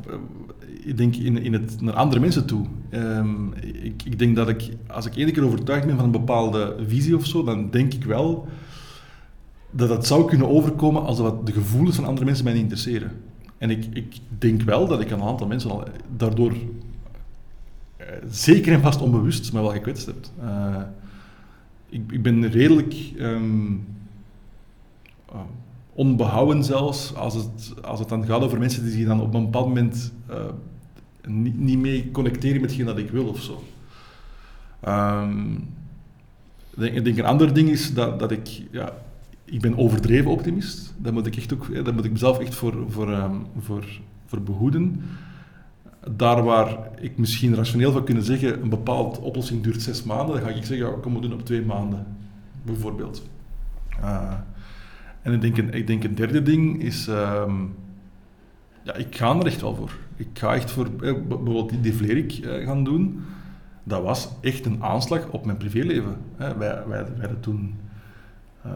ik 0.83 0.97
denk 0.97 1.15
in, 1.15 1.43
in 1.43 1.53
het, 1.53 1.81
naar 1.81 1.95
andere 1.95 2.21
mensen 2.21 2.47
toe. 2.47 2.67
Um, 2.91 3.53
ik, 3.55 4.03
ik, 4.03 4.19
denk 4.19 4.37
dat 4.37 4.49
ik, 4.49 4.69
als 4.87 5.07
ik 5.07 5.17
één 5.17 5.33
keer 5.33 5.45
overtuigd 5.45 5.87
ben 5.87 5.97
van 5.97 6.05
een 6.05 6.11
bepaalde 6.11 6.77
visie 6.87 7.17
of 7.17 7.27
zo, 7.27 7.45
dan 7.45 7.71
denk 7.71 7.95
ik 7.95 8.05
wel 8.05 8.49
dat 9.71 9.89
dat 9.89 10.07
zou 10.07 10.29
kunnen 10.29 10.49
overkomen 10.49 11.03
als 11.03 11.17
de 11.45 11.53
gevoelens 11.53 11.97
van 11.97 12.05
andere 12.05 12.25
mensen 12.25 12.45
mij 12.45 12.53
niet 12.53 12.63
interesseren. 12.63 13.11
En 13.59 13.71
ik, 13.71 13.87
ik 13.93 14.17
denk 14.39 14.63
wel 14.63 14.87
dat 14.87 15.01
ik 15.01 15.11
een 15.11 15.23
aantal 15.23 15.47
mensen 15.47 15.71
al 15.71 15.85
daardoor 16.17 16.53
zeker 18.31 18.73
en 18.73 18.81
vast 18.81 19.01
onbewust, 19.01 19.53
maar 19.53 19.63
wel 19.63 19.71
gekwetst 19.71 20.07
heb. 20.07 20.17
Ik, 21.89 22.13
ik, 22.13 22.23
ben 22.23 22.51
redelijk 22.51 22.95
uh, 23.17 23.41
onbehouden 25.99 26.65
zelfs, 26.65 27.15
als 27.15 27.35
het, 27.35 27.75
als 27.83 27.99
het 27.99 28.09
dan 28.09 28.25
gaat 28.25 28.43
over 28.43 28.59
mensen 28.59 28.83
die 28.83 28.93
zich 28.93 29.07
dan 29.07 29.21
op 29.21 29.35
een 29.35 29.45
bepaald 29.45 29.67
moment 29.67 30.13
niet, 31.27 31.59
niet 31.59 31.79
mee 31.79 32.11
connecteren 32.11 32.61
met 32.61 32.71
hetgeen 32.71 32.87
dat 32.87 32.99
ik 32.99 33.11
wil 33.11 33.27
of 33.27 33.41
zo. 33.43 33.63
Um, 34.89 35.69
ik 36.77 37.05
denk 37.05 37.19
een 37.19 37.25
ander 37.25 37.55
ding 37.55 37.69
is 37.69 37.95
dat, 37.95 38.19
dat 38.19 38.31
ik, 38.31 38.63
ja, 38.71 38.93
ik 39.45 39.61
ben 39.61 39.77
overdreven 39.77 40.31
optimist. 40.31 40.95
Daar 40.97 41.13
moet 41.13 41.27
ik 41.27 41.37
echt 41.37 41.55
ook, 41.55 41.85
daar 41.85 41.95
moet 41.95 42.05
ik 42.05 42.13
mezelf 42.13 42.39
echt 42.39 42.55
voor, 42.55 42.75
voor, 42.89 43.09
um, 43.09 43.47
voor, 43.61 43.85
voor 44.27 44.43
behoeden. 44.43 45.03
Daar 46.17 46.43
waar 46.43 46.79
ik 47.01 47.19
misschien 47.19 47.55
rationeel 47.55 47.93
zou 47.93 48.05
kunnen 48.05 48.25
zeggen, 48.25 48.63
een 48.63 48.69
bepaalde 48.69 49.21
oplossing 49.21 49.63
duurt 49.63 49.83
zes 49.83 50.03
maanden, 50.03 50.35
dan 50.35 50.45
ga 50.45 50.49
ik 50.49 50.65
zeggen, 50.65 50.87
ja, 50.87 50.93
kom 51.01 51.15
we 51.15 51.21
doen 51.21 51.33
op 51.33 51.45
twee 51.45 51.65
maanden, 51.65 52.07
bijvoorbeeld. 52.63 53.23
Uh, 54.01 54.33
en 55.29 55.35
ik 55.35 55.41
denk, 55.41 55.59
een, 55.59 55.73
ik 55.73 55.87
denk 55.87 56.05
een 56.05 56.15
derde 56.15 56.43
ding 56.43 56.83
is, 56.83 57.07
um, 57.07 57.75
ja, 58.83 58.95
ik 58.95 59.17
ga 59.17 59.39
er 59.39 59.47
echt 59.47 59.61
wel 59.61 59.75
voor. 59.75 59.91
Ik 60.17 60.29
ga 60.33 60.55
echt 60.55 60.71
voor, 60.71 60.87
eh, 60.87 61.15
bijvoorbeeld 61.29 61.71
die, 61.71 61.81
die 61.81 61.95
Vlerik 61.95 62.33
eh, 62.33 62.65
gaan 62.65 62.85
doen. 62.85 63.25
Dat 63.85 64.03
was 64.03 64.29
echt 64.41 64.67
een 64.67 64.83
aanslag 64.83 65.29
op 65.31 65.45
mijn 65.45 65.57
privéleven. 65.57 66.17
Wij, 66.37 66.57
wij, 66.57 66.85
wij 66.87 67.05
hadden 67.19 67.41
toen 67.41 67.75
uh, 68.67 68.73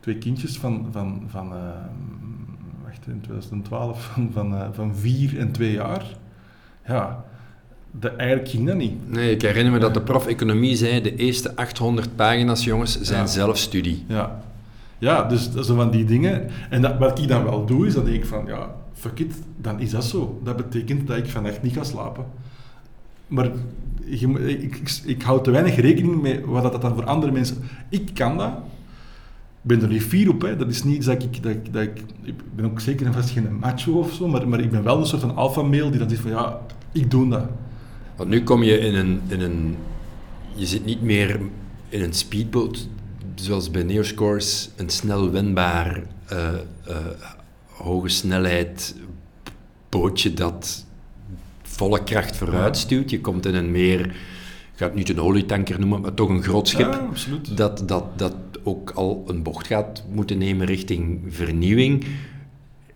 twee 0.00 0.18
kindjes 0.18 0.56
van, 0.56 0.88
van, 0.90 1.22
van 1.26 1.52
uh, 1.52 1.58
wacht, 2.84 3.06
in 3.06 3.20
2012, 3.20 4.04
van, 4.14 4.30
van, 4.32 4.54
uh, 4.54 4.68
van 4.72 4.96
vier 4.96 5.38
en 5.38 5.52
twee 5.52 5.72
jaar. 5.72 6.04
Ja, 6.86 7.24
de, 7.90 8.08
eigenlijk 8.08 8.48
ging 8.48 8.66
dat 8.66 8.76
niet. 8.76 9.10
Nee, 9.10 9.30
ik 9.30 9.42
herinner 9.42 9.72
me 9.72 9.78
dat 9.78 9.94
de 9.94 10.02
prof 10.02 10.26
economie 10.26 10.76
zei, 10.76 11.00
de 11.00 11.16
eerste 11.16 11.56
800 11.56 12.16
pagina's, 12.16 12.64
jongens, 12.64 13.00
zijn 13.00 13.20
ja. 13.20 13.26
zelfstudie. 13.26 14.04
Ja. 14.08 14.42
Ja, 15.04 15.22
dus 15.22 15.52
dat 15.52 15.64
zijn 15.66 15.76
van 15.76 15.90
die 15.90 16.04
dingen. 16.04 16.50
En 16.70 16.82
dat, 16.82 16.98
wat 16.98 17.18
ik 17.18 17.28
dan 17.28 17.44
wel 17.44 17.66
doe, 17.66 17.86
is 17.86 17.94
dat 17.94 18.06
ik 18.06 18.26
van, 18.26 18.46
ja, 18.46 18.74
fuck 18.92 19.18
it, 19.18 19.34
dan 19.56 19.80
is 19.80 19.90
dat 19.90 20.04
zo. 20.04 20.40
Dat 20.44 20.56
betekent 20.56 21.06
dat 21.06 21.16
ik 21.16 21.26
vannacht 21.26 21.62
niet 21.62 21.72
ga 21.72 21.84
slapen. 21.84 22.24
Maar 23.26 23.50
ik, 24.04 24.20
ik, 24.62 25.00
ik 25.04 25.22
hou 25.22 25.42
te 25.42 25.50
weinig 25.50 25.76
rekening 25.76 26.22
met 26.22 26.44
wat 26.44 26.72
dat 26.72 26.82
dan 26.82 26.94
voor 26.94 27.04
andere 27.04 27.32
mensen... 27.32 27.56
Ik 27.88 28.10
kan 28.14 28.38
dat. 28.38 28.52
Ben 29.62 29.82
er 29.82 29.88
niet 29.88 30.02
fier 30.02 30.28
op. 30.28 30.42
Hè. 30.42 30.56
Dat 30.56 30.68
is 30.68 30.84
niet 30.84 31.04
dat 31.04 31.22
ik, 31.22 31.42
dat 31.42 31.56
dat 31.70 31.82
ik... 31.82 32.02
Ik 32.22 32.34
ben 32.54 32.64
ook 32.64 32.80
zeker 32.80 33.06
en 33.06 33.12
vast 33.12 33.30
geen 33.30 33.58
macho 33.60 33.92
of 33.92 34.12
zo, 34.12 34.28
maar, 34.28 34.48
maar 34.48 34.60
ik 34.60 34.70
ben 34.70 34.82
wel 34.82 34.98
een 34.98 35.06
soort 35.06 35.20
van 35.20 35.36
alpha-mail 35.36 35.90
die 35.90 35.98
dan 35.98 36.08
zegt 36.08 36.22
van 36.22 36.30
ja, 36.30 36.60
ik 36.92 37.10
doe 37.10 37.28
dat. 37.28 37.46
Want 38.16 38.28
nu 38.28 38.42
kom 38.42 38.62
je 38.62 38.78
in 38.78 38.94
een, 38.94 39.20
in 39.26 39.40
een... 39.40 39.76
Je 40.54 40.66
zit 40.66 40.84
niet 40.84 41.02
meer 41.02 41.40
in 41.88 42.02
een 42.02 42.12
speedboot, 42.12 42.88
zoals 43.34 43.70
bij 43.70 43.82
Neoscores, 43.82 44.70
een 44.76 44.90
snel 44.90 45.30
wendbaar... 45.30 46.02
Uh, 46.32 46.48
uh, 46.88 46.96
hoge 47.76 48.08
snelheid 48.08 48.94
bootje 49.88 50.34
dat 50.34 50.84
volle 51.62 52.04
kracht 52.04 52.36
vooruit 52.36 52.76
stuwt. 52.76 53.10
Je 53.10 53.20
komt 53.20 53.46
in 53.46 53.54
een 53.54 53.70
meer, 53.70 54.00
ik 54.00 54.74
ga 54.74 54.86
het 54.86 54.94
niet 54.94 55.08
een 55.08 55.20
olietanker 55.20 55.78
noemen, 55.78 56.00
maar 56.00 56.14
toch 56.14 56.28
een 56.28 56.42
groot 56.42 56.68
schip. 56.68 56.92
Ja, 56.92 57.54
dat, 57.54 57.88
dat, 57.88 58.18
dat 58.18 58.34
ook 58.62 58.90
al 58.90 59.24
een 59.26 59.42
bocht 59.42 59.66
gaat 59.66 60.04
moeten 60.10 60.38
nemen 60.38 60.66
richting 60.66 61.20
vernieuwing. 61.28 62.04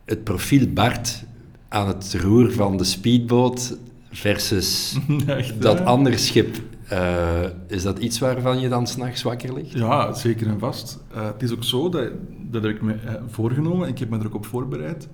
Het 0.04 0.24
profiel 0.24 0.66
Bart 0.66 1.24
aan 1.68 1.86
het 1.86 2.16
roer 2.20 2.52
van 2.52 2.76
de 2.76 2.84
speedboot 2.84 3.76
versus 4.10 4.96
Echt, 5.26 5.62
dat 5.62 5.80
andere 5.80 6.16
schip. 6.16 6.56
Uh, 6.92 7.44
is 7.66 7.82
dat 7.82 7.98
iets 7.98 8.18
waarvan 8.18 8.60
je 8.60 8.68
dan 8.68 8.86
s'nachts 8.86 9.22
wakker 9.22 9.54
ligt? 9.54 9.72
Ja, 9.72 10.12
zeker 10.12 10.46
en 10.46 10.58
vast. 10.58 10.98
Uh, 11.14 11.26
het 11.26 11.42
is 11.42 11.52
ook 11.52 11.64
zo 11.64 11.88
dat 11.88 12.10
dat 12.50 12.62
heb 12.62 12.74
ik 12.74 12.82
me 12.82 12.92
eh, 12.92 13.14
voorgenomen. 13.26 13.88
Ik 13.88 13.98
heb 13.98 14.08
me 14.08 14.18
er 14.18 14.26
ook 14.26 14.34
op 14.34 14.46
voorbereid. 14.46 15.08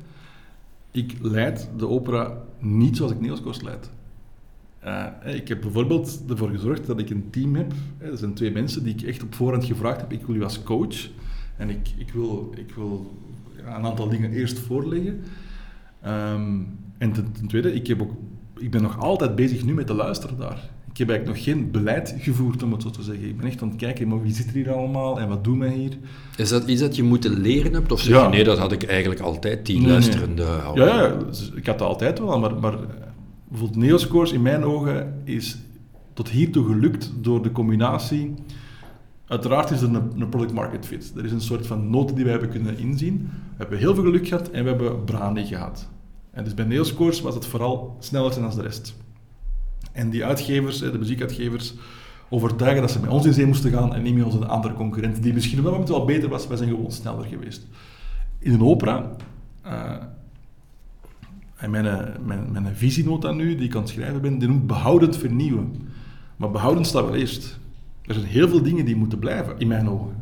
Ik 0.90 1.14
leid 1.20 1.70
de 1.76 1.88
opera 1.88 2.38
niet 2.58 2.96
zoals 2.96 3.12
ik 3.12 3.20
Neoskost 3.20 3.62
leid. 3.62 3.90
Uh, 4.84 5.34
ik 5.34 5.48
heb 5.48 5.60
bijvoorbeeld 5.60 6.22
ervoor 6.28 6.48
gezorgd 6.48 6.86
dat 6.86 6.98
ik 6.98 7.10
een 7.10 7.30
team 7.30 7.54
heb. 7.54 7.72
Er 7.98 8.16
zijn 8.16 8.34
twee 8.34 8.50
mensen 8.50 8.84
die 8.84 8.94
ik 8.94 9.02
echt 9.02 9.22
op 9.22 9.34
voorhand 9.34 9.64
gevraagd 9.64 10.00
heb. 10.00 10.12
Ik 10.12 10.26
wil 10.26 10.34
u 10.34 10.42
als 10.42 10.62
coach. 10.62 11.08
En 11.56 11.70
ik, 11.70 11.88
ik 11.96 12.12
wil, 12.12 12.54
ik 12.56 12.74
wil 12.74 13.14
een 13.56 13.84
aantal 13.84 14.08
dingen 14.08 14.30
eerst 14.30 14.58
voorleggen. 14.58 15.20
Ehm, 16.00 16.60
en 16.98 17.12
ten, 17.12 17.32
ten 17.32 17.46
tweede, 17.46 17.74
ik, 17.74 17.86
heb 17.86 18.02
ook, 18.02 18.12
ik 18.58 18.70
ben 18.70 18.82
nog 18.82 18.98
altijd 18.98 19.34
bezig 19.34 19.64
nu 19.64 19.74
met 19.74 19.86
te 19.86 19.94
luisteren 19.94 20.38
daar. 20.38 20.70
Ik 20.94 21.00
heb 21.00 21.08
eigenlijk 21.08 21.38
nog 21.38 21.46
geen 21.46 21.70
beleid 21.70 22.14
gevoerd, 22.18 22.62
om 22.62 22.72
het 22.72 22.82
zo 22.82 22.90
te 22.90 23.02
zeggen. 23.02 23.28
Ik 23.28 23.36
ben 23.36 23.46
echt 23.46 23.62
aan 23.62 23.68
het 23.68 23.76
kijken, 23.76 24.08
maar 24.08 24.22
wie 24.22 24.34
zit 24.34 24.46
er 24.46 24.52
hier 24.52 24.72
allemaal 24.72 25.20
en 25.20 25.28
wat 25.28 25.44
doen 25.44 25.58
wij 25.58 25.72
hier? 25.72 25.98
Is 26.36 26.48
dat 26.48 26.68
iets 26.68 26.80
dat 26.80 26.96
je 26.96 27.02
moeten 27.02 27.40
leren 27.40 27.72
hebt? 27.72 27.92
Of 27.92 28.00
zeg 28.00 28.14
Ja. 28.14 28.22
je, 28.22 28.28
nee, 28.28 28.44
dat 28.44 28.58
had 28.58 28.72
ik 28.72 28.82
eigenlijk 28.82 29.20
altijd, 29.20 29.66
die 29.66 29.74
Nee, 29.74 29.84
nee. 29.84 29.92
luisterende 29.92 30.42
Ja, 30.74 30.86
ja, 30.86 31.16
dus 31.28 31.50
ik 31.54 31.66
had 31.66 31.78
dat 31.78 31.88
altijd 31.88 32.18
wel, 32.18 32.38
maar, 32.38 32.54
maar 32.60 32.76
bijvoorbeeld 33.48 33.80
Neoscores 33.80 34.32
in 34.32 34.42
mijn 34.42 34.64
ogen 34.64 35.20
is 35.24 35.58
tot 36.12 36.28
hiertoe 36.28 36.66
gelukt 36.66 37.12
door 37.20 37.42
de 37.42 37.52
combinatie. 37.52 38.34
Uiteraard 39.26 39.70
is 39.70 39.80
er 39.82 39.88
een, 39.88 40.12
een 40.20 40.28
product 40.28 40.52
market 40.52 40.86
fit. 40.86 41.12
Er 41.16 41.24
is 41.24 41.32
een 41.32 41.40
soort 41.40 41.66
van 41.66 41.90
nood 41.90 42.14
die 42.14 42.22
wij 42.24 42.32
hebben 42.32 42.50
kunnen 42.50 42.78
inzien. 42.78 43.30
We 43.32 43.56
hebben 43.56 43.78
heel 43.78 43.94
veel 43.94 44.04
geluk 44.04 44.28
gehad 44.28 44.50
en 44.50 44.62
we 44.64 44.70
hebben 44.70 45.04
brani 45.04 45.44
gehad. 45.46 45.88
En 46.30 46.44
dus 46.44 46.54
bij 46.54 46.64
Neoscores 46.64 47.20
was 47.20 47.34
het 47.34 47.46
vooral 47.46 47.96
sneller 47.98 48.32
zijn 48.32 48.44
dan 48.44 48.56
de 48.56 48.62
rest. 48.62 48.94
En 49.94 50.10
die 50.10 50.24
uitgevers, 50.24 50.78
de 50.78 50.98
muziekuitgevers, 50.98 51.74
overtuigen 52.28 52.80
dat 52.80 52.90
ze 52.90 53.00
met 53.00 53.10
ons 53.10 53.26
in 53.26 53.32
zee 53.32 53.46
moesten 53.46 53.70
gaan 53.70 53.94
en 53.94 54.02
niet 54.02 54.14
met 54.14 54.24
onze 54.24 54.46
andere 54.46 54.74
concurrent, 54.74 55.22
die 55.22 55.32
misschien 55.32 55.66
op 55.66 55.76
dat 55.76 55.88
wel 55.88 56.04
beter 56.04 56.28
was, 56.28 56.46
wij 56.46 56.56
zijn 56.56 56.68
gewoon 56.68 56.92
sneller 56.92 57.24
geweest. 57.24 57.66
In 58.38 58.52
een 58.52 58.62
opera, 58.62 59.10
eh, 59.62 59.92
en 61.56 61.70
mijn, 61.70 61.86
eh, 61.86 62.18
mijn, 62.24 62.52
mijn 62.52 62.76
visienota 62.76 63.32
nu, 63.32 63.54
die 63.54 63.66
ik 63.66 63.74
aan 63.74 63.80
het 63.80 63.90
schrijven 63.90 64.20
ben, 64.20 64.38
die 64.38 64.48
noemt 64.48 64.66
behoudend 64.66 65.16
vernieuwen. 65.16 65.76
Maar 66.36 66.50
behoudend 66.50 66.86
staat 66.86 67.04
wel 67.04 67.14
eerst. 67.14 67.58
Er 68.06 68.14
zijn 68.14 68.26
heel 68.26 68.48
veel 68.48 68.62
dingen 68.62 68.84
die 68.84 68.96
moeten 68.96 69.18
blijven, 69.18 69.58
in 69.58 69.68
mijn 69.68 69.88
ogen. 69.88 70.12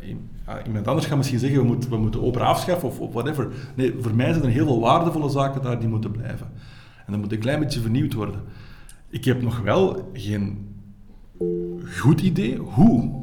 In- 0.00 0.28
ja, 0.46 0.64
Iemand 0.66 0.88
anders 0.88 1.06
gaat 1.06 1.16
misschien 1.16 1.38
zeggen, 1.38 1.60
we 1.60 1.66
moeten, 1.66 1.90
we 1.90 1.96
moeten 1.96 2.22
opera 2.22 2.44
afschaffen 2.44 2.88
of, 2.88 3.00
of 3.00 3.12
whatever. 3.12 3.48
Nee, 3.74 3.94
voor 4.00 4.14
mij 4.14 4.32
zijn 4.32 4.44
er 4.44 4.50
heel 4.50 4.66
veel 4.66 4.80
waardevolle 4.80 5.30
zaken 5.30 5.62
daar 5.62 5.78
die 5.78 5.88
moeten 5.88 6.10
blijven. 6.10 6.46
En 7.06 7.12
dat 7.12 7.20
moet 7.20 7.32
een 7.32 7.38
klein 7.38 7.60
beetje 7.60 7.80
vernieuwd 7.80 8.12
worden. 8.12 8.40
Ik 9.14 9.24
heb 9.24 9.42
nog 9.42 9.60
wel 9.60 10.10
geen 10.12 10.74
goed 11.98 12.20
idee 12.20 12.56
hoe. 12.56 13.22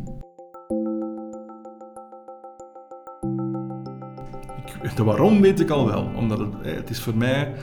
Ik, 4.82 4.96
de 4.96 5.04
waarom 5.04 5.42
weet 5.42 5.60
ik 5.60 5.70
al 5.70 5.86
wel, 5.86 6.10
omdat 6.16 6.39
het, 6.39 6.50
eh, 6.64 6.74
het 6.74 6.89
is 6.89 7.00
voor 7.00 7.16
mij 7.16 7.54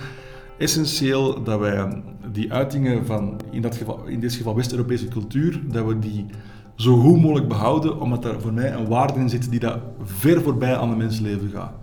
essentieel 0.59 1.43
dat 1.43 1.59
wij 1.61 2.03
die 2.33 2.53
uitingen 2.53 3.07
van, 3.07 3.41
in, 3.51 3.63
dat 3.63 3.77
geval, 3.77 4.05
in 4.05 4.21
dit 4.21 4.33
geval 4.33 4.55
West-Europese 4.55 5.09
cultuur, 5.09 5.61
dat 5.67 5.87
we 5.87 5.99
die 5.99 6.27
zo 6.75 6.97
goed 6.97 7.21
mogelijk 7.21 7.49
behouden, 7.49 8.01
omdat 8.01 8.25
er 8.25 8.41
voor 8.41 8.53
mij 8.53 8.73
een 8.73 8.89
waarde 8.89 9.21
in 9.21 9.29
zit 9.29 9.51
die 9.51 9.61
dat 9.61 9.79
ver 10.03 10.43
voorbij 10.43 10.77
aan 10.77 10.89
het 10.89 10.99
mensleven 10.99 11.51
gaat. 11.51 11.75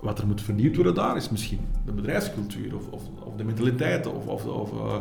Wat 0.00 0.18
er 0.18 0.26
moet 0.26 0.42
vernieuwd 0.42 0.74
worden 0.74 0.94
daar 0.94 1.16
is 1.16 1.28
misschien 1.28 1.60
de 1.84 1.92
bedrijfscultuur 1.92 2.76
of, 2.76 2.88
of, 2.90 3.02
of 3.24 3.36
de 3.36 3.44
mentaliteit 3.44 4.06
of, 4.06 4.26
of, 4.26 4.46
of, 4.46 4.72
eh, 4.72 5.00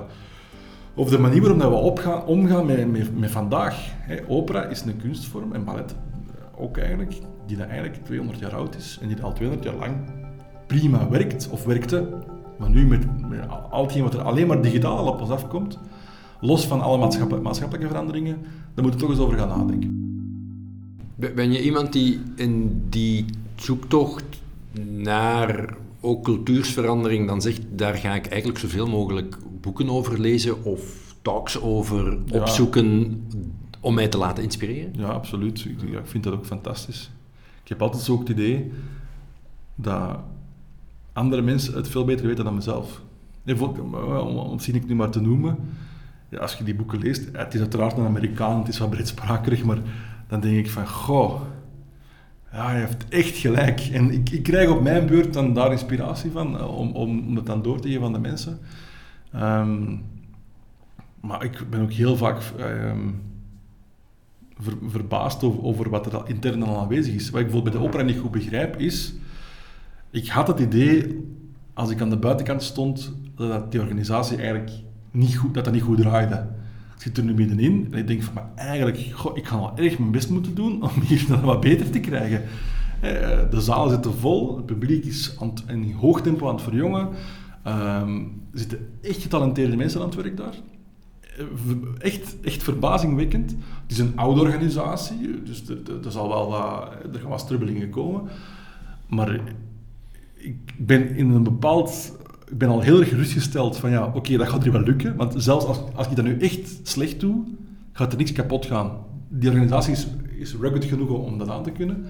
of 0.97 1.09
de 1.09 1.19
manier 1.19 1.41
waarop 1.41 1.59
we 1.71 1.75
opgaan, 1.75 2.25
omgaan 2.25 2.65
met, 2.65 2.91
met, 2.91 3.19
met 3.19 3.31
vandaag. 3.31 3.93
Hè, 3.97 4.17
opera 4.27 4.63
is 4.63 4.81
een 4.81 4.97
kunstvorm 4.97 5.53
en 5.53 5.63
ballet 5.63 5.95
ook 6.55 6.77
eigenlijk, 6.77 7.13
die 7.45 7.57
dat 7.57 7.67
eigenlijk 7.67 8.05
200 8.05 8.39
jaar 8.39 8.55
oud 8.55 8.75
is 8.75 8.99
en 9.01 9.07
die 9.07 9.21
al 9.21 9.33
200 9.33 9.69
jaar 9.69 9.79
lang 9.79 9.95
prima 10.67 11.09
werkt 11.09 11.49
of 11.51 11.63
werkte. 11.63 12.09
Maar 12.57 12.69
nu 12.69 12.87
met, 12.87 13.29
met 13.29 13.39
al 13.69 13.83
hetgeen 13.83 14.03
wat 14.03 14.13
er 14.13 14.21
alleen 14.21 14.47
maar 14.47 14.61
digitaal 14.61 15.07
op 15.07 15.21
ons 15.21 15.29
afkomt, 15.29 15.79
los 16.41 16.67
van 16.67 16.81
alle 16.81 16.97
maatschappelijke, 17.41 17.87
veranderingen, 17.87 18.37
daar 18.73 18.83
moeten 18.83 18.91
we 18.91 19.05
toch 19.05 19.09
eens 19.09 19.19
over 19.19 19.37
gaan 19.37 19.47
nadenken. 19.47 20.05
Ben 21.15 21.51
je 21.51 21.63
iemand 21.63 21.93
die 21.93 22.21
in 22.35 22.83
die 22.89 23.25
zoektocht 23.55 24.25
naar 24.91 25.75
ook 26.01 26.23
cultuursverandering 26.23 27.27
dan 27.27 27.41
zegt, 27.41 27.61
daar 27.71 27.95
ga 27.95 28.15
ik 28.15 28.25
eigenlijk 28.25 28.59
zoveel 28.59 28.87
mogelijk 28.87 29.37
boeken 29.67 29.89
over 29.89 30.19
lezen 30.19 30.63
of 30.63 31.13
talks 31.21 31.61
over 31.61 32.17
Ja. 32.25 32.39
opzoeken 32.41 33.21
om 33.79 33.93
mij 33.93 34.07
te 34.07 34.17
laten 34.17 34.43
inspireren? 34.43 34.93
Ja, 34.95 35.07
absoluut. 35.07 35.65
Ik, 35.65 35.89
ja, 35.91 35.99
ik 35.99 36.07
vind 36.07 36.23
dat 36.23 36.33
ook 36.33 36.45
fantastisch. 36.45 37.11
Ik 37.63 37.67
heb 37.69 37.81
altijd 37.81 38.03
zo 38.03 38.13
ook 38.13 38.19
het 38.19 38.29
idee 38.29 38.71
dat 39.75 40.19
andere 41.13 41.41
mensen 41.41 41.73
het 41.75 41.87
veel 41.87 42.05
beter 42.05 42.27
weten 42.27 42.43
dan 42.43 42.55
mezelf. 42.55 43.01
Om, 43.59 43.95
om 44.37 44.59
zie 44.59 44.73
ik 44.73 44.87
nu 44.87 44.95
maar 44.95 45.09
te 45.09 45.21
noemen. 45.21 45.57
Ja, 46.29 46.37
als 46.37 46.53
je 46.53 46.63
die 46.63 46.75
boeken 46.75 46.99
leest, 46.99 47.29
het 47.31 47.53
is 47.53 47.59
uiteraard 47.59 47.97
een 47.97 48.05
Amerikaan, 48.05 48.59
het 48.59 48.67
is 48.67 48.77
wat 48.77 48.89
breedsprakerig, 48.89 49.63
maar 49.63 49.79
dan 50.27 50.39
denk 50.39 50.57
ik 50.57 50.69
van, 50.69 50.87
goh, 50.87 51.41
ja, 52.51 52.67
hij 52.67 52.79
heeft 52.79 53.07
echt 53.09 53.37
gelijk. 53.37 53.79
En 53.93 54.11
ik, 54.11 54.29
ik 54.29 54.43
krijg 54.43 54.69
op 54.69 54.81
mijn 54.81 55.05
beurt 55.05 55.33
dan 55.33 55.53
daar 55.53 55.71
inspiratie 55.71 56.31
van, 56.31 56.57
eh, 56.57 56.77
om, 56.77 56.91
om, 56.91 57.27
om 57.27 57.35
het 57.35 57.45
dan 57.45 57.61
door 57.61 57.79
te 57.79 57.87
geven 57.87 58.03
aan 58.03 58.13
de 58.13 58.19
mensen. 58.19 58.59
Ehm, 59.33 59.95
maar 61.21 61.43
ik 61.43 61.63
ben 61.69 61.81
ook 61.81 61.91
heel 61.91 62.17
vaak 62.17 62.41
ehm, 62.57 63.09
ver- 64.59 64.77
verbaasd 64.87 65.43
over, 65.43 65.63
over 65.63 65.89
wat 65.89 66.13
er 66.13 66.21
intern 66.29 66.63
al 66.63 66.79
aanwezig 66.79 67.13
is. 67.13 67.29
Wat 67.29 67.39
ik 67.41 67.45
bijvoorbeeld 67.45 67.73
bij 67.75 67.81
de 67.83 67.87
opera 67.89 68.03
niet 68.03 68.17
goed 68.19 68.31
begrijp 68.31 68.75
is, 68.77 69.13
ik 70.11 70.27
had 70.27 70.47
het 70.47 70.59
idee, 70.59 71.23
als 71.73 71.89
ik 71.89 72.01
aan 72.01 72.09
de 72.09 72.17
buitenkant 72.17 72.63
stond, 72.63 73.13
dat 73.35 73.71
die 73.71 73.81
organisatie 73.81 74.37
eigenlijk 74.37 74.71
niet 75.11 75.37
goed, 75.37 75.53
dat 75.53 75.63
dat 75.65 75.73
niet 75.73 75.83
goed 75.83 75.97
draaide. 75.97 76.47
Ik 76.95 77.03
zit 77.03 77.17
er 77.17 77.23
nu 77.23 77.33
middenin 77.33 77.87
en 77.91 77.97
ik 77.97 78.07
denk 78.07 78.23
van, 78.23 78.33
maar 78.33 78.49
eigenlijk, 78.55 78.97
ik 79.33 79.47
ga 79.47 79.55
al 79.55 79.77
erg 79.77 79.99
mijn 79.99 80.11
best 80.11 80.29
moeten 80.29 80.55
doen 80.55 80.83
om 80.83 80.89
hier 81.07 81.25
dat 81.27 81.41
wat 81.41 81.61
beter 81.61 81.89
te 81.89 81.99
krijgen. 81.99 82.41
Eh, 83.01 83.49
De 83.49 83.61
zalen 83.61 83.91
zitten 83.91 84.13
vol, 84.13 84.55
het 84.57 84.65
publiek 84.65 85.05
is 85.05 85.37
in 85.67 85.91
hoog 85.93 86.21
tempo 86.21 86.47
aan 86.47 86.53
het 86.55 86.63
verjongen. 86.63 87.09
Ehm, 87.67 88.19
er 88.51 88.59
zitten 88.59 88.79
echt 89.01 89.21
getalenteerde 89.21 89.75
mensen 89.75 90.01
aan 90.01 90.05
het 90.07 90.15
werk 90.15 90.37
daar. 90.37 90.55
Eh, 91.37 91.43
Echt, 91.99 92.35
echt 92.41 92.63
verbazingwekkend. 92.63 93.51
Het 93.81 93.91
is 93.91 93.97
een 93.99 94.11
oude 94.15 94.41
organisatie, 94.41 95.43
dus 95.43 95.69
er, 95.69 95.77
er- 95.91 96.05
er 96.05 96.11
zal 96.11 96.27
wel 96.27 96.49
wat, 96.49 96.89
er 97.13 97.19
gaan 97.19 97.29
wat 97.29 97.39
strubbelingen 97.39 97.89
komen. 97.89 98.21
Maar 99.07 99.39
ik 100.35 100.55
ben 100.77 101.15
in 101.15 101.29
een 101.29 101.43
bepaald... 101.43 102.15
Ik 102.49 102.57
ben 102.57 102.69
al 102.69 102.81
heel 102.81 102.99
erg 102.99 103.09
gerustgesteld 103.09 103.77
van 103.77 103.89
ja, 103.89 104.11
oké, 104.13 104.37
dat 104.37 104.47
gaat 104.49 104.63
hier 104.63 104.71
wel 104.71 104.81
lukken. 104.81 105.15
Want 105.15 105.33
zelfs 105.37 105.65
als, 105.65 105.79
als 105.95 106.07
ik 106.07 106.15
dat 106.15 106.25
nu 106.25 106.37
echt 106.37 106.79
slecht 106.87 107.19
doe, 107.19 107.43
gaat 107.91 108.11
er 108.11 108.17
niks 108.17 108.31
kapot 108.31 108.65
gaan. 108.65 108.91
Die 109.29 109.49
organisatie 109.49 109.91
is, 109.91 110.07
is 110.37 110.55
rugged 110.55 110.85
genoeg 110.85 111.09
om 111.09 111.37
dat 111.37 111.49
aan 111.49 111.63
te 111.63 111.71
kunnen. 111.71 112.05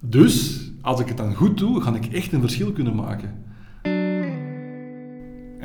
Dus, 0.00 0.60
als 0.80 1.00
ik 1.00 1.08
het 1.08 1.16
dan 1.16 1.34
goed 1.34 1.58
doe, 1.58 1.80
ga 1.80 1.94
ik 1.94 2.06
echt 2.06 2.32
een 2.32 2.40
verschil 2.40 2.72
kunnen 2.72 2.94
maken. 2.94 3.30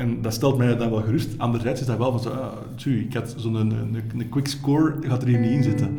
En 0.00 0.22
dat 0.22 0.34
stelt 0.34 0.58
mij 0.58 0.76
dan 0.76 0.90
wel 0.90 1.02
gerust. 1.02 1.38
Anderzijds 1.38 1.80
is 1.80 1.86
dat 1.86 1.98
wel 1.98 2.10
van 2.10 2.20
zo, 2.20 2.28
ah, 2.28 2.92
ik 2.94 3.14
had 3.14 3.34
zo'n 3.36 3.54
een, 3.54 3.70
een, 3.70 4.02
een 4.16 4.28
quick 4.28 4.46
score, 4.46 4.96
gaat 5.00 5.22
er 5.22 5.28
hier 5.28 5.38
niet 5.38 5.50
in 5.50 5.62
zitten. 5.62 5.96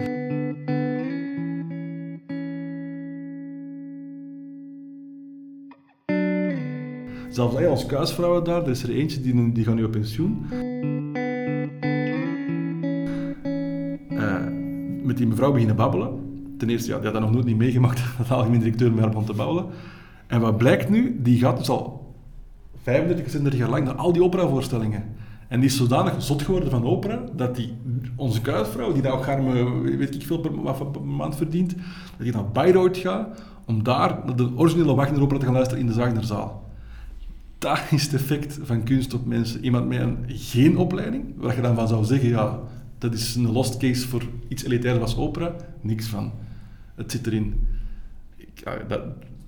Zelfs 7.30 7.56
hey, 7.56 7.68
als 7.68 7.86
kuisvrouwen 7.86 8.44
daar, 8.44 8.64
er 8.64 8.70
is 8.70 8.84
er 8.84 8.90
eentje 8.90 9.22
die, 9.22 9.52
die 9.52 9.64
gaat 9.64 9.76
nu 9.76 9.84
op 9.84 9.92
pensioen. 9.92 10.46
Eh, 14.10 14.46
met 15.04 15.18
die 15.18 15.28
mevrouw 15.28 15.52
beginnen 15.52 15.76
babbelen. 15.76 16.20
Ten 16.58 16.70
eerste, 16.70 16.90
ja, 16.90 16.96
die 16.96 17.06
had 17.06 17.14
dat 17.14 17.24
nog 17.24 17.32
nooit 17.32 17.46
niet 17.46 17.58
meegemaakt 17.58 18.02
dat 18.18 18.28
de 18.28 18.34
algemeen 18.34 18.60
directeur 18.60 18.92
met 18.92 19.14
haar 19.14 19.24
te 19.24 19.34
babbelen. 19.34 19.66
En 20.28 20.42
wat 20.42 20.58
blijkt 20.58 20.90
nu? 20.90 21.20
Die 21.22 21.40
gaat 21.40 21.58
dus 21.58 21.70
al 21.70 22.01
35, 22.82 23.24
36 23.26 23.60
jaar 23.60 23.70
lang 23.70 23.86
naar 23.86 23.96
al 23.96 24.14
die 24.14 24.24
operavoorstellingen. 24.24 25.04
En 25.48 25.60
die 25.60 25.70
is 25.70 25.78
zodanig 25.78 26.14
zot 26.18 26.42
geworden 26.42 26.70
van 26.70 26.86
opera, 26.86 27.24
dat 27.36 27.56
die, 27.56 27.74
onze 28.16 28.42
kuisvrouw, 28.42 28.94
die 28.94 29.02
daar 29.02 29.12
ook 29.12 29.24
garme, 29.24 29.82
weet 29.98 30.16
ik 30.16 30.26
veel 30.26 30.40
per, 30.40 30.52
per 30.92 31.02
maand 31.02 31.36
verdient, 31.36 31.76
dat 32.18 32.20
die 32.20 32.32
naar 32.32 32.52
Bayreuth 32.52 32.98
gaat, 32.98 33.42
om 33.66 33.84
daar 33.84 34.20
naar 34.26 34.36
de 34.36 34.50
originele 34.56 34.96
Wagner-opera 34.96 35.40
te 35.40 35.46
gaan 35.46 35.54
luisteren 35.54 35.84
in 35.84 35.88
de 35.88 35.94
Zagnerzaal. 35.94 36.70
Dat 37.58 37.80
is 37.90 38.04
het 38.04 38.14
effect 38.14 38.60
van 38.62 38.84
kunst 38.84 39.14
op 39.14 39.26
mensen. 39.26 39.64
Iemand 39.64 39.88
met 39.88 40.00
een, 40.00 40.18
geen 40.28 40.78
opleiding, 40.78 41.24
waar 41.38 41.56
je 41.56 41.62
dan 41.62 41.76
van 41.76 41.88
zou 41.88 42.06
zeggen, 42.06 42.30
ja, 42.30 42.60
dat 42.98 43.14
is 43.14 43.36
een 43.36 43.52
lost 43.52 43.78
case 43.78 44.08
voor 44.08 44.24
iets 44.48 44.64
elitair 44.64 45.02
als 45.02 45.18
opera. 45.18 45.56
Niks 45.82 46.08
van. 46.08 46.32
Het 46.96 47.12
zit 47.12 47.28
erin. 47.28 47.68
Ja, 48.54 48.78
dat, 48.88 49.02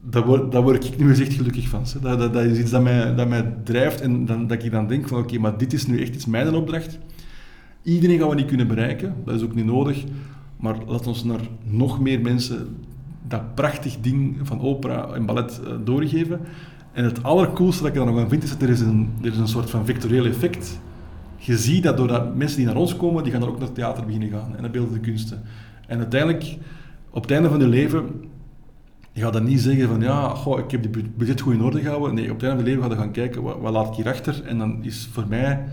daar 0.10 0.26
word, 0.26 0.52
daar 0.52 0.62
word 0.62 0.86
ik 0.86 0.98
nu 0.98 1.10
eens 1.10 1.20
echt 1.20 1.34
gelukkig 1.34 1.68
van. 1.68 1.84
Dat, 2.02 2.20
dat, 2.20 2.34
dat 2.34 2.44
is 2.44 2.60
iets 2.60 2.72
dat 2.72 2.84
mij, 2.84 3.16
dat 3.16 3.28
mij 3.28 3.54
drijft 3.64 4.02
en 4.02 4.26
dan, 4.26 4.48
dat 4.48 4.64
ik 4.64 4.72
dan 4.72 4.88
denk 4.88 5.08
van 5.08 5.20
oké, 5.20 5.38
maar 5.38 5.58
dit 5.58 5.74
is 5.74 5.88
nu 5.88 6.02
echt 6.02 6.16
iets 6.16 6.26
mijn 6.26 6.54
opdracht. 6.54 7.00
Iedereen 7.84 8.20
gaan 8.20 8.30
we 8.30 8.36
niet 8.36 8.46
kunnen 8.46 8.68
bereiken, 8.68 9.16
dat 9.26 9.36
is 9.36 9.44
ook 9.44 9.56
niet 9.56 9.66
nodig. 9.66 10.04
Maar 10.58 10.76
laat 10.88 11.08
ons 11.08 11.24
naar 11.24 11.40
nog 11.64 12.00
meer 12.00 12.22
mensen 12.22 12.76
dat 13.28 13.56
prachtig 13.56 13.98
ding 14.02 14.38
van 14.44 14.62
opera 14.62 15.08
en 15.14 15.26
ballet 15.26 15.62
eh, 15.64 15.74
doorgeven. 15.84 16.40
En 16.92 17.04
het 17.04 17.24
allercoolste 17.24 17.84
dat 17.84 17.92
ik 17.92 18.00
er 18.00 18.06
nog 18.06 18.20
aan 18.20 18.30
vind, 18.30 18.44
is 18.44 18.50
dat 18.50 18.62
er 18.62 18.70
is 18.70 18.80
een, 18.80 19.10
er 19.22 19.32
is 19.32 19.38
een 19.38 19.48
soort 19.48 19.70
van 19.70 19.86
vectorieel 19.86 20.26
effect. 20.26 20.80
Je 21.38 21.58
ziet 21.58 21.84
dat 21.84 21.98
doordat 21.98 22.36
mensen 22.36 22.58
die 22.58 22.66
naar 22.66 22.76
ons 22.76 22.96
komen, 22.96 23.24
die 23.24 23.32
gaan 23.32 23.42
dan 23.42 23.50
ook 23.50 23.58
naar 23.58 23.66
het 23.66 23.76
theater 23.76 24.06
beginnen 24.06 24.30
gaan 24.30 24.56
en 24.56 24.62
naar 24.62 24.72
beeldende 24.72 25.00
kunsten. 25.00 25.42
En 25.88 25.98
uiteindelijk, 25.98 26.58
op 27.10 27.22
het 27.22 27.32
einde 27.32 27.50
van 27.50 27.60
hun 27.60 27.70
leven, 27.70 28.06
Je 29.14 29.22
gaat 29.22 29.34
dan 29.34 29.44
niet 29.44 29.62
zeggen 29.62 29.88
van 29.88 30.02
ja, 30.02 30.30
goh, 30.30 30.60
ik 30.60 30.72
heb 30.72 30.94
die 30.94 31.10
budget 31.16 31.42
goed 31.42 31.54
in 31.54 31.62
orde 31.62 31.82
gehouden. 31.82 32.14
Nee, 32.14 32.32
op 32.32 32.40
het 32.40 32.44
einde 32.44 32.56
van 32.56 32.58
het 32.58 32.68
leven 32.68 32.84
ga 32.84 32.90
je 32.90 33.02
gaan 33.02 33.12
kijken, 33.12 33.42
wat, 33.42 33.72
laat 33.72 33.88
ik 33.88 33.94
hier 33.94 34.08
achter? 34.08 34.44
En 34.46 34.58
dan 34.58 34.84
is 34.84 35.10
voor 35.12 35.28
mij 35.28 35.66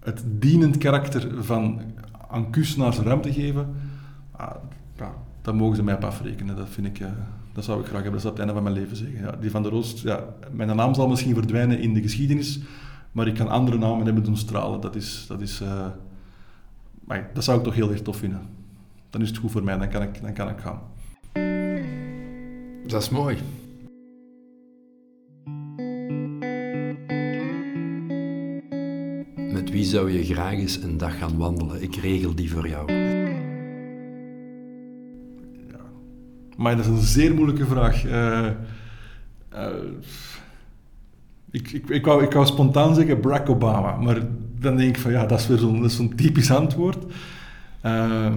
het 0.00 0.24
dienend 0.26 0.78
karakter 0.78 1.44
van 1.44 1.80
aan 2.28 2.50
kunstenaars 2.50 2.98
ruimte 2.98 3.32
geven, 3.32 3.74
ah, 4.30 4.54
ja, 4.96 5.14
dat 5.42 5.54
mogen 5.54 5.76
ze 5.76 5.82
mij 5.82 5.94
op 5.94 6.04
afrekenen. 6.04 6.56
Dat, 6.56 6.68
vind 6.68 6.86
ik, 6.86 7.00
uh, 7.00 7.08
dat 7.52 7.64
zou 7.64 7.80
ik 7.80 7.86
graag 7.86 8.02
hebben. 8.02 8.12
Dat 8.12 8.20
zou 8.20 8.32
het 8.32 8.42
einde 8.42 8.54
van 8.54 8.62
mijn 8.62 8.74
leven 8.74 8.96
zeggen. 8.96 9.20
Ja, 9.20 9.36
die 9.40 9.50
van 9.50 9.62
der 9.62 9.72
Roost, 9.72 9.98
ja, 9.98 10.24
mijn 10.52 10.76
naam 10.76 10.94
zal 10.94 11.08
misschien 11.08 11.34
verdwijnen 11.34 11.78
in 11.78 11.94
de 11.94 12.02
geschiedenis, 12.02 12.60
maar 13.12 13.26
ik 13.26 13.34
kan 13.34 13.48
andere 13.48 13.78
namen 13.78 14.04
hebben 14.04 14.24
doen 14.24 14.36
stralen. 14.36 14.80
Dat, 14.80 14.96
is, 14.96 15.24
dat, 15.28 15.40
is, 15.40 15.60
uh, 15.62 15.86
maar 17.04 17.30
dat 17.34 17.44
zou 17.44 17.58
ik 17.58 17.64
toch 17.64 17.74
heel 17.74 17.90
erg 17.90 18.02
tof 18.02 18.16
vinden. 18.16 18.40
Dan 19.10 19.22
is 19.22 19.28
het 19.28 19.38
goed 19.38 19.50
voor 19.50 19.64
mij, 19.64 19.78
dan 19.78 19.88
kan 19.88 20.02
ik, 20.02 20.22
dan 20.22 20.32
kan 20.32 20.48
ik 20.48 20.58
gaan. 20.58 20.80
Dat 22.86 23.02
is 23.02 23.08
mooi. 23.08 23.36
Met 29.52 29.70
wie 29.70 29.84
zou 29.84 30.12
je 30.12 30.24
graag 30.24 30.52
eens 30.52 30.82
een 30.82 30.96
dag 30.96 31.18
gaan 31.18 31.36
wandelen? 31.36 31.82
Ik 31.82 31.96
regel 31.96 32.34
die 32.34 32.50
voor 32.50 32.68
jou. 32.68 32.92
Ja. 35.68 35.80
Maar 36.56 36.76
dat 36.76 36.84
is 36.84 36.90
een 36.90 36.98
zeer 36.98 37.34
moeilijke 37.34 37.66
vraag. 37.66 38.04
Uh, 38.04 38.50
uh, 39.54 39.66
ik, 41.50 41.72
ik, 41.72 41.88
ik, 41.88 42.04
wou, 42.04 42.24
ik 42.24 42.32
wou 42.32 42.46
spontaan 42.46 42.94
zeggen 42.94 43.20
Barack 43.20 43.48
Obama, 43.48 43.96
maar 43.96 44.20
dan 44.58 44.76
denk 44.76 44.96
ik 44.96 45.02
van 45.02 45.12
ja, 45.12 45.26
dat 45.26 45.40
is 45.40 45.46
weer 45.46 45.58
zo'n 45.58 45.90
zo 45.90 46.08
typisch 46.08 46.50
antwoord. 46.50 47.04
Uh, 47.82 48.34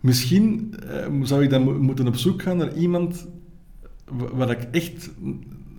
misschien 0.00 0.74
zou 1.22 1.42
ik 1.42 1.50
dan 1.50 1.80
moeten 1.80 2.06
op 2.06 2.16
zoek 2.16 2.42
gaan 2.42 2.56
naar 2.56 2.76
iemand 2.76 3.26
waar 4.32 4.50
ik 4.50 4.62
echt 4.70 5.10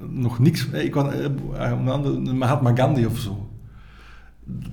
nog 0.09 0.39
niks... 0.39 0.67
Ik 0.67 0.91
kan, 0.91 1.09
uh, 1.13 2.33
Mahatma 2.33 2.75
Gandhi 2.75 3.05
of 3.05 3.19
zo. 3.19 3.49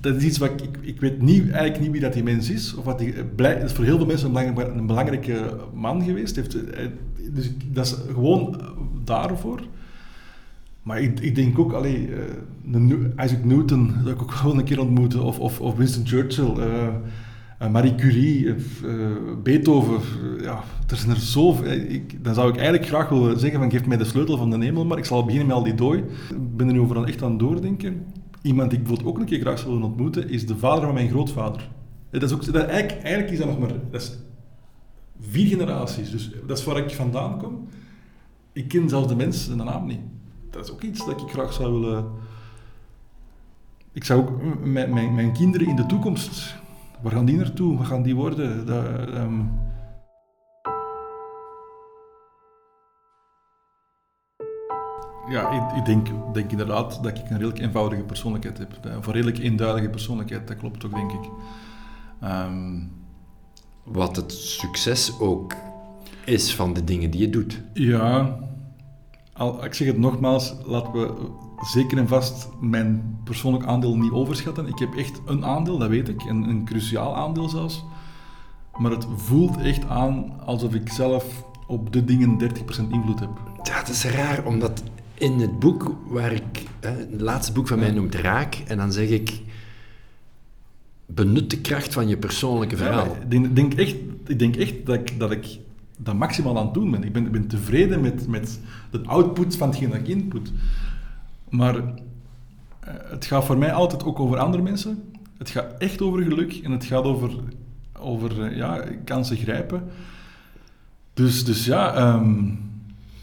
Dat 0.01 0.16
is 0.16 0.24
iets 0.24 0.38
wat 0.38 0.51
ik... 0.51 0.78
Ik, 0.80 1.01
weet 1.01 1.22
niet, 1.22 1.51
eigenlijk 1.51 1.80
niet 1.80 1.90
wie 1.90 2.01
dat 2.01 2.12
die 2.12 2.22
mens 2.22 2.51
is. 2.51 2.74
Of 2.74 2.84
wat 2.84 2.99
die, 2.99 3.24
blij, 3.24 3.55
is 3.55 3.72
voor 3.72 3.84
heel 3.84 3.96
veel 3.96 4.07
mensen 4.07 4.36
een, 4.36 4.86
belangrijke 4.86 5.57
man 5.74 6.03
geweest. 6.03 6.36
Heeft, 6.36 6.57
dus 7.32 7.53
dat 7.72 7.86
is 7.86 7.96
gewoon 8.12 8.61
daarvoor. 9.05 9.61
Maar 10.82 11.01
ik, 11.01 11.20
ik 11.20 11.34
denk 11.34 11.59
ook, 11.59 11.72
allee, 11.72 12.11
Isaac 13.16 13.44
Newton 13.44 13.94
zou 14.03 14.14
ik 14.14 14.22
ook 14.22 14.32
gewoon 14.32 14.59
een 14.59 14.64
keer 14.64 14.80
ontmoeten. 14.80 15.22
Of, 15.22 15.38
of, 15.38 15.61
of 15.61 15.76
Winston 15.76 16.07
Churchill. 16.07 16.53
Marie 17.66 17.94
Curie, 17.94 18.54
Beethoven, 19.42 20.00
ja, 20.40 20.64
er 20.86 20.96
zijn 20.96 21.11
er 21.11 21.16
zoveel. 21.16 22.00
Dan 22.20 22.34
zou 22.34 22.48
ik 22.48 22.56
eigenlijk 22.56 22.86
graag 22.86 23.09
willen 23.09 23.38
zeggen 23.38 23.61
van 23.61 23.70
geef 23.70 23.86
mij 23.86 23.96
de 23.96 24.04
sleutel 24.04 24.36
van 24.36 24.50
de 24.50 24.64
hemel, 24.64 24.84
maar 24.84 24.98
ik 24.98 25.04
zal 25.04 25.24
beginnen 25.24 25.46
met 25.46 25.56
al 25.56 25.62
die 25.62 25.74
dooi. 25.74 25.98
Ik 26.30 26.56
ben 26.56 26.66
er 26.66 26.72
nu 26.72 26.80
over 26.80 27.04
echt 27.04 27.22
aan 27.22 27.38
doordenken. 27.38 28.06
Iemand 28.42 28.70
die 28.70 28.78
ik 28.78 28.84
bijvoorbeeld 28.84 29.14
ook 29.14 29.22
een 29.22 29.28
keer 29.28 29.40
graag 29.40 29.59
zou 29.59 29.72
willen 29.72 29.88
ontmoeten, 29.88 30.28
is 30.28 30.46
de 30.46 30.56
vader 30.56 30.84
van 30.84 30.94
mijn 30.94 31.09
grootvader. 31.09 31.70
Dat 32.11 32.22
is 32.22 32.32
ook, 32.32 32.44
dat, 32.44 32.64
eigenlijk, 32.64 33.02
eigenlijk 33.02 33.30
is 33.30 33.38
dat 33.38 33.46
nog 33.46 33.59
maar 33.59 33.72
dat 33.90 34.00
is 34.00 34.18
vier 35.20 35.46
generaties, 35.46 36.11
dus 36.11 36.30
dat 36.46 36.59
is 36.59 36.64
waar 36.64 36.76
ik 36.76 36.90
vandaan 36.90 37.38
kom. 37.38 37.68
Ik 38.52 38.68
ken 38.68 38.88
zelfs 38.88 39.09
de 39.09 39.16
mensen 39.16 39.59
de 39.59 39.64
naam 39.64 39.86
niet. 39.86 40.00
Dat 40.50 40.64
is 40.64 40.72
ook 40.72 40.82
iets 40.82 41.06
dat 41.06 41.20
ik 41.20 41.28
graag 41.28 41.52
zou 41.52 41.80
willen... 41.80 42.04
Ik 43.92 44.04
zou 44.04 44.20
ook 44.20 44.64
mijn, 44.64 44.92
mijn, 44.92 45.14
mijn 45.14 45.32
kinderen 45.32 45.68
in 45.68 45.76
de 45.76 45.86
toekomst 45.86 46.56
Waar 47.03 47.12
gaan 47.12 47.24
die 47.24 47.36
naartoe? 47.36 47.76
Wat 47.76 47.86
gaan 47.86 48.03
die 48.03 48.14
worden? 48.14 48.66
Dat, 48.66 48.84
um... 49.14 49.66
Ja, 55.28 55.51
ik, 55.51 55.76
ik, 55.76 55.84
denk, 55.84 56.34
denk 56.34 56.51
inderdaad 56.51 57.03
dat 57.03 57.18
ik 57.18 57.30
een 57.30 57.36
redelijk 57.36 57.59
eenvoudige 57.59 58.03
persoonlijkheid 58.03 58.59
heb. 58.59 58.78
Een 58.82 59.12
redelijk 59.12 59.38
eenduidige 59.38 59.88
persoonlijkheid, 59.88 60.49
dat 60.49 60.57
klopt 60.57 60.84
ook, 60.84 60.94
denk 60.94 61.12
ik. 61.12 61.30
Um... 62.22 62.96
Wat 63.84 64.16
het 64.16 64.32
succes 64.32 65.20
ook 65.20 65.55
is 66.24 66.55
van 66.55 66.72
de 66.72 66.84
dingen 66.84 67.11
die 67.11 67.20
je 67.20 67.30
doet. 67.30 67.62
Ja, 67.72 68.38
al, 69.32 69.64
ik 69.64 69.74
zeg 69.74 69.86
het 69.86 69.99
nogmaals, 69.99 70.55
laten 70.64 70.92
we 70.92 71.30
zeker 71.61 71.98
en 71.98 72.09
vast 72.09 72.48
mijn 72.61 73.18
persoonlijk 73.24 73.64
aandeel 73.64 73.96
niet 73.96 74.12
overschatten. 74.12 74.66
Ik 74.66 74.78
heb 74.78 74.94
echt 74.94 75.20
een 75.24 75.44
aandeel, 75.44 75.78
dat 75.78 75.88
weet 75.88 76.09
ik, 76.09 76.22
een, 76.24 76.42
een 76.48 76.64
cruciaal 76.64 77.16
aandeel 77.16 77.48
zelfs. 77.48 77.84
Maar 78.78 78.90
het 78.90 79.06
voelt 79.16 79.56
echt 79.56 79.88
aan 79.88 80.40
alsof 80.44 80.74
ik 80.74 80.88
zelf 80.88 81.44
op 81.66 81.92
de 81.92 82.04
dingen 82.04 82.38
30% 82.40 82.44
invloed 82.90 83.20
heb. 83.20 83.30
Ja, 83.62 83.78
dat 83.78 83.88
is 83.88 84.04
raar, 84.04 84.44
omdat 84.44 84.82
in 85.14 85.40
het 85.40 85.59
boek 85.59 85.96
waar 86.06 86.32
ik, 86.32 86.62
het 86.80 87.20
laatste 87.20 87.52
boek 87.52 87.68
van 87.68 87.78
mij 87.78 87.90
noemt 87.90 88.14
Raak, 88.14 88.62
en 88.66 88.76
dan 88.76 88.92
zeg 88.92 89.09
ik, 89.09 89.40
benut 91.06 91.50
de 91.50 91.61
kracht 91.61 91.92
van 91.92 92.09
je 92.09 92.16
persoonlijke 92.16 92.76
verhaal. 92.76 93.06
Ja, 93.06 93.36
ik, 93.38 93.56
denk, 93.56 93.74
echt, 93.74 93.96
ik 94.26 94.38
denk 94.38 94.56
echt 94.56 94.86
dat 94.86 94.94
ik, 94.94 95.18
dat 95.18 95.30
ik 95.30 95.59
dat 95.96 96.14
maximaal 96.14 96.59
aan 96.59 96.64
het 96.64 96.74
doen 96.74 96.90
ben. 96.90 97.04
Ik 97.04 97.12
ben, 97.12 97.26
ik 97.26 97.32
ben 97.32 97.46
tevreden 97.46 98.00
met, 98.00 98.28
met 98.28 98.61
de 98.90 99.00
output 99.04 99.56
van 99.56 99.68
hetgeen 99.68 99.90
dat 99.90 99.98
ik 99.98 100.09
input. 100.09 100.52
Maar 101.51 101.76
eh, 101.76 101.82
het 103.11 103.26
gaat 103.26 103.44
voor 103.44 103.59
mij 103.59 103.72
altijd 103.72 104.05
ook 104.05 104.20
over 104.20 104.38
andere 104.38 104.62
mensen. 104.62 105.12
Het 105.38 105.51
gaat 105.51 105.74
echt 105.78 106.03
over 106.03 106.22
geluk 106.22 106.53
en 106.53 106.70
het 106.70 106.84
gaat 106.84 107.05
over, 107.05 107.30
over 107.99 108.42
eh, 108.44 108.57
ja, 108.57 108.84
kansen 109.05 109.36
grijpen. 109.36 109.84
Dus, 111.14 111.44
dus 111.44 111.64
ja... 111.64 112.14
Um... 112.14 112.66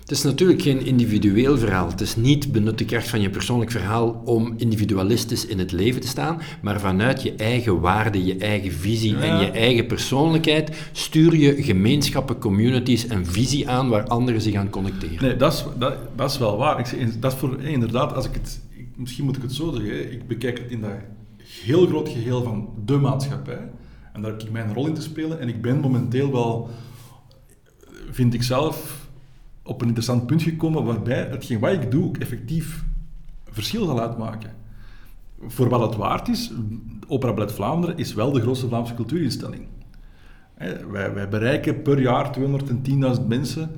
Het 0.05 0.13
is 0.13 0.23
natuurlijk 0.23 0.61
geen 0.61 0.85
individueel 0.85 1.57
verhaal. 1.57 1.87
Het 1.87 2.01
is 2.01 2.15
niet 2.15 2.51
benut 2.51 2.77
de 2.77 2.85
kracht 2.85 3.07
van 3.07 3.21
je 3.21 3.29
persoonlijk 3.29 3.71
verhaal 3.71 4.21
om 4.25 4.53
individualistisch 4.57 5.45
in 5.45 5.59
het 5.59 5.71
leven 5.71 6.01
te 6.01 6.07
staan, 6.07 6.41
maar 6.61 6.79
vanuit 6.79 7.21
je 7.21 7.35
eigen 7.35 7.79
waarde, 7.79 8.25
je 8.25 8.37
eigen 8.37 8.71
visie 8.71 9.17
en 9.17 9.39
je 9.39 9.51
eigen 9.51 9.85
persoonlijkheid 9.85 10.89
stuur 10.91 11.35
je 11.35 11.63
gemeenschappen, 11.63 12.37
communities 12.37 13.07
en 13.07 13.25
visie 13.25 13.69
aan 13.69 13.89
waar 13.89 14.07
anderen 14.07 14.41
zich 14.41 14.55
aan 14.55 14.69
connecteren. 14.69 15.21
Nee, 15.21 15.35
dat 15.35 15.53
is, 15.53 15.65
dat, 15.77 15.97
dat 16.15 16.31
is 16.31 16.37
wel 16.37 16.57
waar. 16.57 16.79
Ik 16.79 17.21
dat 17.21 17.33
is 17.33 17.39
voor, 17.39 17.61
inderdaad, 17.61 18.13
als 18.13 18.25
ik 18.25 18.33
het, 18.33 18.59
misschien 18.95 19.25
moet 19.25 19.35
ik 19.35 19.41
het 19.41 19.53
zo 19.53 19.71
zeggen, 19.71 20.11
ik 20.11 20.27
bekijk 20.27 20.57
het 20.57 20.71
in 20.71 20.81
dat 20.81 20.91
heel 21.63 21.87
groot 21.87 22.09
geheel 22.09 22.43
van 22.43 22.69
de 22.85 22.97
maatschappij. 22.97 23.69
En 24.13 24.21
daar 24.21 24.31
heb 24.31 24.41
ik 24.41 24.51
mijn 24.51 24.73
rol 24.73 24.87
in 24.87 24.93
te 24.93 25.01
spelen. 25.01 25.39
En 25.39 25.47
ik 25.47 25.61
ben 25.61 25.79
momenteel 25.79 26.31
wel, 26.31 26.69
vind 28.11 28.33
ik 28.33 28.43
zelf, 28.43 29.03
op 29.65 29.81
een 29.81 29.87
interessant 29.87 30.25
punt 30.25 30.41
gekomen 30.41 30.83
waarbij 30.83 31.27
hetgeen 31.29 31.59
wat 31.59 31.71
ik 31.71 31.91
doe 31.91 32.03
ook 32.03 32.17
effectief 32.17 32.83
verschil 33.49 33.85
zal 33.85 34.01
uitmaken. 34.01 34.51
Voor 35.39 35.69
wat 35.69 35.81
het 35.81 35.95
waard 35.95 36.27
is, 36.27 36.51
Opera 37.07 37.33
Ballet 37.33 37.51
Vlaanderen 37.51 37.97
is 37.97 38.13
wel 38.13 38.31
de 38.31 38.41
grootste 38.41 38.67
Vlaamse 38.67 38.93
cultuurinstelling. 38.93 39.67
Wij, 40.91 41.13
wij 41.13 41.29
bereiken 41.29 41.81
per 41.81 42.01
jaar 42.01 42.37
210.000 42.39 43.27
mensen 43.27 43.71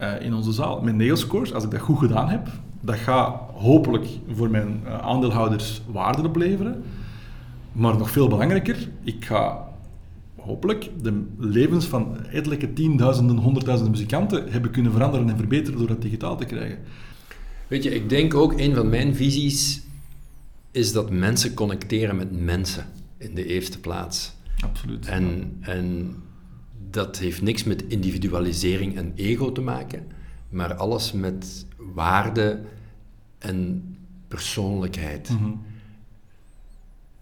uh, 0.00 0.20
in 0.20 0.34
onze 0.34 0.52
zaal. 0.52 0.80
Met 0.80 0.94
Neoscores, 0.94 1.52
als 1.54 1.64
ik 1.64 1.70
dat 1.70 1.80
goed 1.80 1.98
gedaan 1.98 2.28
heb, 2.28 2.48
dat 2.80 2.96
gaat 2.96 3.40
hopelijk 3.52 4.06
voor 4.32 4.50
mijn 4.50 4.80
uh, 4.84 4.98
aandeelhouders 4.98 5.82
waarde 5.86 6.26
opleveren. 6.26 6.82
Maar 7.72 7.96
nog 7.96 8.10
veel 8.10 8.28
belangrijker, 8.28 8.88
ik 9.02 9.24
ga 9.24 9.68
hopelijk 10.48 10.90
de 11.02 11.24
levens 11.38 11.86
van 11.86 12.26
ettelijke 12.26 12.72
tienduizenden, 12.72 13.36
honderdduizenden 13.36 13.94
muzikanten 13.94 14.50
hebben 14.50 14.70
kunnen 14.70 14.92
veranderen 14.92 15.28
en 15.28 15.36
verbeteren 15.36 15.78
door 15.78 15.88
dat 15.88 16.02
digitaal 16.02 16.36
te 16.36 16.44
krijgen. 16.44 16.78
Weet 17.66 17.82
je, 17.82 17.94
ik 17.94 18.08
denk 18.08 18.34
ook 18.34 18.60
een 18.60 18.74
van 18.74 18.88
mijn 18.88 19.14
visies 19.14 19.82
is 20.70 20.92
dat 20.92 21.10
mensen 21.10 21.54
connecteren 21.54 22.16
met 22.16 22.40
mensen 22.40 22.86
in 23.18 23.34
de 23.34 23.46
eerste 23.46 23.80
plaats. 23.80 24.32
Absoluut. 24.60 25.06
En, 25.06 25.56
en 25.60 26.14
dat 26.90 27.18
heeft 27.18 27.42
niks 27.42 27.64
met 27.64 27.84
individualisering 27.88 28.96
en 28.96 29.12
ego 29.14 29.52
te 29.52 29.60
maken, 29.60 30.06
maar 30.48 30.74
alles 30.74 31.12
met 31.12 31.66
waarde 31.94 32.60
en 33.38 33.84
persoonlijkheid. 34.28 35.30
Mm 35.30 35.66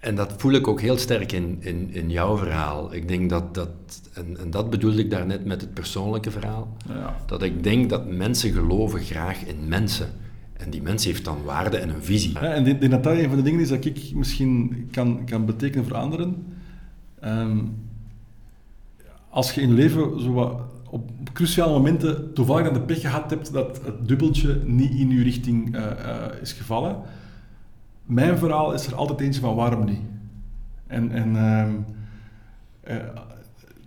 en 0.06 0.14
dat 0.14 0.34
voel 0.36 0.52
ik 0.52 0.68
ook 0.68 0.80
heel 0.80 0.98
sterk 0.98 1.32
in, 1.32 1.56
in, 1.60 1.88
in 1.92 2.10
jouw 2.10 2.36
verhaal. 2.36 2.94
Ik 2.94 3.08
denk 3.08 3.30
dat 3.30 3.54
dat, 3.54 3.70
en, 4.12 4.38
en 4.38 4.50
dat 4.50 4.70
bedoelde 4.70 4.98
ik 4.98 5.10
daarnet 5.10 5.44
met 5.44 5.60
het 5.60 5.74
persoonlijke 5.74 6.30
verhaal, 6.30 6.76
ja. 6.88 7.16
dat 7.26 7.42
ik 7.42 7.62
denk 7.62 7.90
dat 7.90 8.06
mensen 8.06 8.52
geloven 8.52 9.00
graag 9.00 9.46
in 9.46 9.68
mensen. 9.68 10.08
En 10.52 10.70
die 10.70 10.82
mens 10.82 11.04
heeft 11.04 11.24
dan 11.24 11.44
waarde 11.44 11.76
en 11.76 11.88
een 11.88 12.02
visie. 12.02 12.32
Ja, 12.32 12.40
en 12.40 12.66
ik 12.66 12.80
denk 12.80 12.92
dat 12.92 13.02
dat 13.02 13.16
een 13.16 13.28
van 13.28 13.36
de 13.36 13.42
dingen 13.42 13.60
is 13.60 13.68
dat 13.68 13.84
ik 13.84 14.12
misschien 14.14 14.88
kan, 14.90 15.24
kan 15.24 15.46
betekenen 15.46 15.86
voor 15.86 15.96
anderen. 15.96 16.46
Ehm, 17.20 17.58
als 19.30 19.52
je 19.52 19.60
in 19.60 19.68
je 19.68 19.74
leven 19.74 20.20
zo 20.20 20.32
wat 20.32 20.60
op 20.90 21.10
cruciale 21.32 21.72
momenten 21.72 22.32
toevallig 22.32 22.68
aan 22.68 22.74
de 22.74 22.80
pech 22.80 23.00
gehad 23.00 23.30
hebt 23.30 23.52
dat 23.52 23.80
het 23.84 24.08
dubbeltje 24.08 24.60
niet 24.64 24.94
in 24.94 25.10
je 25.10 25.22
richting 25.22 25.76
uh, 25.76 25.82
uh, 25.82 26.40
is 26.40 26.52
gevallen, 26.52 26.96
mijn 28.06 28.38
verhaal 28.38 28.72
is 28.72 28.86
er 28.86 28.94
altijd 28.94 29.20
eentje 29.20 29.40
van 29.40 29.54
waarom 29.54 29.84
niet. 29.84 30.00
En, 30.86 31.10
en 31.10 31.34
uh, 31.34 32.94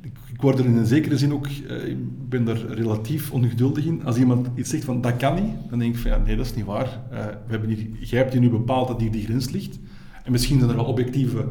ik, 0.02 0.12
ik 0.34 0.42
word 0.42 0.60
er 0.60 0.66
in 0.66 0.78
een 0.78 0.86
zekere 0.86 1.18
zin 1.18 1.34
ook, 1.34 1.48
uh, 1.48 1.88
ik 1.88 2.30
ben 2.30 2.46
daar 2.46 2.58
relatief 2.58 3.32
ongeduldig 3.32 3.86
in. 3.86 4.06
Als 4.06 4.18
iemand 4.18 4.48
iets 4.56 4.70
zegt 4.70 4.86
van 4.86 5.02
dat 5.02 5.18
kan 5.18 5.36
niet, 5.36 5.54
dan 5.70 5.80
denk 5.80 5.96
ik 5.96 6.02
van 6.02 6.12
ja, 6.12 6.18
nee, 6.18 6.36
dat 6.36 6.46
is 6.46 6.56
niet 6.56 6.66
waar. 6.66 7.00
Uh, 7.12 7.26
we 7.26 7.52
hebben 7.52 7.70
hier, 7.70 7.88
jij 8.00 8.20
hebt 8.20 8.40
nu 8.40 8.50
bepaald 8.50 8.88
dat 8.88 9.02
hier 9.02 9.12
die 9.12 9.24
grens 9.24 9.50
ligt. 9.50 9.80
En 10.24 10.32
misschien 10.32 10.58
zijn 10.58 10.70
er 10.70 10.76
wel 10.76 10.86
objectieve 10.86 11.46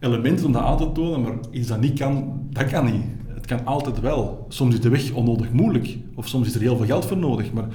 elementen 0.00 0.46
om 0.46 0.52
dat 0.52 0.62
aan 0.62 0.76
te 0.76 0.92
tonen, 0.92 1.20
maar 1.20 1.34
iets 1.50 1.68
dat 1.68 1.80
niet 1.80 1.98
kan, 1.98 2.42
dat 2.50 2.66
kan 2.66 2.84
niet. 2.84 3.04
Het 3.26 3.46
kan 3.46 3.66
altijd 3.66 4.00
wel. 4.00 4.46
Soms 4.48 4.74
is 4.74 4.80
de 4.80 4.88
weg 4.88 5.12
onnodig 5.12 5.52
moeilijk, 5.52 5.98
of 6.14 6.28
soms 6.28 6.46
is 6.46 6.54
er 6.54 6.60
heel 6.60 6.76
veel 6.76 6.86
geld 6.86 7.04
voor 7.04 7.16
nodig, 7.16 7.52
maar 7.52 7.66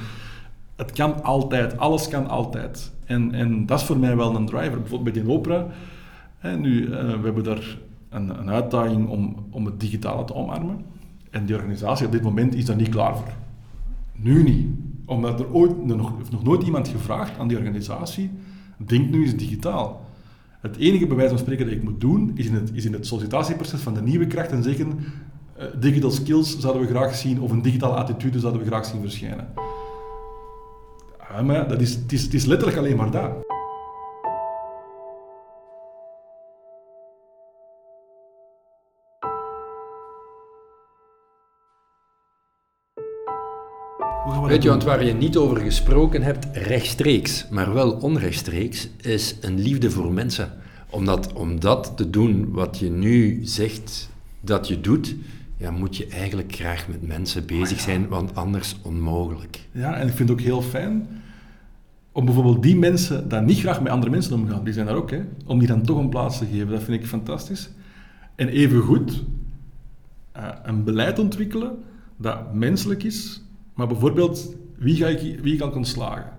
het 0.75 0.91
kan 0.91 1.23
altijd, 1.23 1.77
alles 1.77 2.07
kan 2.07 2.27
altijd. 2.27 2.91
En, 3.05 3.33
en 3.33 3.65
dat 3.65 3.79
is 3.79 3.85
voor 3.85 3.97
mij 3.97 4.15
wel 4.15 4.35
een 4.35 4.45
driver. 4.45 4.79
Bijvoorbeeld 4.79 5.13
bij 5.13 5.23
die 5.23 5.31
opera, 5.31 5.67
hè, 6.37 6.57
nu, 6.57 6.81
uh, 6.81 6.89
we 6.89 7.21
hebben 7.23 7.43
daar 7.43 7.77
een, 8.09 8.39
een 8.39 8.49
uitdaging 8.49 9.09
om, 9.09 9.35
om 9.51 9.65
het 9.65 9.79
digitale 9.79 10.25
te 10.25 10.33
omarmen. 10.33 10.85
En 11.29 11.45
die 11.45 11.55
organisatie 11.55 12.05
op 12.05 12.11
dit 12.11 12.21
moment 12.21 12.55
is 12.55 12.65
daar 12.65 12.75
niet 12.75 12.89
klaar 12.89 13.17
voor. 13.17 13.33
Nu 14.15 14.43
niet. 14.43 14.67
Omdat 15.05 15.39
er 15.39 15.53
ooit, 15.53 15.85
nog, 15.85 16.43
nooit 16.43 16.63
iemand 16.63 16.87
gevraagd 16.87 17.39
aan 17.39 17.47
die 17.47 17.57
organisatie, 17.57 18.31
denk 18.77 19.09
nu 19.09 19.23
eens 19.23 19.35
digitaal. 19.35 20.05
Het 20.61 20.77
enige 20.77 21.07
bewijs 21.07 21.29
van 21.29 21.39
spreken 21.39 21.65
dat 21.65 21.75
ik 21.75 21.83
moet 21.83 22.01
doen, 22.01 22.31
is 22.35 22.45
in 22.45 22.53
het, 22.53 22.71
is 22.73 22.85
in 22.85 22.93
het 22.93 23.07
sollicitatieproces 23.07 23.81
van 23.81 23.93
de 23.93 24.01
nieuwe 24.01 24.27
kracht 24.27 24.51
en 24.51 24.63
zeggen, 24.63 24.99
uh, 25.59 25.63
digital 25.79 26.11
skills 26.11 26.59
zouden 26.59 26.81
we 26.81 26.87
graag 26.87 27.15
zien, 27.15 27.41
of 27.41 27.51
een 27.51 27.61
digitale 27.61 27.93
attitude 27.93 28.39
zouden 28.39 28.61
we 28.61 28.67
graag 28.67 28.85
zien 28.85 29.01
verschijnen. 29.01 29.47
Ja, 31.29 31.41
maar 31.41 31.67
dat 31.67 31.81
is, 31.81 31.93
het, 31.93 32.11
is, 32.11 32.23
het 32.23 32.33
is 32.33 32.45
letterlijk 32.45 32.77
alleen 32.77 32.97
maar 32.97 33.11
dat. 33.11 33.53
Weet 44.47 44.63
je, 44.63 44.69
want 44.69 44.83
waar 44.83 45.05
je 45.05 45.13
niet 45.13 45.37
over 45.37 45.57
gesproken 45.57 46.21
hebt, 46.21 46.45
rechtstreeks, 46.53 47.47
maar 47.49 47.73
wel 47.73 47.91
onrechtstreeks, 47.91 48.89
is 49.01 49.35
een 49.41 49.59
liefde 49.59 49.91
voor 49.91 50.13
mensen. 50.13 50.53
Omdat 50.89 51.33
om 51.33 51.59
dat 51.59 51.93
te 51.95 52.09
doen 52.09 52.51
wat 52.51 52.79
je 52.79 52.89
nu 52.89 53.39
zegt 53.43 54.09
dat 54.39 54.67
je 54.67 54.81
doet, 54.81 55.15
ja, 55.57 55.71
moet 55.71 55.97
je 55.97 56.07
eigenlijk 56.07 56.55
graag 56.55 56.87
met 56.87 57.07
mensen 57.07 57.45
bezig 57.45 57.79
zijn, 57.79 58.07
want 58.07 58.35
anders 58.35 58.75
onmogelijk. 58.81 59.67
Ja, 59.71 59.95
en 59.95 60.07
ik 60.07 60.13
vind 60.13 60.29
het 60.29 60.37
ook 60.37 60.45
heel 60.45 60.61
fijn 60.61 61.07
om 62.15 62.25
bijvoorbeeld 62.25 62.63
die 62.63 62.75
mensen 62.75 63.29
die 63.29 63.39
niet 63.39 63.59
graag 63.59 63.81
met 63.81 63.91
andere 63.91 64.11
mensen 64.11 64.33
omgaan, 64.33 64.63
die 64.63 64.73
zijn 64.73 64.85
daar 64.85 64.95
ook, 64.95 65.11
hè, 65.11 65.21
om 65.45 65.59
die 65.59 65.67
dan 65.67 65.81
toch 65.81 65.97
een 65.97 66.09
plaats 66.09 66.37
te 66.37 66.45
geven. 66.45 66.67
Dat 66.67 66.83
vind 66.83 67.01
ik 67.01 67.07
fantastisch. 67.07 67.69
En 68.35 68.47
evengoed 68.47 69.23
uh, 70.37 70.47
een 70.63 70.83
beleid 70.83 71.19
ontwikkelen 71.19 71.77
dat 72.17 72.53
menselijk 72.53 73.03
is, 73.03 73.41
maar 73.73 73.87
bijvoorbeeld, 73.87 74.55
wie 74.77 74.95
ga 74.95 75.07
ik, 75.07 75.39
wie 75.39 75.57
kan 75.57 75.69
ik 75.69 75.75
ontslagen? 75.75 76.31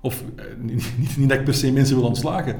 Of 0.00 0.24
eh, 0.36 0.44
niet, 0.70 0.92
niet, 1.16 1.28
dat 1.28 1.38
ik 1.38 1.44
per 1.44 1.54
se 1.54 1.72
mensen 1.72 1.96
wil 1.96 2.06
ontslagen, 2.06 2.56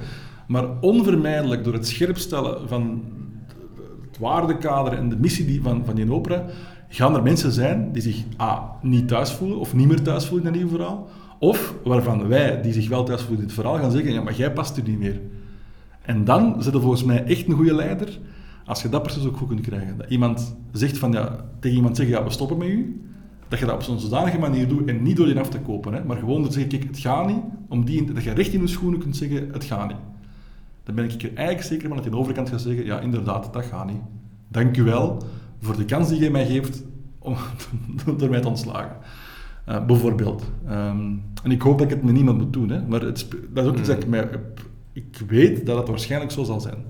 maar 0.46 0.80
onvermijdelijk 0.80 1.64
door 1.64 1.72
het 1.72 1.86
scherpstellen 1.86 2.68
van 2.68 3.02
waardekader 4.22 4.92
en 4.92 5.08
de 5.08 5.16
missie 5.16 5.46
die, 5.46 5.62
van, 5.62 5.82
van 5.84 5.94
die 5.94 6.12
opera, 6.12 6.44
gaan 6.88 7.14
er 7.14 7.22
mensen 7.22 7.52
zijn 7.52 7.92
die 7.92 8.02
zich 8.02 8.24
A, 8.40 8.70
niet 8.82 9.08
thuis 9.08 9.32
voelen 9.32 9.58
of 9.58 9.74
niet 9.74 9.88
meer 9.88 10.02
thuis 10.02 10.26
voelen 10.26 10.46
in 10.46 10.52
dat 10.52 10.60
nieuwe 10.60 10.76
verhaal, 10.76 11.08
of 11.38 11.74
waarvan 11.84 12.28
wij, 12.28 12.62
die 12.62 12.72
zich 12.72 12.88
wel 12.88 13.04
thuis 13.04 13.20
voelen 13.20 13.38
in 13.38 13.44
het 13.44 13.54
verhaal, 13.54 13.78
gaan 13.78 13.90
zeggen, 13.90 14.12
ja, 14.12 14.22
maar 14.22 14.34
jij 14.34 14.52
past 14.52 14.76
er 14.76 14.82
niet 14.82 14.98
meer. 14.98 15.20
En 16.02 16.24
dan 16.24 16.62
zit 16.62 16.74
er 16.74 16.80
volgens 16.80 17.04
mij 17.04 17.24
echt 17.24 17.48
een 17.48 17.54
goede 17.54 17.74
leider, 17.74 18.18
als 18.66 18.82
je 18.82 18.88
dat 18.88 19.02
precies 19.02 19.26
ook 19.26 19.36
goed 19.36 19.48
kunt 19.48 19.60
krijgen. 19.60 19.96
Dat 19.96 20.10
iemand 20.10 20.56
zegt 20.72 20.98
van, 20.98 21.12
ja, 21.12 21.36
tegen 21.60 21.76
iemand 21.76 21.96
zeggen, 21.96 22.16
ja, 22.16 22.24
we 22.24 22.30
stoppen 22.30 22.58
met 22.58 22.68
u, 22.68 23.00
dat 23.48 23.58
je 23.58 23.66
dat 23.66 23.74
op 23.74 23.82
zo'n 23.82 24.00
zodanige 24.00 24.38
manier 24.38 24.68
doet 24.68 24.88
en 24.88 25.02
niet 25.02 25.16
door 25.16 25.28
je 25.28 25.40
af 25.40 25.48
te 25.48 25.60
kopen, 25.60 25.92
hè, 25.92 26.04
maar 26.04 26.16
gewoon 26.16 26.44
te 26.44 26.52
zeggen, 26.52 26.70
kijk, 26.70 26.84
het 26.84 26.98
gaat 26.98 27.26
niet, 27.26 27.42
om 27.68 27.84
die, 27.84 28.12
dat 28.12 28.22
je 28.22 28.32
recht 28.32 28.52
in 28.52 28.60
je 28.60 28.66
schoenen 28.66 29.00
kunt 29.00 29.16
zeggen, 29.16 29.48
het 29.52 29.64
gaat 29.64 29.88
niet. 29.88 29.96
Dan 30.84 30.94
ben 30.94 31.04
ik 31.04 31.22
er 31.22 31.34
eigenlijk 31.34 31.66
zeker 31.66 31.88
van 31.88 31.96
dat 31.96 32.04
je 32.04 32.10
aan 32.10 32.16
de 32.16 32.22
overkant 32.22 32.48
gaat 32.48 32.60
zeggen, 32.60 32.84
ja, 32.84 33.00
inderdaad, 33.00 33.52
dat 33.52 33.64
gaat 33.64 33.86
niet. 33.86 34.02
Dank 34.48 34.76
u 34.76 34.82
wel 34.82 35.22
voor 35.60 35.76
de 35.76 35.84
kans 35.84 36.08
die 36.08 36.18
jij 36.18 36.30
mij 36.30 36.46
geeft 36.46 36.82
om 37.18 37.36
door 38.18 38.30
mij 38.30 38.40
te 38.40 38.48
ontslagen. 38.48 38.96
Uh, 39.68 39.86
bijvoorbeeld. 39.86 40.44
Um, 40.68 41.22
en 41.42 41.50
ik 41.50 41.62
hoop 41.62 41.78
dat 41.78 41.86
ik 41.86 41.94
het 41.94 42.02
met 42.02 42.14
niemand 42.14 42.38
moet 42.38 42.52
doen, 42.52 42.68
hè, 42.68 42.86
maar 42.86 43.00
het, 43.00 43.28
dat 43.52 43.64
is 43.64 43.70
ook 43.70 43.78
iets 43.78 43.88
dat 43.88 44.02
ik 44.02 44.08
mij... 44.08 44.28
Ik 44.92 45.22
weet 45.26 45.66
dat 45.66 45.76
het 45.78 45.88
waarschijnlijk 45.88 46.32
zo 46.32 46.44
zal 46.44 46.60
zijn. 46.60 46.84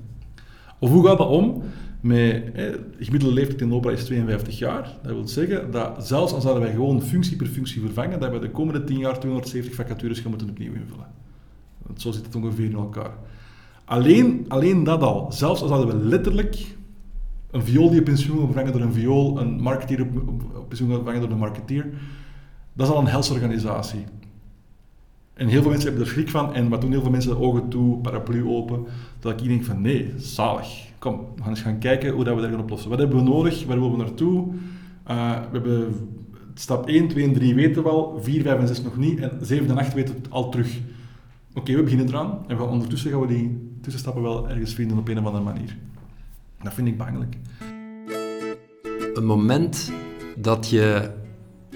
Of 0.78 0.90
hoe 0.90 1.07
gaat 1.07 1.18
dat 1.18 1.28
om 1.28 1.62
met, 2.01 2.55
de 2.55 2.80
gemiddelde 2.99 3.34
leeftijd 3.34 3.61
in 3.61 3.72
Opera 3.72 3.93
is 3.93 4.05
52 4.05 4.59
jaar. 4.59 4.99
Dat 5.03 5.12
wil 5.12 5.28
zeggen 5.28 5.70
dat 5.70 6.07
zelfs 6.07 6.32
als 6.32 6.45
wij 6.45 6.70
gewoon 6.70 7.03
functie 7.03 7.36
per 7.36 7.47
functie 7.47 7.80
vervangen, 7.80 8.20
dat 8.20 8.32
we 8.32 8.38
de 8.38 8.51
komende 8.51 8.84
10 8.84 8.99
jaar 8.99 9.18
270 9.18 9.74
vacatures 9.74 10.20
gaan 10.20 10.30
moeten 10.30 10.49
opnieuw 10.49 10.72
invullen. 10.72 11.07
Want 11.86 12.01
zo 12.01 12.11
zit 12.11 12.26
het 12.26 12.34
ongeveer 12.34 12.64
in 12.64 12.74
elkaar. 12.74 13.12
Alleen, 13.93 14.45
alleen 14.49 14.84
dat 14.84 15.03
al, 15.03 15.32
zelfs 15.32 15.62
als 15.62 15.70
hadden 15.70 15.88
we 15.88 16.05
letterlijk 16.09 16.76
een 17.51 17.62
viool 17.62 17.90
die 17.90 17.99
op 17.99 18.05
pensioen 18.05 18.45
vervangen 18.45 18.72
door 18.72 18.80
een 18.80 18.93
viool, 18.93 19.40
een 19.40 19.61
marketeer 19.61 20.01
op, 20.01 20.16
op 20.57 20.68
pensioen 20.68 20.90
vervangen 20.90 21.20
door 21.20 21.30
een 21.30 21.38
marketeer, 21.38 21.86
dat 22.72 22.86
is 22.86 22.93
al 22.93 23.01
een 23.01 23.07
helse 23.07 23.32
organisatie. 23.32 24.05
En 25.34 25.49
heel 25.49 25.61
veel 25.61 25.70
mensen 25.70 25.88
hebben 25.88 26.07
er 26.07 26.12
schrik 26.12 26.30
van, 26.30 26.55
en 26.55 26.68
wat 26.68 26.80
doen 26.80 26.90
heel 26.90 27.01
veel 27.01 27.11
mensen? 27.11 27.38
Ogen 27.38 27.68
toe, 27.68 27.99
paraplu 27.99 28.47
open. 28.47 28.86
Dat 29.20 29.40
ik 29.40 29.49
denk 29.49 29.64
van 29.64 29.80
nee, 29.80 30.12
zalig. 30.16 30.90
Kom, 30.99 31.18
we 31.36 31.43
gaan 31.43 31.51
eens 31.51 31.61
gaan 31.61 31.78
kijken 31.78 32.12
hoe 32.12 32.24
dat 32.24 32.34
we 32.34 32.40
dat 32.40 32.51
gaan 32.51 32.61
oplossen. 32.61 32.90
Wat 32.90 32.99
hebben 32.99 33.16
we 33.16 33.22
nodig? 33.22 33.66
Waar 33.66 33.76
willen 33.80 33.97
we 33.97 34.03
naartoe? 34.03 34.47
Uh, 35.11 35.32
we 35.51 35.59
hebben 35.59 36.09
stap 36.55 36.88
1, 36.88 37.09
2 37.09 37.24
en 37.24 37.32
3 37.32 37.55
weten 37.55 37.82
we 37.82 37.88
al, 37.88 38.18
4, 38.22 38.43
5 38.43 38.61
en 38.61 38.66
6 38.66 38.82
nog 38.82 38.97
niet, 38.97 39.20
en 39.20 39.38
7 39.40 39.68
en 39.68 39.78
8 39.78 39.95
weten 39.95 40.14
we 40.14 40.20
al 40.28 40.51
terug. 40.51 40.80
Oké, 41.55 41.74
we 41.76 41.82
beginnen 41.82 42.09
eraan, 42.09 42.38
en 42.47 42.57
we, 42.57 42.62
ondertussen 42.62 43.11
gaan 43.11 43.20
we 43.20 43.26
die 43.26 43.70
tussenstappen 43.82 44.22
wel 44.22 44.48
ergens 44.48 44.74
vinden 44.74 44.98
op 44.98 45.08
een 45.08 45.18
of 45.18 45.24
andere 45.24 45.44
manier. 45.44 45.76
Dat 46.62 46.74
vind 46.74 46.88
ik 46.88 46.98
bangelijk. 46.98 47.36
Een 49.14 49.24
moment 49.24 49.92
dat 50.36 50.70
je 50.70 51.10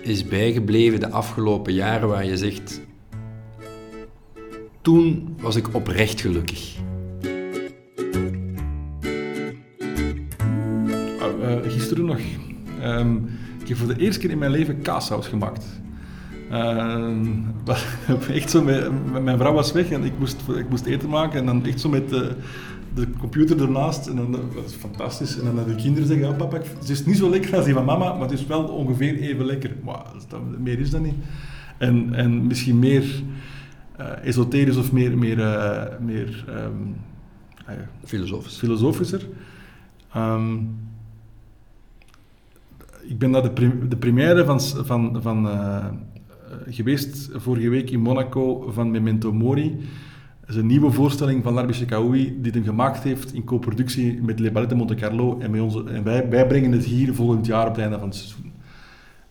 is 0.02 0.24
bijgebleven 0.24 1.00
de 1.00 1.10
afgelopen 1.10 1.72
jaren 1.72 2.08
waar 2.08 2.24
je 2.24 2.36
zegt, 2.36 2.80
toen 4.80 5.36
was 5.40 5.56
ik 5.56 5.74
oprecht 5.74 6.20
gelukkig. 6.20 6.74
Uh, 11.40 11.56
gisteren 11.62 12.04
nog. 12.04 12.18
Um, 12.82 13.28
ik 13.60 13.68
heb 13.68 13.76
voor 13.76 13.94
de 13.94 14.00
eerste 14.00 14.20
keer 14.20 14.30
in 14.30 14.38
mijn 14.38 14.50
leven 14.50 14.82
kaassaus 14.82 15.26
gemaakt. 15.26 15.64
Uh, 16.52 18.28
echt 18.36 18.50
zo 18.50 18.62
met, 18.62 18.90
mijn 19.22 19.38
vrouw 19.38 19.52
was 19.52 19.72
weg 19.72 19.90
en 19.90 20.04
ik 20.04 20.18
moest, 20.18 20.42
ik 20.56 20.68
moest 20.68 20.84
eten 20.84 21.08
maken 21.08 21.38
en 21.38 21.46
dan 21.46 21.66
echt 21.66 21.80
zo 21.80 21.88
met 21.88 22.08
de, 22.08 22.32
de 22.94 23.10
computer 23.18 23.60
ernaast. 23.60 24.06
En 24.06 24.16
dan, 24.16 24.32
dat 24.32 24.64
is 24.66 24.74
fantastisch. 24.74 25.38
En 25.38 25.54
dan 25.54 25.64
de 25.64 25.74
kinderen 25.74 26.08
zeggen, 26.08 26.26
ja 26.26 26.32
papa, 26.32 26.56
het 26.78 26.88
is 26.88 27.04
niet 27.04 27.16
zo 27.16 27.30
lekker 27.30 27.56
als 27.56 27.64
die 27.64 27.74
van 27.74 27.84
mama, 27.84 28.12
maar 28.12 28.28
het 28.28 28.38
is 28.38 28.46
wel 28.46 28.62
ongeveer 28.62 29.16
even 29.16 29.44
lekker. 29.44 29.76
Maar 29.84 30.04
meer 30.58 30.78
is 30.78 30.90
dat 30.90 31.02
niet. 31.02 31.16
En, 31.78 32.14
en 32.14 32.46
misschien 32.46 32.78
meer 32.78 33.22
uh, 34.00 34.24
esoterisch 34.24 34.76
of 34.76 34.92
meer, 34.92 35.18
meer, 35.18 35.38
uh, 35.38 35.82
meer 36.00 36.44
um, 36.48 36.96
Filosofisch. 38.04 38.58
filosofischer. 38.58 39.26
Um, 40.16 40.78
ik 43.08 43.18
ben 43.18 43.30
naar 43.30 43.42
de, 43.42 43.50
prim 43.50 43.88
de 43.88 43.96
première 43.96 44.44
van, 44.44 44.60
van, 44.60 45.22
van 45.22 45.46
uh, 45.46 45.86
geweest 46.66 47.28
vorige 47.32 47.68
week 47.68 47.90
in 47.90 48.00
Monaco 48.00 48.70
van 48.70 48.90
Memento 48.90 49.32
Mori. 49.32 49.76
Dat 50.40 50.48
is 50.54 50.56
een 50.56 50.66
nieuwe 50.66 50.90
voorstelling 50.90 51.42
van 51.42 51.52
Larbi 51.52 51.72
Shekaoui 51.72 52.38
die 52.40 52.52
hem 52.52 52.64
gemaakt 52.64 53.02
heeft 53.02 53.34
in 53.34 53.44
co-productie 53.44 54.22
met 54.22 54.40
Le 54.40 54.50
Ballet 54.50 54.68
de 54.68 54.74
Monte 54.74 54.94
Carlo. 54.94 55.38
En, 55.38 55.50
met 55.50 55.60
onze, 55.60 55.84
en 55.84 56.04
wij, 56.28 56.46
brengen 56.46 56.72
het 56.72 56.84
hier 56.84 57.14
volgend 57.14 57.46
jaar 57.46 57.68
op 57.68 57.74
het 57.74 57.82
einde 57.82 57.98
van 57.98 58.08
het 58.08 58.16
seizoen. 58.16 58.52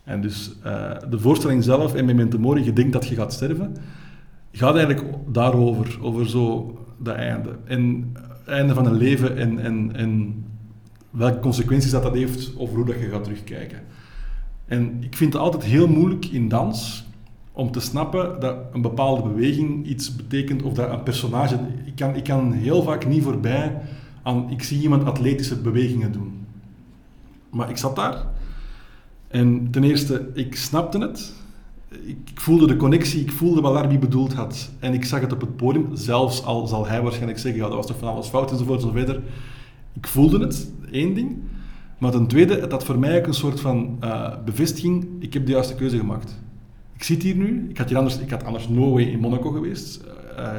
En 0.03 0.21
dus 0.21 0.55
uh, 0.65 0.91
de 1.09 1.19
voorstelling 1.19 1.63
zelf 1.63 1.95
en 1.95 2.05
Memento 2.05 2.39
Mori, 2.39 2.63
je 2.63 2.73
denkt 2.73 2.93
dat 2.93 3.07
je 3.07 3.15
gaat 3.15 3.33
sterven, 3.33 3.75
gaat 4.51 4.75
eigenlijk 4.75 5.07
daarover, 5.31 5.97
over 6.01 6.29
zo 6.29 6.77
dat 6.97 7.15
einde. 7.15 7.55
En 7.65 8.11
het 8.13 8.47
einde 8.47 8.73
van 8.73 8.85
een 8.85 8.97
leven 8.97 9.37
en, 9.37 9.59
en, 9.59 9.95
en 9.95 10.43
welke 11.09 11.39
consequenties 11.39 11.91
dat, 11.91 12.03
dat 12.03 12.13
heeft 12.13 12.53
over 12.57 12.75
hoe 12.75 12.85
dat 12.85 12.99
je 12.99 13.09
gaat 13.09 13.23
terugkijken. 13.23 13.79
En 14.65 14.97
ik 14.99 15.15
vind 15.15 15.33
het 15.33 15.41
altijd 15.41 15.63
heel 15.63 15.87
moeilijk 15.87 16.25
in 16.25 16.47
dans 16.47 17.04
om 17.55 17.71
te 17.71 17.79
snappen 17.79 18.39
dat 18.39 18.55
een 18.73 18.81
bepaalde 18.81 19.29
beweging 19.29 19.85
iets 19.85 20.15
betekent 20.15 20.63
of 20.63 20.73
dat 20.73 20.89
een 20.89 21.03
personage... 21.03 21.59
Ik 21.85 21.95
kan, 21.95 22.15
ik 22.15 22.23
kan 22.23 22.51
heel 22.51 22.83
vaak 22.83 23.07
niet 23.07 23.23
voorbij 23.23 23.81
aan... 24.23 24.49
Ik 24.49 24.63
zie 24.63 24.81
iemand 24.81 25.05
atletische 25.05 25.61
bewegingen 25.61 26.11
doen. 26.11 26.45
Maar 27.49 27.69
ik 27.69 27.77
zat 27.77 27.95
daar 27.95 28.25
en 29.35 29.67
ten 29.71 29.83
eerste, 29.83 30.29
ik 30.33 30.55
snapte 30.55 30.97
het. 30.97 31.33
Ik, 31.89 32.31
voelde 32.33 32.67
de 32.67 32.75
connectie, 32.75 33.21
ik 33.21 33.31
voelde 33.31 33.61
wat 33.61 33.73
Larbi 33.73 33.99
bedoeld 33.99 34.33
had. 34.33 34.69
En 34.79 34.93
ik 34.93 35.05
zag 35.05 35.21
het 35.21 35.33
op 35.33 35.41
het 35.41 35.55
podium, 35.55 35.89
zelfs 35.93 36.43
al 36.43 36.67
zal 36.67 36.87
hij 36.87 37.01
waarschijnlijk 37.01 37.39
zeggen, 37.39 37.61
ja, 37.61 37.67
dat 37.67 37.77
was 37.77 37.87
toch 37.87 37.97
van 37.97 38.07
alles 38.07 38.27
fout 38.27 38.51
enzovoort 38.51 38.83
enzovoort. 38.83 39.19
Ik 39.93 40.07
voelde 40.07 40.39
het, 40.39 40.71
één 40.91 41.13
ding. 41.13 41.37
Maar 41.97 42.11
ten 42.11 42.27
tweede, 42.27 42.67
dat 42.67 42.83
voor 42.83 42.99
mij 42.99 43.19
ook 43.19 43.27
een 43.27 43.33
soort 43.33 43.59
van 43.59 43.97
uh, 44.03 44.33
bevestiging, 44.45 45.07
ik 45.19 45.33
heb 45.33 45.45
de 45.45 45.51
juiste 45.51 45.75
keuze 45.75 45.97
gemaakt. 45.97 46.43
Ik 46.95 47.03
zit 47.03 47.23
hier 47.23 47.35
nu, 47.35 47.69
ik 47.69 47.77
had, 47.77 47.89
hier 47.89 47.97
anders, 47.97 48.19
ik 48.19 48.29
had 48.29 48.43
anders 48.43 48.67
no 48.67 48.91
way 48.91 49.03
in 49.03 49.19
Monaco 49.19 49.51
geweest. 49.51 50.01
Uh, 50.37 50.55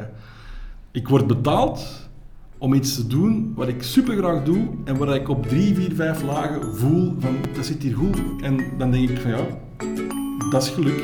ik 0.91 1.07
word 1.07 1.27
betaald 1.27 2.09
om 2.57 2.73
iets 2.73 2.95
te 2.95 3.07
doen 3.07 3.53
wat 3.55 3.67
ik 3.67 3.83
super 3.83 4.17
graag 4.17 4.43
doe 4.43 4.67
en 4.85 4.97
waar 4.97 5.15
ik 5.15 5.29
op 5.29 5.47
drie, 5.47 5.75
vier, 5.75 5.95
vijf 5.95 6.23
lagen 6.23 6.75
voel 6.75 7.15
van 7.19 7.37
dat 7.55 7.65
zit 7.65 7.83
hier 7.83 7.95
goed. 7.95 8.17
En 8.41 8.77
dan 8.77 8.91
denk 8.91 9.09
ik 9.09 9.19
van 9.19 9.31
ja, 9.31 9.45
dat 10.49 10.63
is 10.63 10.69
geluk. 10.69 10.99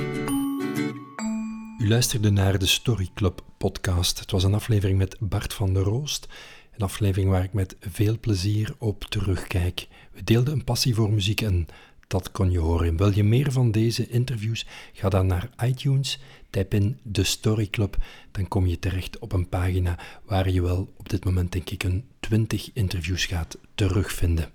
U 1.79 1.87
luisterde 1.87 2.29
naar 2.29 2.59
de 2.59 2.65
Story 2.65 3.09
Club 3.13 3.43
podcast. 3.57 4.19
Het 4.19 4.31
was 4.31 4.43
een 4.43 4.53
aflevering 4.53 4.97
met 4.97 5.17
Bart 5.19 5.53
van 5.53 5.73
der 5.73 5.83
Roost. 5.83 6.27
Een 6.75 6.85
aflevering 6.85 7.29
waar 7.29 7.43
ik 7.43 7.53
met 7.53 7.75
veel 7.79 8.19
plezier 8.19 8.75
op 8.77 9.03
terugkijk. 9.03 9.87
We 10.11 10.23
deelden 10.23 10.53
een 10.53 10.63
passie 10.63 10.95
voor 10.95 11.11
muziek 11.11 11.41
en 11.41 11.67
dat 12.13 12.31
kon 12.31 12.51
je 12.51 12.59
horen. 12.59 12.97
Wil 12.97 13.13
je 13.13 13.23
meer 13.23 13.51
van 13.51 13.71
deze 13.71 14.07
interviews? 14.07 14.65
Ga 14.93 15.09
dan 15.09 15.27
naar 15.27 15.49
iTunes, 15.63 16.19
typ 16.49 16.73
in 16.73 16.99
de 17.03 17.23
Story 17.23 17.67
Club, 17.67 17.97
dan 18.31 18.47
kom 18.47 18.67
je 18.67 18.79
terecht 18.79 19.19
op 19.19 19.31
een 19.31 19.49
pagina 19.49 19.99
waar 20.25 20.49
je 20.49 20.61
wel 20.61 20.93
op 20.97 21.09
dit 21.09 21.25
moment 21.25 21.51
denk 21.51 21.69
ik 21.69 21.83
een 21.83 22.05
20 22.19 22.69
interviews 22.73 23.25
gaat 23.25 23.57
terugvinden. 23.75 24.51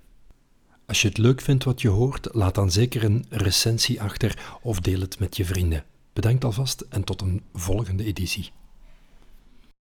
Als 0.86 1.02
je 1.02 1.08
het 1.08 1.18
leuk 1.18 1.40
vindt 1.40 1.64
wat 1.64 1.80
je 1.80 1.88
hoort, 1.88 2.28
laat 2.32 2.54
dan 2.54 2.70
zeker 2.70 3.04
een 3.04 3.24
recensie 3.28 4.02
achter 4.02 4.58
of 4.62 4.80
deel 4.80 5.00
het 5.00 5.18
met 5.18 5.36
je 5.36 5.44
vrienden. 5.44 5.84
Bedankt 6.12 6.44
alvast 6.44 6.80
en 6.80 7.04
tot 7.04 7.20
een 7.20 7.42
volgende 7.52 8.04
editie. 8.04 8.50